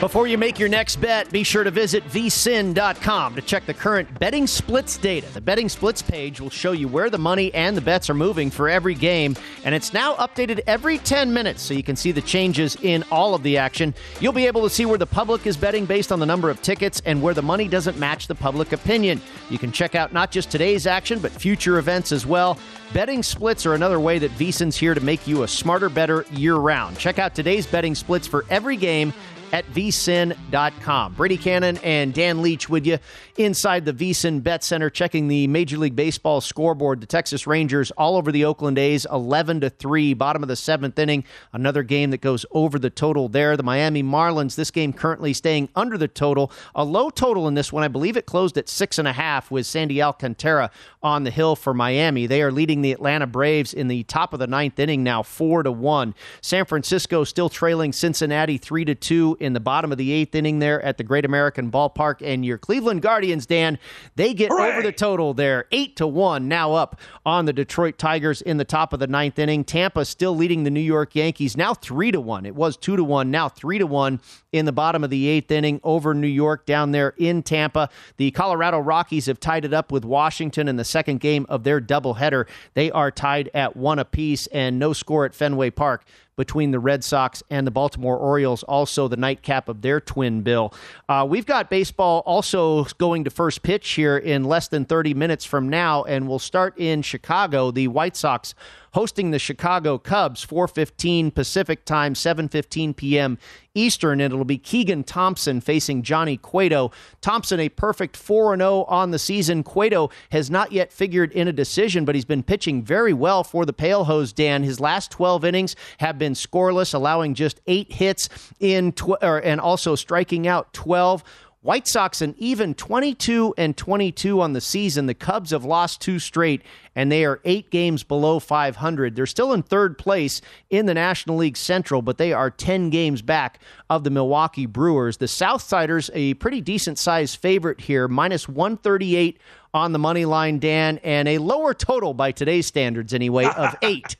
Before 0.00 0.26
you 0.26 0.36
make 0.36 0.58
your 0.58 0.68
next 0.68 0.96
bet, 0.96 1.30
be 1.30 1.44
sure 1.44 1.62
to 1.62 1.70
visit 1.70 2.04
vsin.com 2.08 3.36
to 3.36 3.40
check 3.40 3.64
the 3.64 3.72
current 3.72 4.18
betting 4.18 4.48
splits 4.48 4.98
data. 4.98 5.32
The 5.32 5.40
betting 5.40 5.68
splits 5.68 6.02
page 6.02 6.40
will 6.40 6.50
show 6.50 6.72
you 6.72 6.88
where 6.88 7.08
the 7.08 7.16
money 7.16 7.54
and 7.54 7.76
the 7.76 7.80
bets 7.80 8.10
are 8.10 8.14
moving 8.14 8.50
for 8.50 8.68
every 8.68 8.94
game, 8.94 9.36
and 9.64 9.72
it's 9.72 9.92
now 9.92 10.14
updated 10.16 10.60
every 10.66 10.98
10 10.98 11.32
minutes 11.32 11.62
so 11.62 11.74
you 11.74 11.84
can 11.84 11.94
see 11.94 12.10
the 12.10 12.20
changes 12.20 12.76
in 12.82 13.04
all 13.12 13.36
of 13.36 13.44
the 13.44 13.56
action. 13.56 13.94
You'll 14.20 14.32
be 14.32 14.48
able 14.48 14.62
to 14.64 14.68
see 14.68 14.84
where 14.84 14.98
the 14.98 15.06
public 15.06 15.46
is 15.46 15.56
betting 15.56 15.86
based 15.86 16.10
on 16.10 16.18
the 16.18 16.26
number 16.26 16.50
of 16.50 16.60
tickets 16.60 17.00
and 17.06 17.22
where 17.22 17.32
the 17.32 17.42
money 17.42 17.68
doesn't 17.68 17.96
match 17.96 18.26
the 18.26 18.34
public 18.34 18.72
opinion. 18.72 19.22
You 19.48 19.58
can 19.58 19.70
check 19.70 19.94
out 19.94 20.12
not 20.12 20.32
just 20.32 20.50
today's 20.50 20.88
action, 20.88 21.20
but 21.20 21.30
future 21.30 21.78
events 21.78 22.10
as 22.10 22.26
well. 22.26 22.58
Betting 22.92 23.22
splits 23.22 23.64
are 23.64 23.74
another 23.74 23.98
way 24.00 24.18
that 24.18 24.30
VSIN's 24.32 24.76
here 24.76 24.94
to 24.94 25.00
make 25.00 25.26
you 25.26 25.44
a 25.44 25.48
smarter, 25.48 25.88
better 25.88 26.26
year 26.32 26.56
round. 26.56 26.98
Check 26.98 27.18
out 27.18 27.34
today's 27.34 27.66
betting 27.66 27.94
splits 27.94 28.26
for 28.26 28.44
every 28.50 28.76
game 28.76 29.12
at 29.52 29.64
vsin.com. 29.72 31.14
Brady 31.14 31.36
Kannon 31.36 31.78
and 31.82 32.12
Dan 32.14 32.42
Leach 32.42 32.68
with 32.68 32.86
you 32.86 32.98
inside 33.36 33.84
the 33.84 33.92
vsin 33.92 34.42
Bet 34.42 34.62
Center, 34.62 34.90
checking 34.90 35.28
the 35.28 35.46
Major 35.46 35.78
League 35.78 35.96
Baseball 35.96 36.40
scoreboard. 36.40 37.00
The 37.00 37.06
Texas 37.06 37.46
Rangers 37.46 37.90
all 37.92 38.16
over 38.16 38.30
the 38.30 38.44
Oakland 38.44 38.78
A's, 38.78 39.06
11 39.10 39.60
to 39.62 39.70
3, 39.70 40.14
bottom 40.14 40.42
of 40.42 40.48
the 40.48 40.56
seventh 40.56 40.98
inning. 40.98 41.24
Another 41.52 41.82
game 41.82 42.10
that 42.10 42.20
goes 42.20 42.46
over 42.52 42.78
the 42.78 42.90
total 42.90 43.28
there. 43.28 43.56
The 43.56 43.62
Miami 43.62 44.02
Marlins, 44.02 44.54
this 44.54 44.70
game 44.70 44.92
currently 44.92 45.32
staying 45.32 45.68
under 45.74 45.98
the 45.98 46.08
total. 46.08 46.52
A 46.74 46.84
low 46.84 47.10
total 47.10 47.48
in 47.48 47.54
this 47.54 47.72
one. 47.72 47.82
I 47.82 47.88
believe 47.88 48.16
it 48.16 48.26
closed 48.26 48.56
at 48.58 48.68
six 48.68 48.98
and 48.98 49.08
a 49.08 49.12
half 49.12 49.50
with 49.50 49.66
Sandy 49.66 50.02
Alcantara 50.02 50.70
on 51.02 51.24
the 51.24 51.30
hill 51.30 51.56
for 51.56 51.74
Miami. 51.74 52.26
They 52.26 52.42
are 52.42 52.52
leading 52.52 52.82
the 52.82 52.92
Atlanta 52.92 53.26
Braves 53.26 53.74
in 53.74 53.88
the 53.88 54.04
top 54.04 54.32
of 54.32 54.38
the 54.38 54.46
ninth 54.46 54.78
inning 54.78 55.02
now, 55.02 55.22
four 55.22 55.62
to 55.62 55.72
one. 55.72 56.14
San 56.40 56.64
Francisco 56.64 57.24
still 57.24 57.48
trailing 57.48 57.92
Cincinnati 57.92 58.58
three 58.58 58.84
to 58.84 58.94
two 58.94 59.33
in 59.40 59.52
the 59.52 59.60
bottom 59.60 59.92
of 59.92 59.98
the 59.98 60.12
eighth 60.12 60.34
inning 60.34 60.58
there 60.58 60.80
at 60.82 60.98
the 60.98 61.04
Great 61.04 61.24
American 61.24 61.70
Ballpark. 61.70 62.20
And 62.22 62.44
your 62.44 62.58
Cleveland 62.58 63.02
Guardians, 63.02 63.46
Dan, 63.46 63.78
they 64.16 64.34
get 64.34 64.50
Hooray! 64.50 64.72
over 64.72 64.82
the 64.82 64.92
total 64.92 65.34
there, 65.34 65.66
eight 65.72 65.96
to 65.96 66.06
one, 66.06 66.48
now 66.48 66.74
up 66.74 67.00
on 67.24 67.44
the 67.44 67.52
Detroit 67.52 67.98
Tigers 67.98 68.42
in 68.42 68.56
the 68.56 68.64
top 68.64 68.92
of 68.92 69.00
the 69.00 69.06
ninth 69.06 69.38
inning. 69.38 69.64
Tampa 69.64 70.04
still 70.04 70.34
leading 70.36 70.64
the 70.64 70.70
New 70.70 70.80
York 70.80 71.14
Yankees, 71.14 71.56
now 71.56 71.74
three 71.74 72.10
to 72.10 72.20
one. 72.20 72.46
It 72.46 72.54
was 72.54 72.76
two 72.76 72.96
to 72.96 73.04
one, 73.04 73.30
now 73.30 73.48
three 73.48 73.78
to 73.78 73.86
one 73.86 74.20
in 74.52 74.64
the 74.66 74.72
bottom 74.72 75.02
of 75.02 75.10
the 75.10 75.26
eighth 75.26 75.50
inning 75.50 75.80
over 75.82 76.14
New 76.14 76.26
York 76.26 76.66
down 76.66 76.92
there 76.92 77.14
in 77.16 77.42
Tampa. 77.42 77.88
The 78.16 78.30
Colorado 78.30 78.78
Rockies 78.78 79.26
have 79.26 79.40
tied 79.40 79.64
it 79.64 79.74
up 79.74 79.90
with 79.90 80.04
Washington 80.04 80.68
in 80.68 80.76
the 80.76 80.84
second 80.84 81.20
game 81.20 81.46
of 81.48 81.64
their 81.64 81.80
doubleheader. 81.80 82.46
They 82.74 82.90
are 82.90 83.10
tied 83.10 83.50
at 83.54 83.76
one 83.76 83.98
apiece 83.98 84.46
and 84.48 84.78
no 84.78 84.92
score 84.92 85.24
at 85.24 85.34
Fenway 85.34 85.70
Park 85.70 86.04
between 86.36 86.70
the 86.70 86.78
Red 86.78 87.04
Sox 87.04 87.42
and 87.50 87.66
the 87.66 87.70
Baltimore 87.70 88.16
Orioles, 88.16 88.62
also 88.64 89.08
the 89.08 89.16
nightcap 89.16 89.68
of 89.68 89.82
their 89.82 90.00
twin 90.00 90.42
bill. 90.42 90.74
Uh, 91.08 91.26
we've 91.28 91.46
got 91.46 91.70
baseball 91.70 92.22
also 92.26 92.84
going 92.98 93.24
to 93.24 93.30
first 93.30 93.62
pitch 93.62 93.90
here 93.90 94.16
in 94.16 94.44
less 94.44 94.68
than 94.68 94.84
30 94.84 95.14
minutes 95.14 95.44
from 95.44 95.68
now, 95.68 96.04
and 96.04 96.28
we'll 96.28 96.38
start 96.38 96.78
in 96.78 97.02
Chicago. 97.02 97.70
The 97.70 97.88
White 97.88 98.16
Sox 98.16 98.54
hosting 98.94 99.32
the 99.32 99.38
Chicago 99.38 99.98
Cubs 99.98 100.44
4:15 100.44 101.34
Pacific 101.34 101.84
time 101.84 102.14
7:15 102.14 102.96
p.m. 102.96 103.38
Eastern 103.74 104.20
and 104.20 104.32
it'll 104.32 104.44
be 104.44 104.56
Keegan 104.56 105.02
Thompson 105.02 105.60
facing 105.60 106.02
Johnny 106.02 106.36
Cueto. 106.36 106.92
Thompson 107.20 107.58
a 107.58 107.68
perfect 107.68 108.16
4-0 108.16 108.88
on 108.88 109.10
the 109.10 109.18
season. 109.18 109.64
Cueto 109.64 110.10
has 110.30 110.48
not 110.48 110.70
yet 110.70 110.92
figured 110.92 111.32
in 111.32 111.48
a 111.48 111.52
decision 111.52 112.04
but 112.04 112.14
he's 112.14 112.24
been 112.24 112.44
pitching 112.44 112.82
very 112.82 113.12
well 113.12 113.42
for 113.42 113.66
the 113.66 113.72
Pale 113.72 114.04
Hose 114.04 114.32
Dan. 114.32 114.62
His 114.62 114.78
last 114.78 115.10
12 115.10 115.44
innings 115.44 115.76
have 115.98 116.18
been 116.18 116.34
scoreless 116.34 116.94
allowing 116.94 117.34
just 117.34 117.60
8 117.66 117.92
hits 117.92 118.28
in 118.60 118.92
tw- 118.92 119.22
or, 119.22 119.38
and 119.38 119.60
also 119.60 119.96
striking 119.96 120.46
out 120.46 120.72
12 120.72 121.24
White 121.64 121.88
Sox 121.88 122.20
an 122.20 122.34
even 122.36 122.74
22 122.74 123.54
and 123.56 123.74
22 123.74 124.42
on 124.42 124.52
the 124.52 124.60
season. 124.60 125.06
The 125.06 125.14
Cubs 125.14 125.50
have 125.50 125.64
lost 125.64 126.02
two 126.02 126.18
straight 126.18 126.60
and 126.94 127.10
they 127.10 127.24
are 127.24 127.40
8 127.42 127.70
games 127.70 128.02
below 128.02 128.38
500. 128.38 129.16
They're 129.16 129.24
still 129.24 129.54
in 129.54 129.62
third 129.62 129.96
place 129.96 130.42
in 130.68 130.84
the 130.84 130.92
National 130.92 131.38
League 131.38 131.56
Central, 131.56 132.02
but 132.02 132.18
they 132.18 132.34
are 132.34 132.50
10 132.50 132.90
games 132.90 133.22
back 133.22 133.60
of 133.88 134.04
the 134.04 134.10
Milwaukee 134.10 134.66
Brewers. 134.66 135.16
The 135.16 135.24
Southsiders 135.24 136.10
a 136.12 136.34
pretty 136.34 136.60
decent 136.60 136.98
sized 136.98 137.38
favorite 137.40 137.80
here, 137.80 138.08
minus 138.08 138.46
138 138.46 139.40
on 139.72 139.92
the 139.92 139.98
money 139.98 140.26
line 140.26 140.58
Dan 140.58 140.98
and 141.02 141.26
a 141.26 141.38
lower 141.38 141.72
total 141.72 142.12
by 142.12 142.30
today's 142.30 142.66
standards 142.66 143.14
anyway 143.14 143.46
of 143.46 143.74
8. 143.82 144.16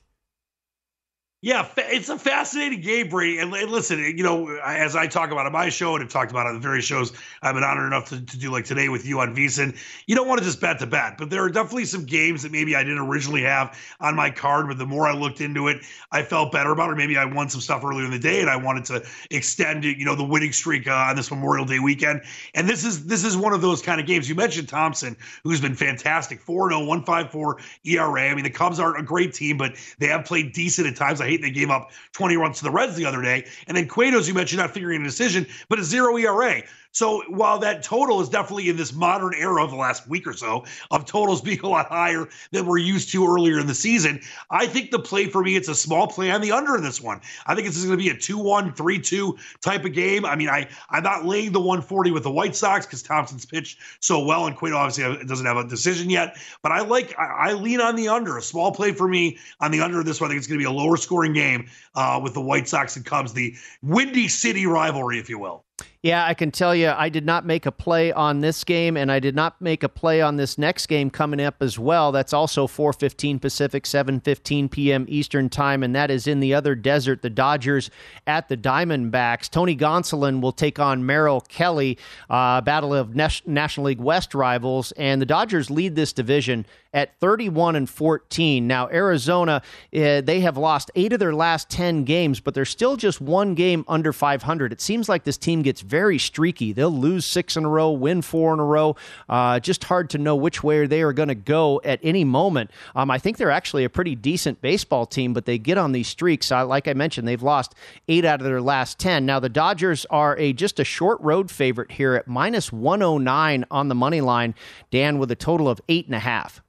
Yeah, 1.44 1.68
it's 1.76 2.08
a 2.08 2.16
fascinating 2.16 2.80
game, 2.80 3.10
Brady. 3.10 3.38
And, 3.38 3.50
listen, 3.50 3.98
you 3.98 4.24
know, 4.24 4.48
as 4.64 4.96
I 4.96 5.06
talk 5.06 5.30
about 5.30 5.44
on 5.44 5.52
my 5.52 5.68
show 5.68 5.94
and 5.94 6.00
have 6.02 6.10
talked 6.10 6.30
about 6.30 6.46
on 6.46 6.54
the 6.54 6.58
various 6.60 6.86
shows 6.86 7.12
I've 7.42 7.54
been 7.54 7.62
honored 7.62 7.86
enough 7.86 8.08
to, 8.08 8.24
to 8.24 8.38
do, 8.38 8.50
like 8.50 8.64
today 8.64 8.88
with 8.88 9.04
you 9.04 9.20
on 9.20 9.36
VSIN, 9.36 9.76
you 10.06 10.16
don't 10.16 10.26
want 10.26 10.38
to 10.38 10.44
just 10.46 10.58
bet 10.58 10.78
the 10.78 10.86
bet. 10.86 11.18
But 11.18 11.28
there 11.28 11.44
are 11.44 11.50
definitely 11.50 11.84
some 11.84 12.06
games 12.06 12.44
that 12.44 12.50
maybe 12.50 12.74
I 12.74 12.82
didn't 12.82 13.00
originally 13.00 13.42
have 13.42 13.78
on 14.00 14.16
my 14.16 14.30
card, 14.30 14.68
but 14.68 14.78
the 14.78 14.86
more 14.86 15.06
I 15.06 15.12
looked 15.12 15.42
into 15.42 15.68
it, 15.68 15.84
I 16.12 16.22
felt 16.22 16.50
better 16.50 16.72
about 16.72 16.88
it. 16.92 16.96
Maybe 16.96 17.18
I 17.18 17.26
won 17.26 17.50
some 17.50 17.60
stuff 17.60 17.84
earlier 17.84 18.06
in 18.06 18.10
the 18.10 18.18
day 18.18 18.40
and 18.40 18.48
I 18.48 18.56
wanted 18.56 18.86
to 18.86 19.04
extend 19.30 19.84
you 19.84 20.06
know, 20.06 20.14
the 20.14 20.24
winning 20.24 20.52
streak 20.52 20.88
uh, 20.88 20.92
on 20.94 21.14
this 21.14 21.30
Memorial 21.30 21.66
Day 21.66 21.78
weekend. 21.78 22.22
And 22.54 22.66
this 22.66 22.86
is 22.86 23.04
this 23.04 23.22
is 23.22 23.36
one 23.36 23.52
of 23.52 23.60
those 23.60 23.82
kind 23.82 24.00
of 24.00 24.06
games. 24.06 24.30
You 24.30 24.34
mentioned 24.34 24.70
Thompson, 24.70 25.14
who's 25.42 25.60
been 25.60 25.74
fantastic, 25.74 26.40
4 26.40 26.70
0, 26.70 26.86
154 26.86 27.58
ERA. 27.84 28.30
I 28.30 28.34
mean, 28.34 28.44
the 28.44 28.50
Cubs 28.50 28.80
aren't 28.80 28.98
a 28.98 29.02
great 29.02 29.34
team, 29.34 29.58
but 29.58 29.74
they 29.98 30.06
have 30.06 30.24
played 30.24 30.54
decent 30.54 30.86
at 30.86 30.96
times. 30.96 31.20
I 31.20 31.33
hate 31.34 31.42
they 31.42 31.50
gave 31.50 31.70
up 31.70 31.90
20 32.12 32.36
runs 32.36 32.58
to 32.58 32.64
the 32.64 32.70
Reds 32.70 32.96
the 32.96 33.04
other 33.04 33.22
day. 33.22 33.46
And 33.66 33.76
then 33.76 33.88
Cueto's, 33.88 34.28
you 34.28 34.34
mentioned, 34.34 34.60
not 34.60 34.72
figuring 34.72 35.02
a 35.02 35.04
decision, 35.04 35.46
but 35.68 35.78
a 35.78 35.84
zero 35.84 36.16
ERA. 36.16 36.62
So 36.94 37.24
while 37.28 37.58
that 37.58 37.82
total 37.82 38.20
is 38.20 38.28
definitely 38.28 38.68
in 38.68 38.76
this 38.76 38.92
modern 38.92 39.34
era 39.34 39.64
of 39.64 39.70
the 39.70 39.76
last 39.76 40.08
week 40.08 40.28
or 40.28 40.32
so 40.32 40.64
of 40.92 41.04
totals 41.04 41.40
being 41.42 41.60
a 41.60 41.68
lot 41.68 41.88
higher 41.88 42.28
than 42.52 42.66
we're 42.66 42.78
used 42.78 43.10
to 43.10 43.26
earlier 43.26 43.58
in 43.58 43.66
the 43.66 43.74
season, 43.74 44.20
I 44.50 44.66
think 44.66 44.92
the 44.92 45.00
play 45.00 45.26
for 45.26 45.42
me, 45.42 45.56
it's 45.56 45.68
a 45.68 45.74
small 45.74 46.06
play 46.06 46.30
on 46.30 46.40
the 46.40 46.52
under 46.52 46.76
in 46.76 46.84
this 46.84 47.00
one. 47.00 47.20
I 47.46 47.56
think 47.56 47.66
this 47.66 47.76
is 47.76 47.84
going 47.84 47.98
to 47.98 48.02
be 48.02 48.10
a 48.10 48.16
2 48.16 48.38
1, 48.38 48.74
3 48.74 48.98
2 49.00 49.36
type 49.60 49.84
of 49.84 49.92
game. 49.92 50.24
I 50.24 50.36
mean, 50.36 50.48
I, 50.48 50.68
I'm 50.88 51.02
not 51.02 51.26
laying 51.26 51.50
the 51.50 51.58
140 51.58 52.12
with 52.12 52.22
the 52.22 52.30
White 52.30 52.54
Sox 52.54 52.86
because 52.86 53.02
Thompson's 53.02 53.44
pitched 53.44 53.80
so 53.98 54.24
well 54.24 54.46
and 54.46 54.56
Cueto 54.56 54.76
obviously 54.76 55.24
doesn't 55.24 55.46
have 55.46 55.56
a 55.56 55.66
decision 55.66 56.10
yet. 56.10 56.36
But 56.62 56.70
I 56.70 56.82
like, 56.82 57.18
I, 57.18 57.50
I 57.50 57.52
lean 57.54 57.80
on 57.80 57.96
the 57.96 58.06
under. 58.06 58.38
A 58.38 58.42
small 58.42 58.70
play 58.70 58.92
for 58.92 59.08
me 59.08 59.38
on 59.60 59.72
the 59.72 59.80
under 59.80 59.98
of 59.98 60.06
this 60.06 60.20
one. 60.20 60.28
I 60.28 60.30
think 60.30 60.38
it's 60.38 60.46
going 60.46 60.60
to 60.60 60.64
be 60.64 60.70
a 60.70 60.70
lower 60.70 60.96
scoring 60.96 61.32
game 61.32 61.68
uh, 61.96 62.20
with 62.22 62.34
the 62.34 62.40
White 62.40 62.68
Sox 62.68 62.94
and 62.94 63.04
Cubs, 63.04 63.32
the 63.32 63.56
Windy 63.82 64.28
City 64.28 64.66
rivalry, 64.66 65.18
if 65.18 65.28
you 65.28 65.40
will. 65.40 65.64
Yeah, 66.04 66.26
I 66.26 66.34
can 66.34 66.50
tell 66.50 66.74
you, 66.74 66.90
I 66.90 67.08
did 67.08 67.24
not 67.24 67.46
make 67.46 67.64
a 67.64 67.72
play 67.72 68.12
on 68.12 68.40
this 68.40 68.62
game, 68.62 68.94
and 68.94 69.10
I 69.10 69.20
did 69.20 69.34
not 69.34 69.58
make 69.62 69.82
a 69.82 69.88
play 69.88 70.20
on 70.20 70.36
this 70.36 70.58
next 70.58 70.86
game 70.86 71.08
coming 71.08 71.40
up 71.40 71.62
as 71.62 71.78
well. 71.78 72.12
That's 72.12 72.34
also 72.34 72.66
4:15 72.66 73.40
Pacific, 73.40 73.84
7:15 73.84 74.70
p.m. 74.70 75.06
Eastern 75.08 75.48
Time, 75.48 75.82
and 75.82 75.94
that 75.96 76.10
is 76.10 76.26
in 76.26 76.40
the 76.40 76.52
other 76.52 76.74
desert. 76.74 77.22
The 77.22 77.30
Dodgers 77.30 77.90
at 78.26 78.50
the 78.50 78.56
Diamondbacks. 78.56 79.48
Tony 79.48 79.74
Gonsolin 79.74 80.42
will 80.42 80.52
take 80.52 80.78
on 80.78 81.06
Merrill 81.06 81.40
Kelly, 81.40 81.96
uh, 82.28 82.60
battle 82.60 82.92
of 82.92 83.16
National 83.16 83.86
League 83.86 83.98
West 83.98 84.34
rivals, 84.34 84.92
and 84.92 85.22
the 85.22 85.26
Dodgers 85.26 85.70
lead 85.70 85.96
this 85.96 86.12
division 86.12 86.66
at 86.94 87.18
31 87.20 87.76
and 87.76 87.90
14. 87.90 88.66
Now 88.66 88.88
Arizona, 88.88 89.60
uh, 89.94 90.22
they 90.22 90.40
have 90.40 90.56
lost 90.56 90.90
eight 90.94 91.12
of 91.12 91.18
their 91.18 91.34
last 91.34 91.68
10 91.68 92.04
games, 92.04 92.40
but 92.40 92.54
they're 92.54 92.64
still 92.64 92.96
just 92.96 93.20
one 93.20 93.54
game 93.54 93.84
under 93.88 94.12
500. 94.12 94.72
It 94.72 94.80
seems 94.80 95.08
like 95.08 95.24
this 95.24 95.36
team 95.36 95.62
gets 95.62 95.82
very 95.82 96.18
streaky. 96.18 96.72
They'll 96.72 96.90
lose 96.90 97.26
six 97.26 97.56
in 97.56 97.64
a 97.64 97.68
row, 97.68 97.90
win 97.90 98.22
four 98.22 98.54
in 98.54 98.60
a 98.60 98.64
row. 98.64 98.96
Uh, 99.28 99.60
just 99.60 99.84
hard 99.84 100.08
to 100.10 100.18
know 100.18 100.36
which 100.36 100.62
way 100.62 100.86
they 100.86 101.02
are 101.02 101.12
going 101.12 101.28
to 101.28 101.34
go 101.34 101.80
at 101.84 101.98
any 102.02 102.24
moment. 102.24 102.70
Um, 102.94 103.10
I 103.10 103.18
think 103.18 103.36
they're 103.36 103.50
actually 103.50 103.84
a 103.84 103.90
pretty 103.90 104.14
decent 104.14 104.60
baseball 104.60 105.04
team, 105.04 105.34
but 105.34 105.44
they 105.44 105.58
get 105.58 105.76
on 105.76 105.92
these 105.92 106.08
streaks. 106.08 106.50
Uh, 106.52 106.64
like 106.64 106.86
I 106.86 106.94
mentioned, 106.94 107.26
they've 107.26 107.42
lost 107.42 107.74
eight 108.08 108.24
out 108.24 108.40
of 108.40 108.46
their 108.46 108.62
last 108.62 108.98
10. 109.00 109.26
Now, 109.26 109.40
the 109.40 109.48
Dodgers 109.48 110.06
are 110.10 110.36
a 110.38 110.52
just 110.52 110.78
a 110.78 110.84
short 110.84 111.20
road 111.20 111.50
favorite 111.50 111.90
here 111.90 112.14
at 112.14 112.28
minus 112.28 112.72
109 112.72 113.64
on 113.70 113.88
the 113.88 113.94
money 113.94 114.20
line, 114.20 114.54
Dan, 114.90 115.18
with 115.18 115.30
a 115.30 115.36
total 115.36 115.68
of 115.68 115.80
eight 115.88 116.06
and 116.06 116.14
a 116.14 116.20
half. 116.20 116.63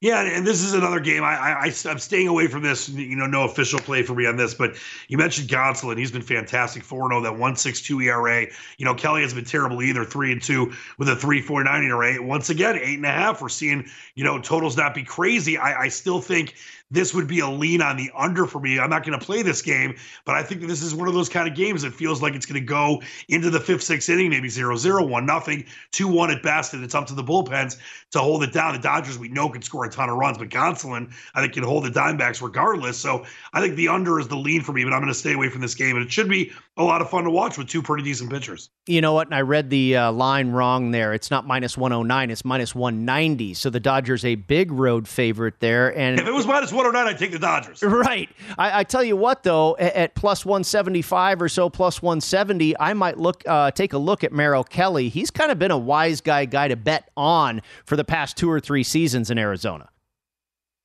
Yeah, 0.00 0.22
and 0.22 0.46
this 0.46 0.62
is 0.62 0.74
another 0.74 1.00
game. 1.00 1.24
I, 1.24 1.34
I 1.34 1.72
I'm 1.86 1.98
staying 1.98 2.28
away 2.28 2.46
from 2.46 2.62
this. 2.62 2.88
You 2.88 3.16
know, 3.16 3.26
no 3.26 3.44
official 3.44 3.80
play 3.80 4.02
for 4.02 4.14
me 4.14 4.26
on 4.26 4.36
this. 4.36 4.54
But 4.54 4.76
you 5.08 5.18
mentioned 5.18 5.48
Gonsolin. 5.48 5.98
He's 5.98 6.12
been 6.12 6.22
fantastic. 6.22 6.82
Four 6.82 7.08
zero. 7.08 7.20
Oh, 7.20 7.22
that 7.22 7.36
one 7.36 7.56
six 7.56 7.80
two 7.82 8.00
ERA. 8.00 8.46
You 8.78 8.84
know, 8.84 8.94
Kelly 8.94 9.22
has 9.22 9.34
been 9.34 9.44
terrible 9.44 9.82
either. 9.82 10.04
Three 10.04 10.32
and 10.32 10.42
two 10.42 10.72
with 10.98 11.08
a 11.08 11.16
three 11.16 11.40
four 11.40 11.64
nine 11.64 11.82
ERA. 11.84 12.22
Once 12.22 12.50
again, 12.50 12.76
eight 12.76 12.96
and 12.96 13.06
a 13.06 13.10
half. 13.10 13.42
We're 13.42 13.48
seeing 13.48 13.88
you 14.14 14.24
know 14.24 14.40
totals 14.40 14.76
not 14.76 14.94
be 14.94 15.02
crazy. 15.02 15.58
I, 15.58 15.82
I 15.82 15.88
still 15.88 16.20
think 16.20 16.54
this 16.90 17.12
would 17.12 17.28
be 17.28 17.40
a 17.40 17.48
lean 17.48 17.82
on 17.82 17.96
the 17.96 18.10
under 18.16 18.46
for 18.46 18.60
me. 18.60 18.78
I'm 18.78 18.88
not 18.88 19.04
going 19.04 19.18
to 19.18 19.24
play 19.24 19.42
this 19.42 19.60
game, 19.60 19.96
but 20.24 20.34
I 20.34 20.42
think 20.42 20.62
this 20.62 20.82
is 20.82 20.94
one 20.94 21.06
of 21.06 21.14
those 21.14 21.28
kind 21.28 21.48
of 21.48 21.54
games 21.54 21.82
that 21.82 21.92
feels 21.92 22.22
like 22.22 22.34
it's 22.34 22.46
going 22.46 22.60
to 22.60 22.66
go 22.66 23.02
into 23.28 23.50
the 23.50 23.60
fifth, 23.60 23.82
sixth 23.82 24.08
inning, 24.08 24.30
maybe 24.30 24.48
0 24.48 24.76
0, 24.76 25.04
1 25.06 25.26
nothing, 25.26 25.64
2 25.92 26.08
1 26.08 26.30
at 26.30 26.42
best, 26.42 26.72
and 26.72 26.82
it's 26.82 26.94
up 26.94 27.06
to 27.06 27.14
the 27.14 27.22
bullpens 27.22 27.78
to 28.12 28.20
hold 28.20 28.42
it 28.42 28.52
down. 28.52 28.72
The 28.72 28.80
Dodgers, 28.80 29.18
we 29.18 29.28
know, 29.28 29.48
can 29.48 29.60
score 29.68 29.84
a 29.84 29.90
ton 29.90 30.08
of 30.08 30.16
runs, 30.16 30.38
but 30.38 30.48
Gonsolin, 30.48 31.12
I 31.34 31.40
think, 31.40 31.52
can 31.52 31.62
hold 31.62 31.84
the 31.84 31.90
Dimebacks 31.90 32.42
regardless. 32.42 32.98
So 32.98 33.24
I 33.52 33.60
think 33.60 33.76
the 33.76 33.88
under 33.88 34.18
is 34.18 34.28
the 34.28 34.36
lean 34.36 34.62
for 34.62 34.72
me, 34.72 34.84
but 34.84 34.92
I'm 34.92 35.00
going 35.00 35.12
to 35.12 35.18
stay 35.18 35.34
away 35.34 35.48
from 35.48 35.60
this 35.60 35.74
game. 35.74 35.96
And 35.96 36.04
it 36.04 36.10
should 36.10 36.28
be 36.28 36.52
a 36.76 36.82
lot 36.82 37.00
of 37.00 37.10
fun 37.10 37.24
to 37.24 37.30
watch 37.30 37.58
with 37.58 37.68
two 37.68 37.82
pretty 37.82 38.04
decent 38.04 38.30
pitchers. 38.30 38.70
You 38.86 39.00
know 39.00 39.12
what? 39.12 39.26
And 39.26 39.34
I 39.34 39.42
read 39.42 39.68
the 39.70 39.96
uh, 39.96 40.12
line 40.12 40.50
wrong 40.50 40.90
there. 40.90 41.12
It's 41.12 41.30
not 41.30 41.46
minus 41.46 41.76
109, 41.76 42.30
it's 42.30 42.44
minus 42.44 42.74
190. 42.74 43.54
So 43.54 43.68
the 43.68 43.80
Dodgers 43.80 44.24
a 44.24 44.36
big 44.36 44.72
road 44.72 45.06
favorite 45.06 45.60
there. 45.60 45.96
And 45.96 46.18
if 46.18 46.26
it 46.26 46.32
was 46.32 46.46
minus 46.46 46.72
109, 46.72 47.06
I'd 47.06 47.18
take 47.18 47.32
the 47.32 47.38
Dodgers. 47.38 47.82
Right. 47.98 48.28
I, 48.56 48.80
I 48.80 48.84
tell 48.84 49.02
you 49.02 49.16
what, 49.16 49.42
though, 49.42 49.76
at, 49.76 49.94
at, 49.94 50.14
plus 50.14 50.46
175 50.46 51.42
or 51.42 51.48
so, 51.48 51.68
plus 51.68 52.00
170, 52.00 52.78
I 52.78 52.92
might 52.94 53.18
look 53.18 53.42
uh, 53.44 53.72
take 53.72 53.92
a 53.92 53.98
look 53.98 54.22
at 54.22 54.32
Merrill 54.32 54.62
Kelly. 54.62 55.08
He's 55.08 55.30
kind 55.30 55.50
of 55.50 55.58
been 55.58 55.72
a 55.72 55.78
wise 55.78 56.20
guy 56.20 56.44
guy 56.44 56.68
to 56.68 56.76
bet 56.76 57.10
on 57.16 57.60
for 57.84 57.96
the 57.96 58.04
past 58.04 58.36
two 58.36 58.48
or 58.48 58.60
three 58.60 58.84
seasons 58.84 59.30
in 59.30 59.38
Arizona. 59.38 59.57
Arizona. 59.58 59.90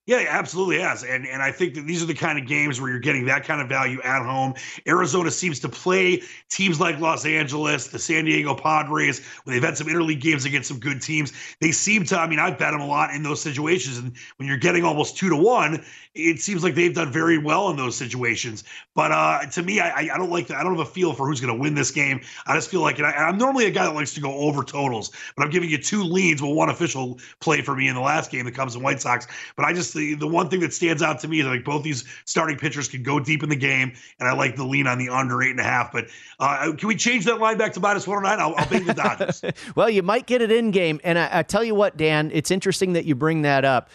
Yeah, 0.05 0.25
absolutely 0.27 0.79
has. 0.79 1.05
And 1.05 1.25
and 1.25 1.41
I 1.41 1.49
think 1.49 1.75
that 1.75 1.87
these 1.87 2.03
are 2.03 2.05
the 2.05 2.13
kind 2.13 2.37
of 2.37 2.45
games 2.45 2.81
where 2.81 2.89
you're 2.89 2.99
getting 2.99 3.25
that 3.27 3.45
kind 3.45 3.61
of 3.61 3.69
value 3.69 4.01
at 4.01 4.21
home. 4.21 4.53
Arizona 4.85 5.31
seems 5.31 5.61
to 5.61 5.69
play 5.69 6.21
teams 6.49 6.77
like 6.81 6.99
Los 6.99 7.25
Angeles, 7.25 7.87
the 7.87 7.97
San 7.97 8.25
Diego 8.25 8.53
Padres, 8.53 9.25
when 9.43 9.55
they've 9.55 9.63
had 9.63 9.77
some 9.77 9.87
interleague 9.87 10.19
games 10.19 10.43
against 10.43 10.67
some 10.67 10.79
good 10.79 11.01
teams. 11.01 11.31
They 11.61 11.71
seem 11.71 12.03
to, 12.05 12.19
I 12.19 12.27
mean, 12.27 12.39
I've 12.39 12.57
bet 12.57 12.73
them 12.73 12.81
a 12.81 12.85
lot 12.85 13.13
in 13.15 13.23
those 13.23 13.41
situations. 13.41 13.97
And 13.97 14.13
when 14.35 14.47
you're 14.49 14.57
getting 14.57 14.83
almost 14.83 15.17
two 15.17 15.29
to 15.29 15.37
one, 15.37 15.83
it 16.15 16.41
seems 16.41 16.63
like 16.63 16.75
they've 16.75 16.93
done 16.93 17.11
very 17.11 17.37
well 17.37 17.69
in 17.69 17.77
those 17.77 17.95
situations. 17.95 18.65
But 18.93 19.11
uh, 19.11 19.45
to 19.51 19.63
me, 19.63 19.79
I, 19.79 20.13
I 20.13 20.17
don't 20.17 20.29
like 20.29 20.47
that. 20.47 20.57
I 20.57 20.63
don't 20.63 20.77
have 20.77 20.85
a 20.85 20.89
feel 20.89 21.13
for 21.13 21.27
who's 21.27 21.39
going 21.39 21.55
to 21.55 21.59
win 21.59 21.75
this 21.75 21.91
game. 21.91 22.19
I 22.45 22.55
just 22.55 22.69
feel 22.69 22.81
like, 22.81 22.99
I, 22.99 23.29
am 23.29 23.37
normally 23.37 23.65
a 23.65 23.71
guy 23.71 23.85
that 23.85 23.95
likes 23.95 24.13
to 24.15 24.21
go 24.21 24.33
over 24.33 24.63
totals, 24.63 25.11
but 25.35 25.43
I'm 25.43 25.49
giving 25.49 25.69
you 25.69 25.77
two 25.77 26.03
leads. 26.03 26.41
Well, 26.41 26.53
one 26.53 26.69
official 26.69 27.19
play 27.39 27.61
for 27.61 27.75
me 27.75 27.87
in 27.87 27.95
the 27.95 28.01
last 28.01 28.31
game, 28.31 28.45
the 28.45 28.51
Cubs 28.51 28.75
and 28.75 28.83
White 28.83 29.01
Sox. 29.01 29.27
But 29.55 29.65
I 29.65 29.73
just, 29.73 29.92
the, 29.93 30.15
the 30.15 30.27
one 30.27 30.49
thing 30.49 30.59
that 30.61 30.73
stands 30.73 31.01
out 31.01 31.19
to 31.21 31.27
me 31.27 31.39
is 31.39 31.45
like 31.45 31.63
both 31.63 31.83
these 31.83 32.03
starting 32.25 32.57
pitchers 32.57 32.87
can 32.87 33.03
go 33.03 33.19
deep 33.19 33.43
in 33.43 33.49
the 33.49 33.55
game, 33.55 33.93
and 34.19 34.27
I 34.27 34.33
like 34.33 34.55
the 34.55 34.65
lean 34.65 34.87
on 34.87 34.97
the 34.97 35.09
under 35.09 35.41
eight 35.41 35.51
and 35.51 35.59
a 35.59 35.63
half. 35.63 35.91
But 35.91 36.07
uh, 36.39 36.73
can 36.77 36.87
we 36.87 36.95
change 36.95 37.25
that 37.25 37.39
line 37.39 37.57
back 37.57 37.73
to 37.73 37.79
minus 37.79 38.07
109? 38.07 38.39
I'll, 38.39 38.55
I'll 38.57 38.85
the 38.85 38.93
Dodgers. 38.93 39.43
well, 39.75 39.89
you 39.89 40.03
might 40.03 40.25
get 40.25 40.41
it 40.41 40.51
in 40.51 40.71
game. 40.71 40.99
And 41.03 41.17
I, 41.17 41.39
I 41.39 41.43
tell 41.43 41.63
you 41.63 41.75
what, 41.75 41.97
Dan, 41.97 42.31
it's 42.33 42.51
interesting 42.51 42.93
that 42.93 43.05
you 43.05 43.15
bring 43.15 43.43
that 43.43 43.65
up 43.65 43.89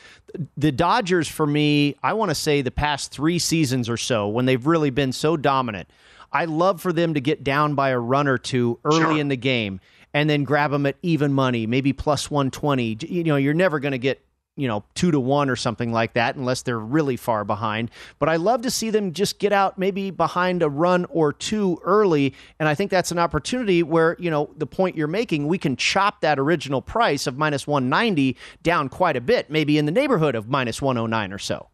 the 0.56 0.72
Dodgers, 0.72 1.28
for 1.28 1.46
me, 1.46 1.96
I 2.02 2.12
want 2.12 2.30
to 2.30 2.34
say 2.34 2.62
the 2.62 2.70
past 2.70 3.10
three 3.10 3.38
seasons 3.38 3.88
or 3.88 3.96
so, 3.96 4.28
when 4.28 4.46
they've 4.46 4.66
really 4.66 4.90
been 4.90 5.12
so 5.12 5.36
dominant, 5.36 5.88
I 6.32 6.44
love 6.44 6.80
for 6.80 6.92
them 6.92 7.14
to 7.14 7.20
get 7.20 7.42
down 7.42 7.74
by 7.74 7.90
a 7.90 7.98
run 7.98 8.28
or 8.28 8.38
two 8.38 8.78
early 8.84 8.98
sure. 8.98 9.18
in 9.18 9.28
the 9.28 9.36
game 9.36 9.80
and 10.12 10.28
then 10.28 10.44
grab 10.44 10.70
them 10.70 10.86
at 10.86 10.96
even 11.02 11.32
money, 11.32 11.66
maybe 11.66 11.92
plus 11.92 12.30
120. 12.30 12.98
You 13.08 13.24
know, 13.24 13.36
you're 13.36 13.54
never 13.54 13.78
going 13.78 13.92
to 13.92 13.98
get 13.98 14.20
you 14.58 14.66
know, 14.66 14.82
two 14.94 15.12
to 15.12 15.20
one 15.20 15.48
or 15.48 15.56
something 15.56 15.92
like 15.92 16.14
that, 16.14 16.34
unless 16.34 16.62
they're 16.62 16.78
really 16.78 17.16
far 17.16 17.44
behind. 17.44 17.90
But 18.18 18.28
I 18.28 18.36
love 18.36 18.62
to 18.62 18.70
see 18.70 18.90
them 18.90 19.12
just 19.12 19.38
get 19.38 19.52
out 19.52 19.78
maybe 19.78 20.10
behind 20.10 20.62
a 20.62 20.68
run 20.68 21.04
or 21.06 21.32
two 21.32 21.80
early. 21.84 22.34
And 22.58 22.68
I 22.68 22.74
think 22.74 22.90
that's 22.90 23.12
an 23.12 23.20
opportunity 23.20 23.84
where, 23.84 24.16
you 24.18 24.30
know, 24.30 24.50
the 24.56 24.66
point 24.66 24.96
you're 24.96 25.06
making, 25.06 25.46
we 25.46 25.58
can 25.58 25.76
chop 25.76 26.20
that 26.22 26.40
original 26.40 26.82
price 26.82 27.28
of 27.28 27.38
minus 27.38 27.68
190 27.68 28.36
down 28.64 28.88
quite 28.88 29.16
a 29.16 29.20
bit, 29.20 29.48
maybe 29.48 29.78
in 29.78 29.86
the 29.86 29.92
neighborhood 29.92 30.34
of 30.34 30.48
minus 30.48 30.82
109 30.82 31.32
or 31.32 31.38
so. 31.38 31.68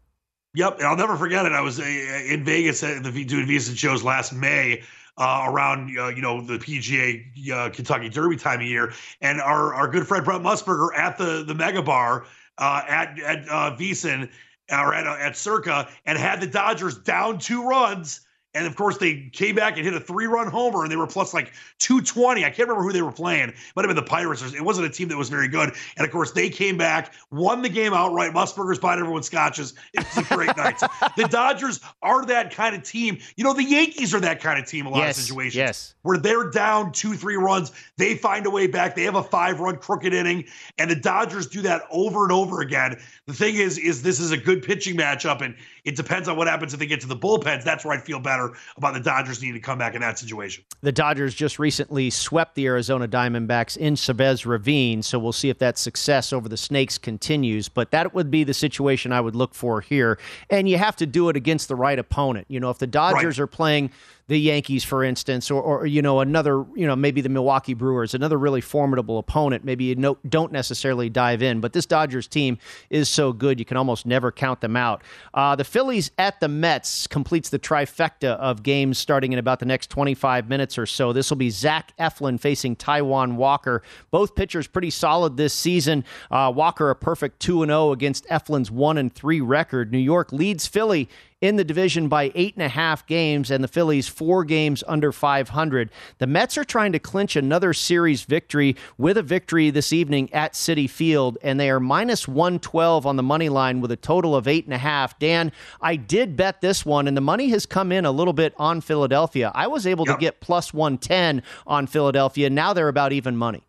Yep, 0.53 0.79
I'll 0.81 0.95
never 0.95 1.17
forget 1.17 1.45
it. 1.45 1.51
I 1.51 1.61
was 1.61 1.79
uh, 1.79 1.83
in 1.83 2.45
Vegas 2.45 2.83
at 2.83 3.03
the 3.03 3.25
doing 3.25 3.47
VSiN 3.47 3.77
shows 3.77 4.03
last 4.03 4.31
May. 4.31 4.83
Uh, 5.17 5.45
around 5.47 5.97
uh, 5.97 6.09
you 6.09 6.21
know 6.21 6.41
the 6.41 6.57
PGA 6.57 7.23
uh, 7.49 7.69
Kentucky 7.69 8.09
Derby 8.09 8.35
time 8.35 8.59
of 8.59 8.65
year, 8.65 8.91
and 9.21 9.39
our 9.39 9.73
our 9.73 9.87
good 9.87 10.05
friend 10.05 10.25
Brent 10.25 10.43
Musburger 10.43 10.89
at 10.93 11.17
the 11.17 11.45
the 11.47 11.55
Mega 11.55 11.81
Bar 11.81 12.25
uh, 12.57 12.81
at 12.87 13.19
at 13.19 13.49
uh, 13.49 13.75
VSiN 13.77 14.29
or 14.71 14.93
at 14.93 15.07
uh, 15.07 15.17
at 15.19 15.35
Circa 15.37 15.87
and 16.05 16.17
had 16.17 16.41
the 16.41 16.47
Dodgers 16.47 16.97
down 16.97 17.39
two 17.39 17.67
runs 17.67 18.24
and 18.55 18.65
of 18.65 18.75
course, 18.75 18.97
they 18.97 19.29
came 19.33 19.53
back 19.53 19.75
and 19.75 19.85
hit 19.85 19.93
a 19.93 19.99
three 19.99 20.27
run 20.27 20.47
homer 20.47 20.83
and 20.83 20.91
they 20.91 20.95
were 20.95 21.05
plus 21.05 21.33
like 21.33 21.51
220. 21.79 22.45
I 22.45 22.49
can't 22.49 22.69
remember 22.69 22.83
who 22.83 22.93
they 22.93 23.01
were 23.01 23.11
playing. 23.11 23.49
It 23.49 23.55
might 23.75 23.83
have 23.83 23.89
been 23.93 24.01
the 24.01 24.09
Pirates. 24.09 24.41
It 24.41 24.63
wasn't 24.63 24.87
a 24.87 24.89
team 24.89 25.09
that 25.09 25.17
was 25.17 25.27
very 25.27 25.49
good. 25.49 25.73
And 25.97 26.05
of 26.05 26.11
course, 26.11 26.31
they 26.31 26.49
came 26.49 26.77
back, 26.77 27.13
won 27.31 27.61
the 27.61 27.69
game 27.69 27.93
outright. 27.93 28.31
Musburger's 28.31 28.79
buying 28.79 28.99
everyone 28.99 29.23
scotches. 29.23 29.73
It 29.93 30.05
was 30.05 30.25
a 30.25 30.33
great 30.33 30.55
night. 30.57 30.79
The 31.17 31.27
Dodgers 31.27 31.81
are 32.01 32.25
that 32.27 32.49
kind 32.49 32.73
of 32.73 32.83
team. 32.83 33.17
You 33.35 33.43
know, 33.43 33.53
the 33.53 33.63
Yankees 33.63 34.13
are 34.13 34.21
that 34.21 34.39
kind 34.39 34.57
of 34.57 34.65
team, 34.65 34.85
a 34.85 34.89
lot 34.89 34.99
yes, 34.99 35.17
of 35.17 35.25
situations. 35.25 35.55
Yes. 35.55 35.95
Where 36.03 36.17
they're 36.17 36.49
down 36.49 36.93
two, 36.93 37.15
three 37.15 37.35
runs. 37.35 37.73
They 37.97 38.15
find 38.15 38.45
a 38.45 38.49
way 38.49 38.67
back. 38.67 38.95
They 38.95 39.03
have 39.03 39.15
a 39.15 39.23
five 39.23 39.59
run 39.59 39.77
crooked 39.77 40.13
inning. 40.13 40.45
And 40.77 40.89
the 40.89 40.95
Dodgers 40.95 41.47
do 41.47 41.61
that 41.63 41.81
over 41.91 42.23
and 42.23 42.31
over 42.31 42.61
again. 42.61 43.01
The 43.25 43.33
thing 43.33 43.55
is, 43.55 43.77
is 43.77 44.01
this 44.01 44.21
is 44.21 44.31
a 44.31 44.37
good 44.37 44.63
pitching 44.63 44.95
matchup. 44.95 45.41
And 45.41 45.55
it 45.83 45.97
depends 45.97 46.29
on 46.29 46.37
what 46.37 46.47
happens 46.47 46.73
if 46.73 46.79
they 46.79 46.85
get 46.85 47.01
to 47.01 47.07
the 47.07 47.17
bullpens. 47.17 47.65
That's 47.65 47.83
where 47.83 47.97
I 47.97 47.99
feel 47.99 48.21
better 48.21 48.44
about 48.77 48.93
the 48.93 48.99
Dodgers 48.99 49.41
needing 49.41 49.55
to 49.55 49.59
come 49.59 49.77
back 49.77 49.95
in 49.95 50.01
that 50.01 50.19
situation. 50.19 50.63
The 50.81 50.91
Dodgers 50.91 51.33
just 51.33 51.59
recently 51.59 52.09
swept 52.09 52.55
the 52.55 52.65
Arizona 52.65 53.07
Diamondbacks 53.07 53.77
in 53.77 53.95
Chavez 53.95 54.45
Ravine, 54.45 55.01
so 55.01 55.17
we'll 55.17 55.31
see 55.31 55.49
if 55.49 55.59
that 55.59 55.77
success 55.77 56.33
over 56.33 56.49
the 56.49 56.57
Snakes 56.57 56.97
continues. 56.97 57.69
But 57.69 57.91
that 57.91 58.13
would 58.13 58.29
be 58.29 58.43
the 58.43 58.53
situation 58.53 59.11
I 59.11 59.21
would 59.21 59.35
look 59.35 59.53
for 59.53 59.81
here. 59.81 60.19
And 60.49 60.67
you 60.69 60.77
have 60.77 60.95
to 60.97 61.05
do 61.05 61.29
it 61.29 61.35
against 61.35 61.67
the 61.67 61.75
right 61.75 61.97
opponent. 61.97 62.47
You 62.49 62.59
know, 62.59 62.69
if 62.69 62.77
the 62.77 62.87
Dodgers 62.87 63.39
right. 63.39 63.43
are 63.43 63.47
playing 63.47 63.91
the 64.27 64.39
Yankees, 64.39 64.83
for 64.83 65.03
instance, 65.03 65.51
or, 65.51 65.61
or 65.61 65.85
you 65.85 66.01
know 66.01 66.19
another, 66.19 66.65
you 66.75 66.87
know 66.87 66.95
maybe 66.95 67.21
the 67.21 67.29
Milwaukee 67.29 67.75
Brewers, 67.75 68.13
another 68.13 68.37
really 68.37 68.61
formidable 68.61 69.19
opponent. 69.19 69.63
Maybe 69.63 69.85
you 69.85 69.95
no, 69.95 70.17
don't 70.27 70.51
necessarily 70.51 71.09
dive 71.09 71.43
in, 71.43 71.61
but 71.61 71.73
this 71.73 71.85
Dodgers 71.85 72.27
team 72.27 72.57
is 72.89 73.07
so 73.07 73.31
good 73.31 73.59
you 73.59 73.65
can 73.65 73.77
almost 73.77 74.05
never 74.05 74.31
count 74.31 74.61
them 74.61 74.75
out. 74.75 75.03
Uh, 75.33 75.55
the 75.55 75.63
Phillies 75.63 76.09
at 76.17 76.39
the 76.39 76.47
Mets 76.47 77.05
completes 77.05 77.49
the 77.49 77.59
trifecta 77.59 78.37
of 78.37 78.63
games 78.63 78.97
starting 78.97 79.31
in 79.31 79.39
about 79.39 79.59
the 79.59 79.65
next 79.65 79.91
25 79.91 80.49
minutes 80.49 80.77
or 80.77 80.87
so. 80.87 81.13
This 81.13 81.29
will 81.29 81.37
be 81.37 81.51
Zach 81.51 81.93
Eflin 81.99 82.39
facing 82.39 82.75
Taijuan 82.75 83.35
Walker. 83.35 83.83
Both 84.09 84.35
pitchers 84.35 84.65
pretty 84.65 84.89
solid 84.89 85.37
this 85.37 85.53
season. 85.53 86.03
Uh, 86.31 86.51
Walker 86.55 86.89
a 86.89 86.95
perfect 86.95 87.39
2 87.41 87.61
and 87.61 87.69
0 87.69 87.91
against 87.91 88.25
Eflin's 88.25 88.71
1 88.71 88.97
and 88.97 89.13
3 89.13 89.41
record. 89.41 89.91
New 89.91 89.99
York 89.99 90.31
leads 90.31 90.65
Philly 90.65 91.09
in 91.41 91.57
the 91.57 91.63
division 91.63 92.07
by 92.07 92.31
eight 92.33 92.55
and 92.55 92.63
a 92.63 92.69
half 92.69 93.05
games, 93.07 93.51
and 93.51 93.63
the 93.63 93.67
Phillies 93.67 94.07
four 94.07 94.43
games 94.45 94.83
under 94.87 95.11
500. 95.11 95.89
The 96.17 96.27
Mets 96.27 96.57
are 96.57 96.63
trying 96.63 96.93
to 96.93 96.99
clinch 96.99 97.35
another 97.35 97.73
series 97.73 98.23
victory 98.23 98.75
with 98.97 99.17
a 99.17 99.23
victory 99.23 99.69
this 99.69 99.91
evening 99.91 100.33
at 100.33 100.53
Citi 100.53 100.89
Field, 100.89 101.37
and 101.41 101.59
they 101.59 101.69
are 101.69 101.79
minus 101.79 102.27
112 102.27 103.05
on 103.05 103.15
the 103.15 103.23
money 103.23 103.49
line 103.49 103.81
with 103.81 103.91
a 103.91 103.97
total 103.97 104.35
of 104.35 104.47
eight 104.47 104.65
and 104.65 104.73
a 104.73 104.77
half. 104.77 105.19
Dan, 105.19 105.51
I 105.81 105.97
did 105.97 106.37
bet 106.37 106.61
this 106.61 106.85
one, 106.85 107.07
and 107.07 107.17
the 107.17 107.21
money 107.21 107.49
has 107.49 107.65
come 107.65 107.91
in 107.91 108.05
a 108.05 108.11
little 108.11 108.33
bit 108.33 108.53
on 108.57 108.81
Philadelphia. 108.81 109.51
I 109.53 109.67
was 109.67 109.85
able 109.85 110.07
yep. 110.07 110.17
to 110.17 110.21
get 110.21 110.39
plus 110.39 110.73
110 110.73 111.43
on 111.67 111.87
Philadelphia. 111.87 112.49
Now 112.49 112.73
they're 112.73 112.87
about 112.87 113.11
even 113.11 113.35
money. 113.35 113.63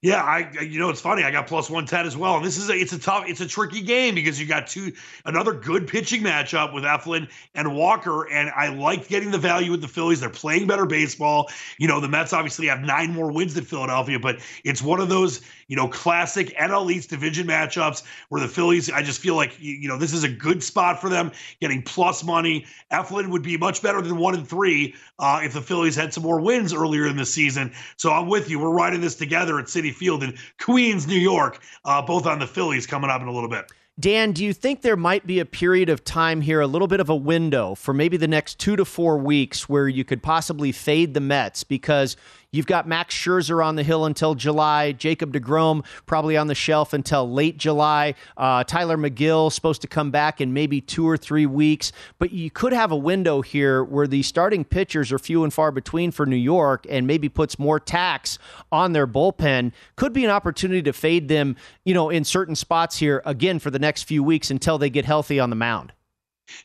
Yeah, 0.00 0.22
I 0.22 0.50
you 0.62 0.78
know 0.78 0.90
it's 0.90 1.00
funny. 1.00 1.24
I 1.24 1.30
got 1.30 1.46
plus 1.46 1.68
one 1.68 1.86
ten 1.86 2.06
as 2.06 2.16
well, 2.16 2.36
and 2.36 2.44
this 2.44 2.56
is 2.56 2.70
a 2.70 2.74
it's 2.74 2.92
a 2.92 2.98
tough 2.98 3.24
it's 3.26 3.40
a 3.40 3.46
tricky 3.46 3.82
game 3.82 4.14
because 4.14 4.40
you 4.40 4.46
got 4.46 4.66
two 4.66 4.92
another 5.24 5.52
good 5.52 5.88
pitching 5.88 6.22
matchup 6.22 6.72
with 6.72 6.84
Eflin 6.84 7.28
and 7.54 7.74
Walker, 7.74 8.28
and 8.30 8.50
I 8.50 8.68
like 8.68 9.08
getting 9.08 9.30
the 9.30 9.38
value 9.38 9.70
with 9.70 9.80
the 9.80 9.88
Phillies. 9.88 10.20
They're 10.20 10.30
playing 10.30 10.66
better 10.66 10.86
baseball. 10.86 11.50
You 11.78 11.88
know 11.88 12.00
the 12.00 12.08
Mets 12.08 12.32
obviously 12.32 12.66
have 12.68 12.80
nine 12.80 13.12
more 13.12 13.32
wins 13.32 13.54
than 13.54 13.64
Philadelphia, 13.64 14.18
but 14.18 14.40
it's 14.64 14.82
one 14.82 15.00
of 15.00 15.08
those 15.08 15.40
you 15.68 15.76
know 15.76 15.88
classic 15.88 16.56
NL 16.56 16.90
East 16.90 17.10
division 17.10 17.46
matchups 17.46 18.02
where 18.28 18.40
the 18.40 18.48
Phillies. 18.48 18.90
I 18.90 19.02
just 19.02 19.20
feel 19.20 19.34
like 19.34 19.56
you 19.60 19.88
know 19.88 19.98
this 19.98 20.12
is 20.12 20.24
a 20.24 20.28
good 20.28 20.62
spot 20.62 21.00
for 21.00 21.08
them 21.08 21.32
getting 21.60 21.82
plus 21.82 22.24
money. 22.24 22.66
Eflin 22.92 23.30
would 23.30 23.42
be 23.42 23.56
much 23.56 23.82
better 23.82 24.00
than 24.00 24.16
one 24.16 24.34
and 24.34 24.48
three 24.48 24.94
uh, 25.18 25.40
if 25.42 25.52
the 25.52 25.60
Phillies 25.60 25.96
had 25.96 26.12
some 26.12 26.22
more 26.22 26.40
wins 26.40 26.72
earlier 26.72 27.06
in 27.06 27.16
the 27.16 27.26
season. 27.26 27.72
So 27.96 28.12
I'm 28.12 28.28
with 28.28 28.48
you. 28.48 28.58
We're 28.58 28.70
riding 28.70 29.00
this 29.00 29.16
together. 29.16 29.58
Citi 29.68 29.94
Field 29.94 30.22
in 30.22 30.36
Queens, 30.60 31.06
New 31.06 31.18
York, 31.18 31.60
uh, 31.84 32.02
both 32.02 32.26
on 32.26 32.38
the 32.38 32.46
Phillies 32.46 32.86
coming 32.86 33.10
up 33.10 33.22
in 33.22 33.28
a 33.28 33.32
little 33.32 33.48
bit. 33.48 33.70
Dan, 34.00 34.30
do 34.30 34.44
you 34.44 34.52
think 34.52 34.82
there 34.82 34.96
might 34.96 35.26
be 35.26 35.40
a 35.40 35.44
period 35.44 35.88
of 35.88 36.04
time 36.04 36.40
here, 36.40 36.60
a 36.60 36.68
little 36.68 36.86
bit 36.86 37.00
of 37.00 37.08
a 37.08 37.16
window 37.16 37.74
for 37.74 37.92
maybe 37.92 38.16
the 38.16 38.28
next 38.28 38.60
two 38.60 38.76
to 38.76 38.84
four 38.84 39.18
weeks 39.18 39.68
where 39.68 39.88
you 39.88 40.04
could 40.04 40.22
possibly 40.22 40.70
fade 40.70 41.14
the 41.14 41.20
Mets 41.20 41.64
because 41.64 42.16
You've 42.50 42.64
got 42.64 42.88
Max 42.88 43.14
Scherzer 43.14 43.62
on 43.62 43.76
the 43.76 43.82
hill 43.82 44.06
until 44.06 44.34
July. 44.34 44.92
Jacob 44.92 45.34
DeGrom 45.34 45.84
probably 46.06 46.34
on 46.34 46.46
the 46.46 46.54
shelf 46.54 46.94
until 46.94 47.30
late 47.30 47.58
July. 47.58 48.14
Uh, 48.38 48.64
Tylor 48.64 48.96
Megill 48.96 49.52
supposed 49.52 49.82
to 49.82 49.86
come 49.86 50.10
back 50.10 50.40
in 50.40 50.54
maybe 50.54 50.80
two 50.80 51.06
or 51.06 51.18
three 51.18 51.44
weeks. 51.44 51.92
But 52.18 52.32
you 52.32 52.50
could 52.50 52.72
have 52.72 52.90
a 52.90 52.96
window 52.96 53.42
here 53.42 53.84
where 53.84 54.06
the 54.06 54.22
starting 54.22 54.64
pitchers 54.64 55.12
are 55.12 55.18
few 55.18 55.44
and 55.44 55.52
far 55.52 55.70
between 55.70 56.10
for 56.10 56.24
New 56.24 56.36
York 56.36 56.86
and 56.88 57.06
maybe 57.06 57.28
puts 57.28 57.58
more 57.58 57.78
tax 57.78 58.38
on 58.72 58.94
their 58.94 59.06
bullpen. 59.06 59.72
Could 59.96 60.14
be 60.14 60.24
an 60.24 60.30
opportunity 60.30 60.80
to 60.84 60.94
fade 60.94 61.28
them, 61.28 61.54
you 61.84 61.92
know, 61.92 62.08
in 62.08 62.24
certain 62.24 62.56
spots 62.56 62.96
here 62.96 63.20
again 63.26 63.58
for 63.58 63.70
the 63.70 63.78
next 63.78 64.04
few 64.04 64.22
weeks 64.22 64.50
until 64.50 64.78
they 64.78 64.88
get 64.88 65.04
healthy 65.04 65.38
on 65.38 65.50
the 65.50 65.56
mound. 65.56 65.92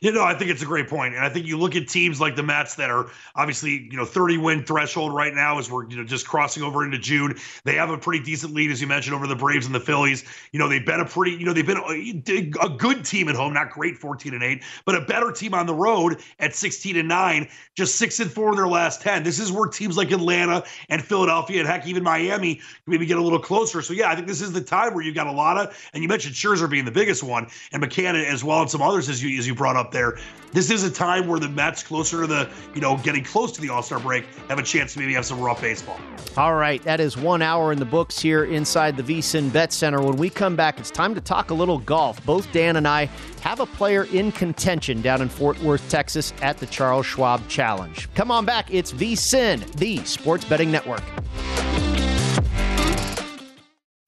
You 0.00 0.12
know, 0.12 0.22
I 0.22 0.34
think 0.34 0.50
it's 0.50 0.62
a 0.62 0.66
great 0.66 0.88
point, 0.88 1.14
and 1.14 1.24
I 1.24 1.28
think 1.28 1.46
you 1.46 1.58
look 1.58 1.76
at 1.76 1.88
teams 1.88 2.20
like 2.20 2.36
the 2.36 2.42
Mets 2.42 2.74
that 2.76 2.90
are 2.90 3.10
obviously 3.34 3.88
you 3.90 3.96
know 3.96 4.04
30 4.04 4.38
win 4.38 4.64
threshold 4.64 5.14
right 5.14 5.34
now 5.34 5.58
as 5.58 5.70
we're 5.70 5.88
you 5.88 5.96
know 5.96 6.04
just 6.04 6.26
crossing 6.26 6.62
over 6.62 6.84
into 6.84 6.98
June. 6.98 7.36
They 7.64 7.74
have 7.74 7.90
a 7.90 7.98
pretty 7.98 8.24
decent 8.24 8.54
lead, 8.54 8.70
as 8.70 8.80
you 8.80 8.86
mentioned, 8.86 9.14
over 9.14 9.26
the 9.26 9.36
Braves 9.36 9.66
and 9.66 9.74
the 9.74 9.80
Phillies. 9.80 10.24
You 10.52 10.58
know, 10.58 10.68
they've 10.68 10.84
been 10.84 11.00
a 11.00 11.04
pretty 11.04 11.32
you 11.32 11.44
know 11.44 11.52
they've 11.52 11.66
been 11.66 11.78
a, 11.78 12.66
a 12.66 12.68
good 12.68 13.04
team 13.04 13.28
at 13.28 13.34
home, 13.34 13.52
not 13.52 13.70
great 13.70 13.96
14 13.96 14.34
and 14.34 14.42
eight, 14.42 14.62
but 14.84 14.94
a 14.94 15.00
better 15.02 15.30
team 15.30 15.54
on 15.54 15.66
the 15.66 15.74
road 15.74 16.20
at 16.38 16.54
16 16.54 16.96
and 16.96 17.08
nine, 17.08 17.48
just 17.74 17.96
six 17.96 18.20
and 18.20 18.30
four 18.30 18.50
in 18.50 18.56
their 18.56 18.68
last 18.68 19.00
10. 19.02 19.22
This 19.22 19.38
is 19.38 19.52
where 19.52 19.68
teams 19.68 19.96
like 19.96 20.10
Atlanta 20.10 20.64
and 20.88 21.02
Philadelphia 21.02 21.60
and 21.60 21.68
heck 21.68 21.86
even 21.86 22.02
Miami 22.02 22.60
maybe 22.86 23.06
get 23.06 23.18
a 23.18 23.22
little 23.22 23.38
closer. 23.38 23.82
So 23.82 23.92
yeah, 23.92 24.10
I 24.10 24.14
think 24.14 24.26
this 24.26 24.40
is 24.40 24.52
the 24.52 24.60
time 24.60 24.94
where 24.94 25.04
you've 25.04 25.14
got 25.14 25.26
a 25.26 25.32
lot 25.32 25.58
of, 25.58 25.76
and 25.92 26.02
you 26.02 26.08
mentioned 26.08 26.34
Scherzer 26.34 26.68
being 26.68 26.84
the 26.84 26.90
biggest 26.90 27.22
one, 27.22 27.46
and 27.72 27.82
McCann 27.82 28.14
as 28.24 28.42
well, 28.44 28.62
and 28.62 28.70
some 28.70 28.82
others 28.82 29.08
as 29.08 29.22
you 29.22 29.38
as 29.38 29.46
you 29.46 29.54
brought 29.54 29.73
up 29.76 29.92
there. 29.92 30.18
This 30.52 30.70
is 30.70 30.84
a 30.84 30.90
time 30.90 31.26
where 31.26 31.40
the 31.40 31.48
Mets, 31.48 31.82
closer 31.82 32.20
to 32.20 32.26
the, 32.28 32.48
you 32.76 32.80
know, 32.80 32.96
getting 32.98 33.24
close 33.24 33.50
to 33.52 33.60
the 33.60 33.70
All 33.70 33.82
Star 33.82 33.98
break, 33.98 34.24
have 34.48 34.60
a 34.60 34.62
chance 34.62 34.92
to 34.92 35.00
maybe 35.00 35.12
have 35.14 35.26
some 35.26 35.40
rough 35.40 35.60
baseball. 35.60 35.98
All 36.36 36.54
right, 36.54 36.80
that 36.84 37.00
is 37.00 37.16
one 37.16 37.42
hour 37.42 37.72
in 37.72 37.80
the 37.80 37.84
books 37.84 38.20
here 38.20 38.44
inside 38.44 38.96
the 38.96 39.02
VSIN 39.02 39.52
Bet 39.52 39.72
Center. 39.72 40.00
When 40.00 40.16
we 40.16 40.30
come 40.30 40.54
back, 40.54 40.78
it's 40.78 40.92
time 40.92 41.12
to 41.16 41.20
talk 41.20 41.50
a 41.50 41.54
little 41.54 41.78
golf. 41.78 42.24
Both 42.24 42.52
Dan 42.52 42.76
and 42.76 42.86
I 42.86 43.06
have 43.40 43.58
a 43.58 43.66
player 43.66 44.04
in 44.12 44.30
contention 44.30 45.02
down 45.02 45.22
in 45.22 45.28
Fort 45.28 45.60
Worth, 45.60 45.88
Texas 45.88 46.32
at 46.40 46.58
the 46.58 46.66
Charles 46.66 47.06
Schwab 47.06 47.46
Challenge. 47.48 48.08
Come 48.14 48.30
on 48.30 48.44
back, 48.44 48.72
it's 48.72 48.92
VSIN, 48.92 49.68
the 49.74 50.04
Sports 50.04 50.44
Betting 50.44 50.70
Network. 50.70 51.02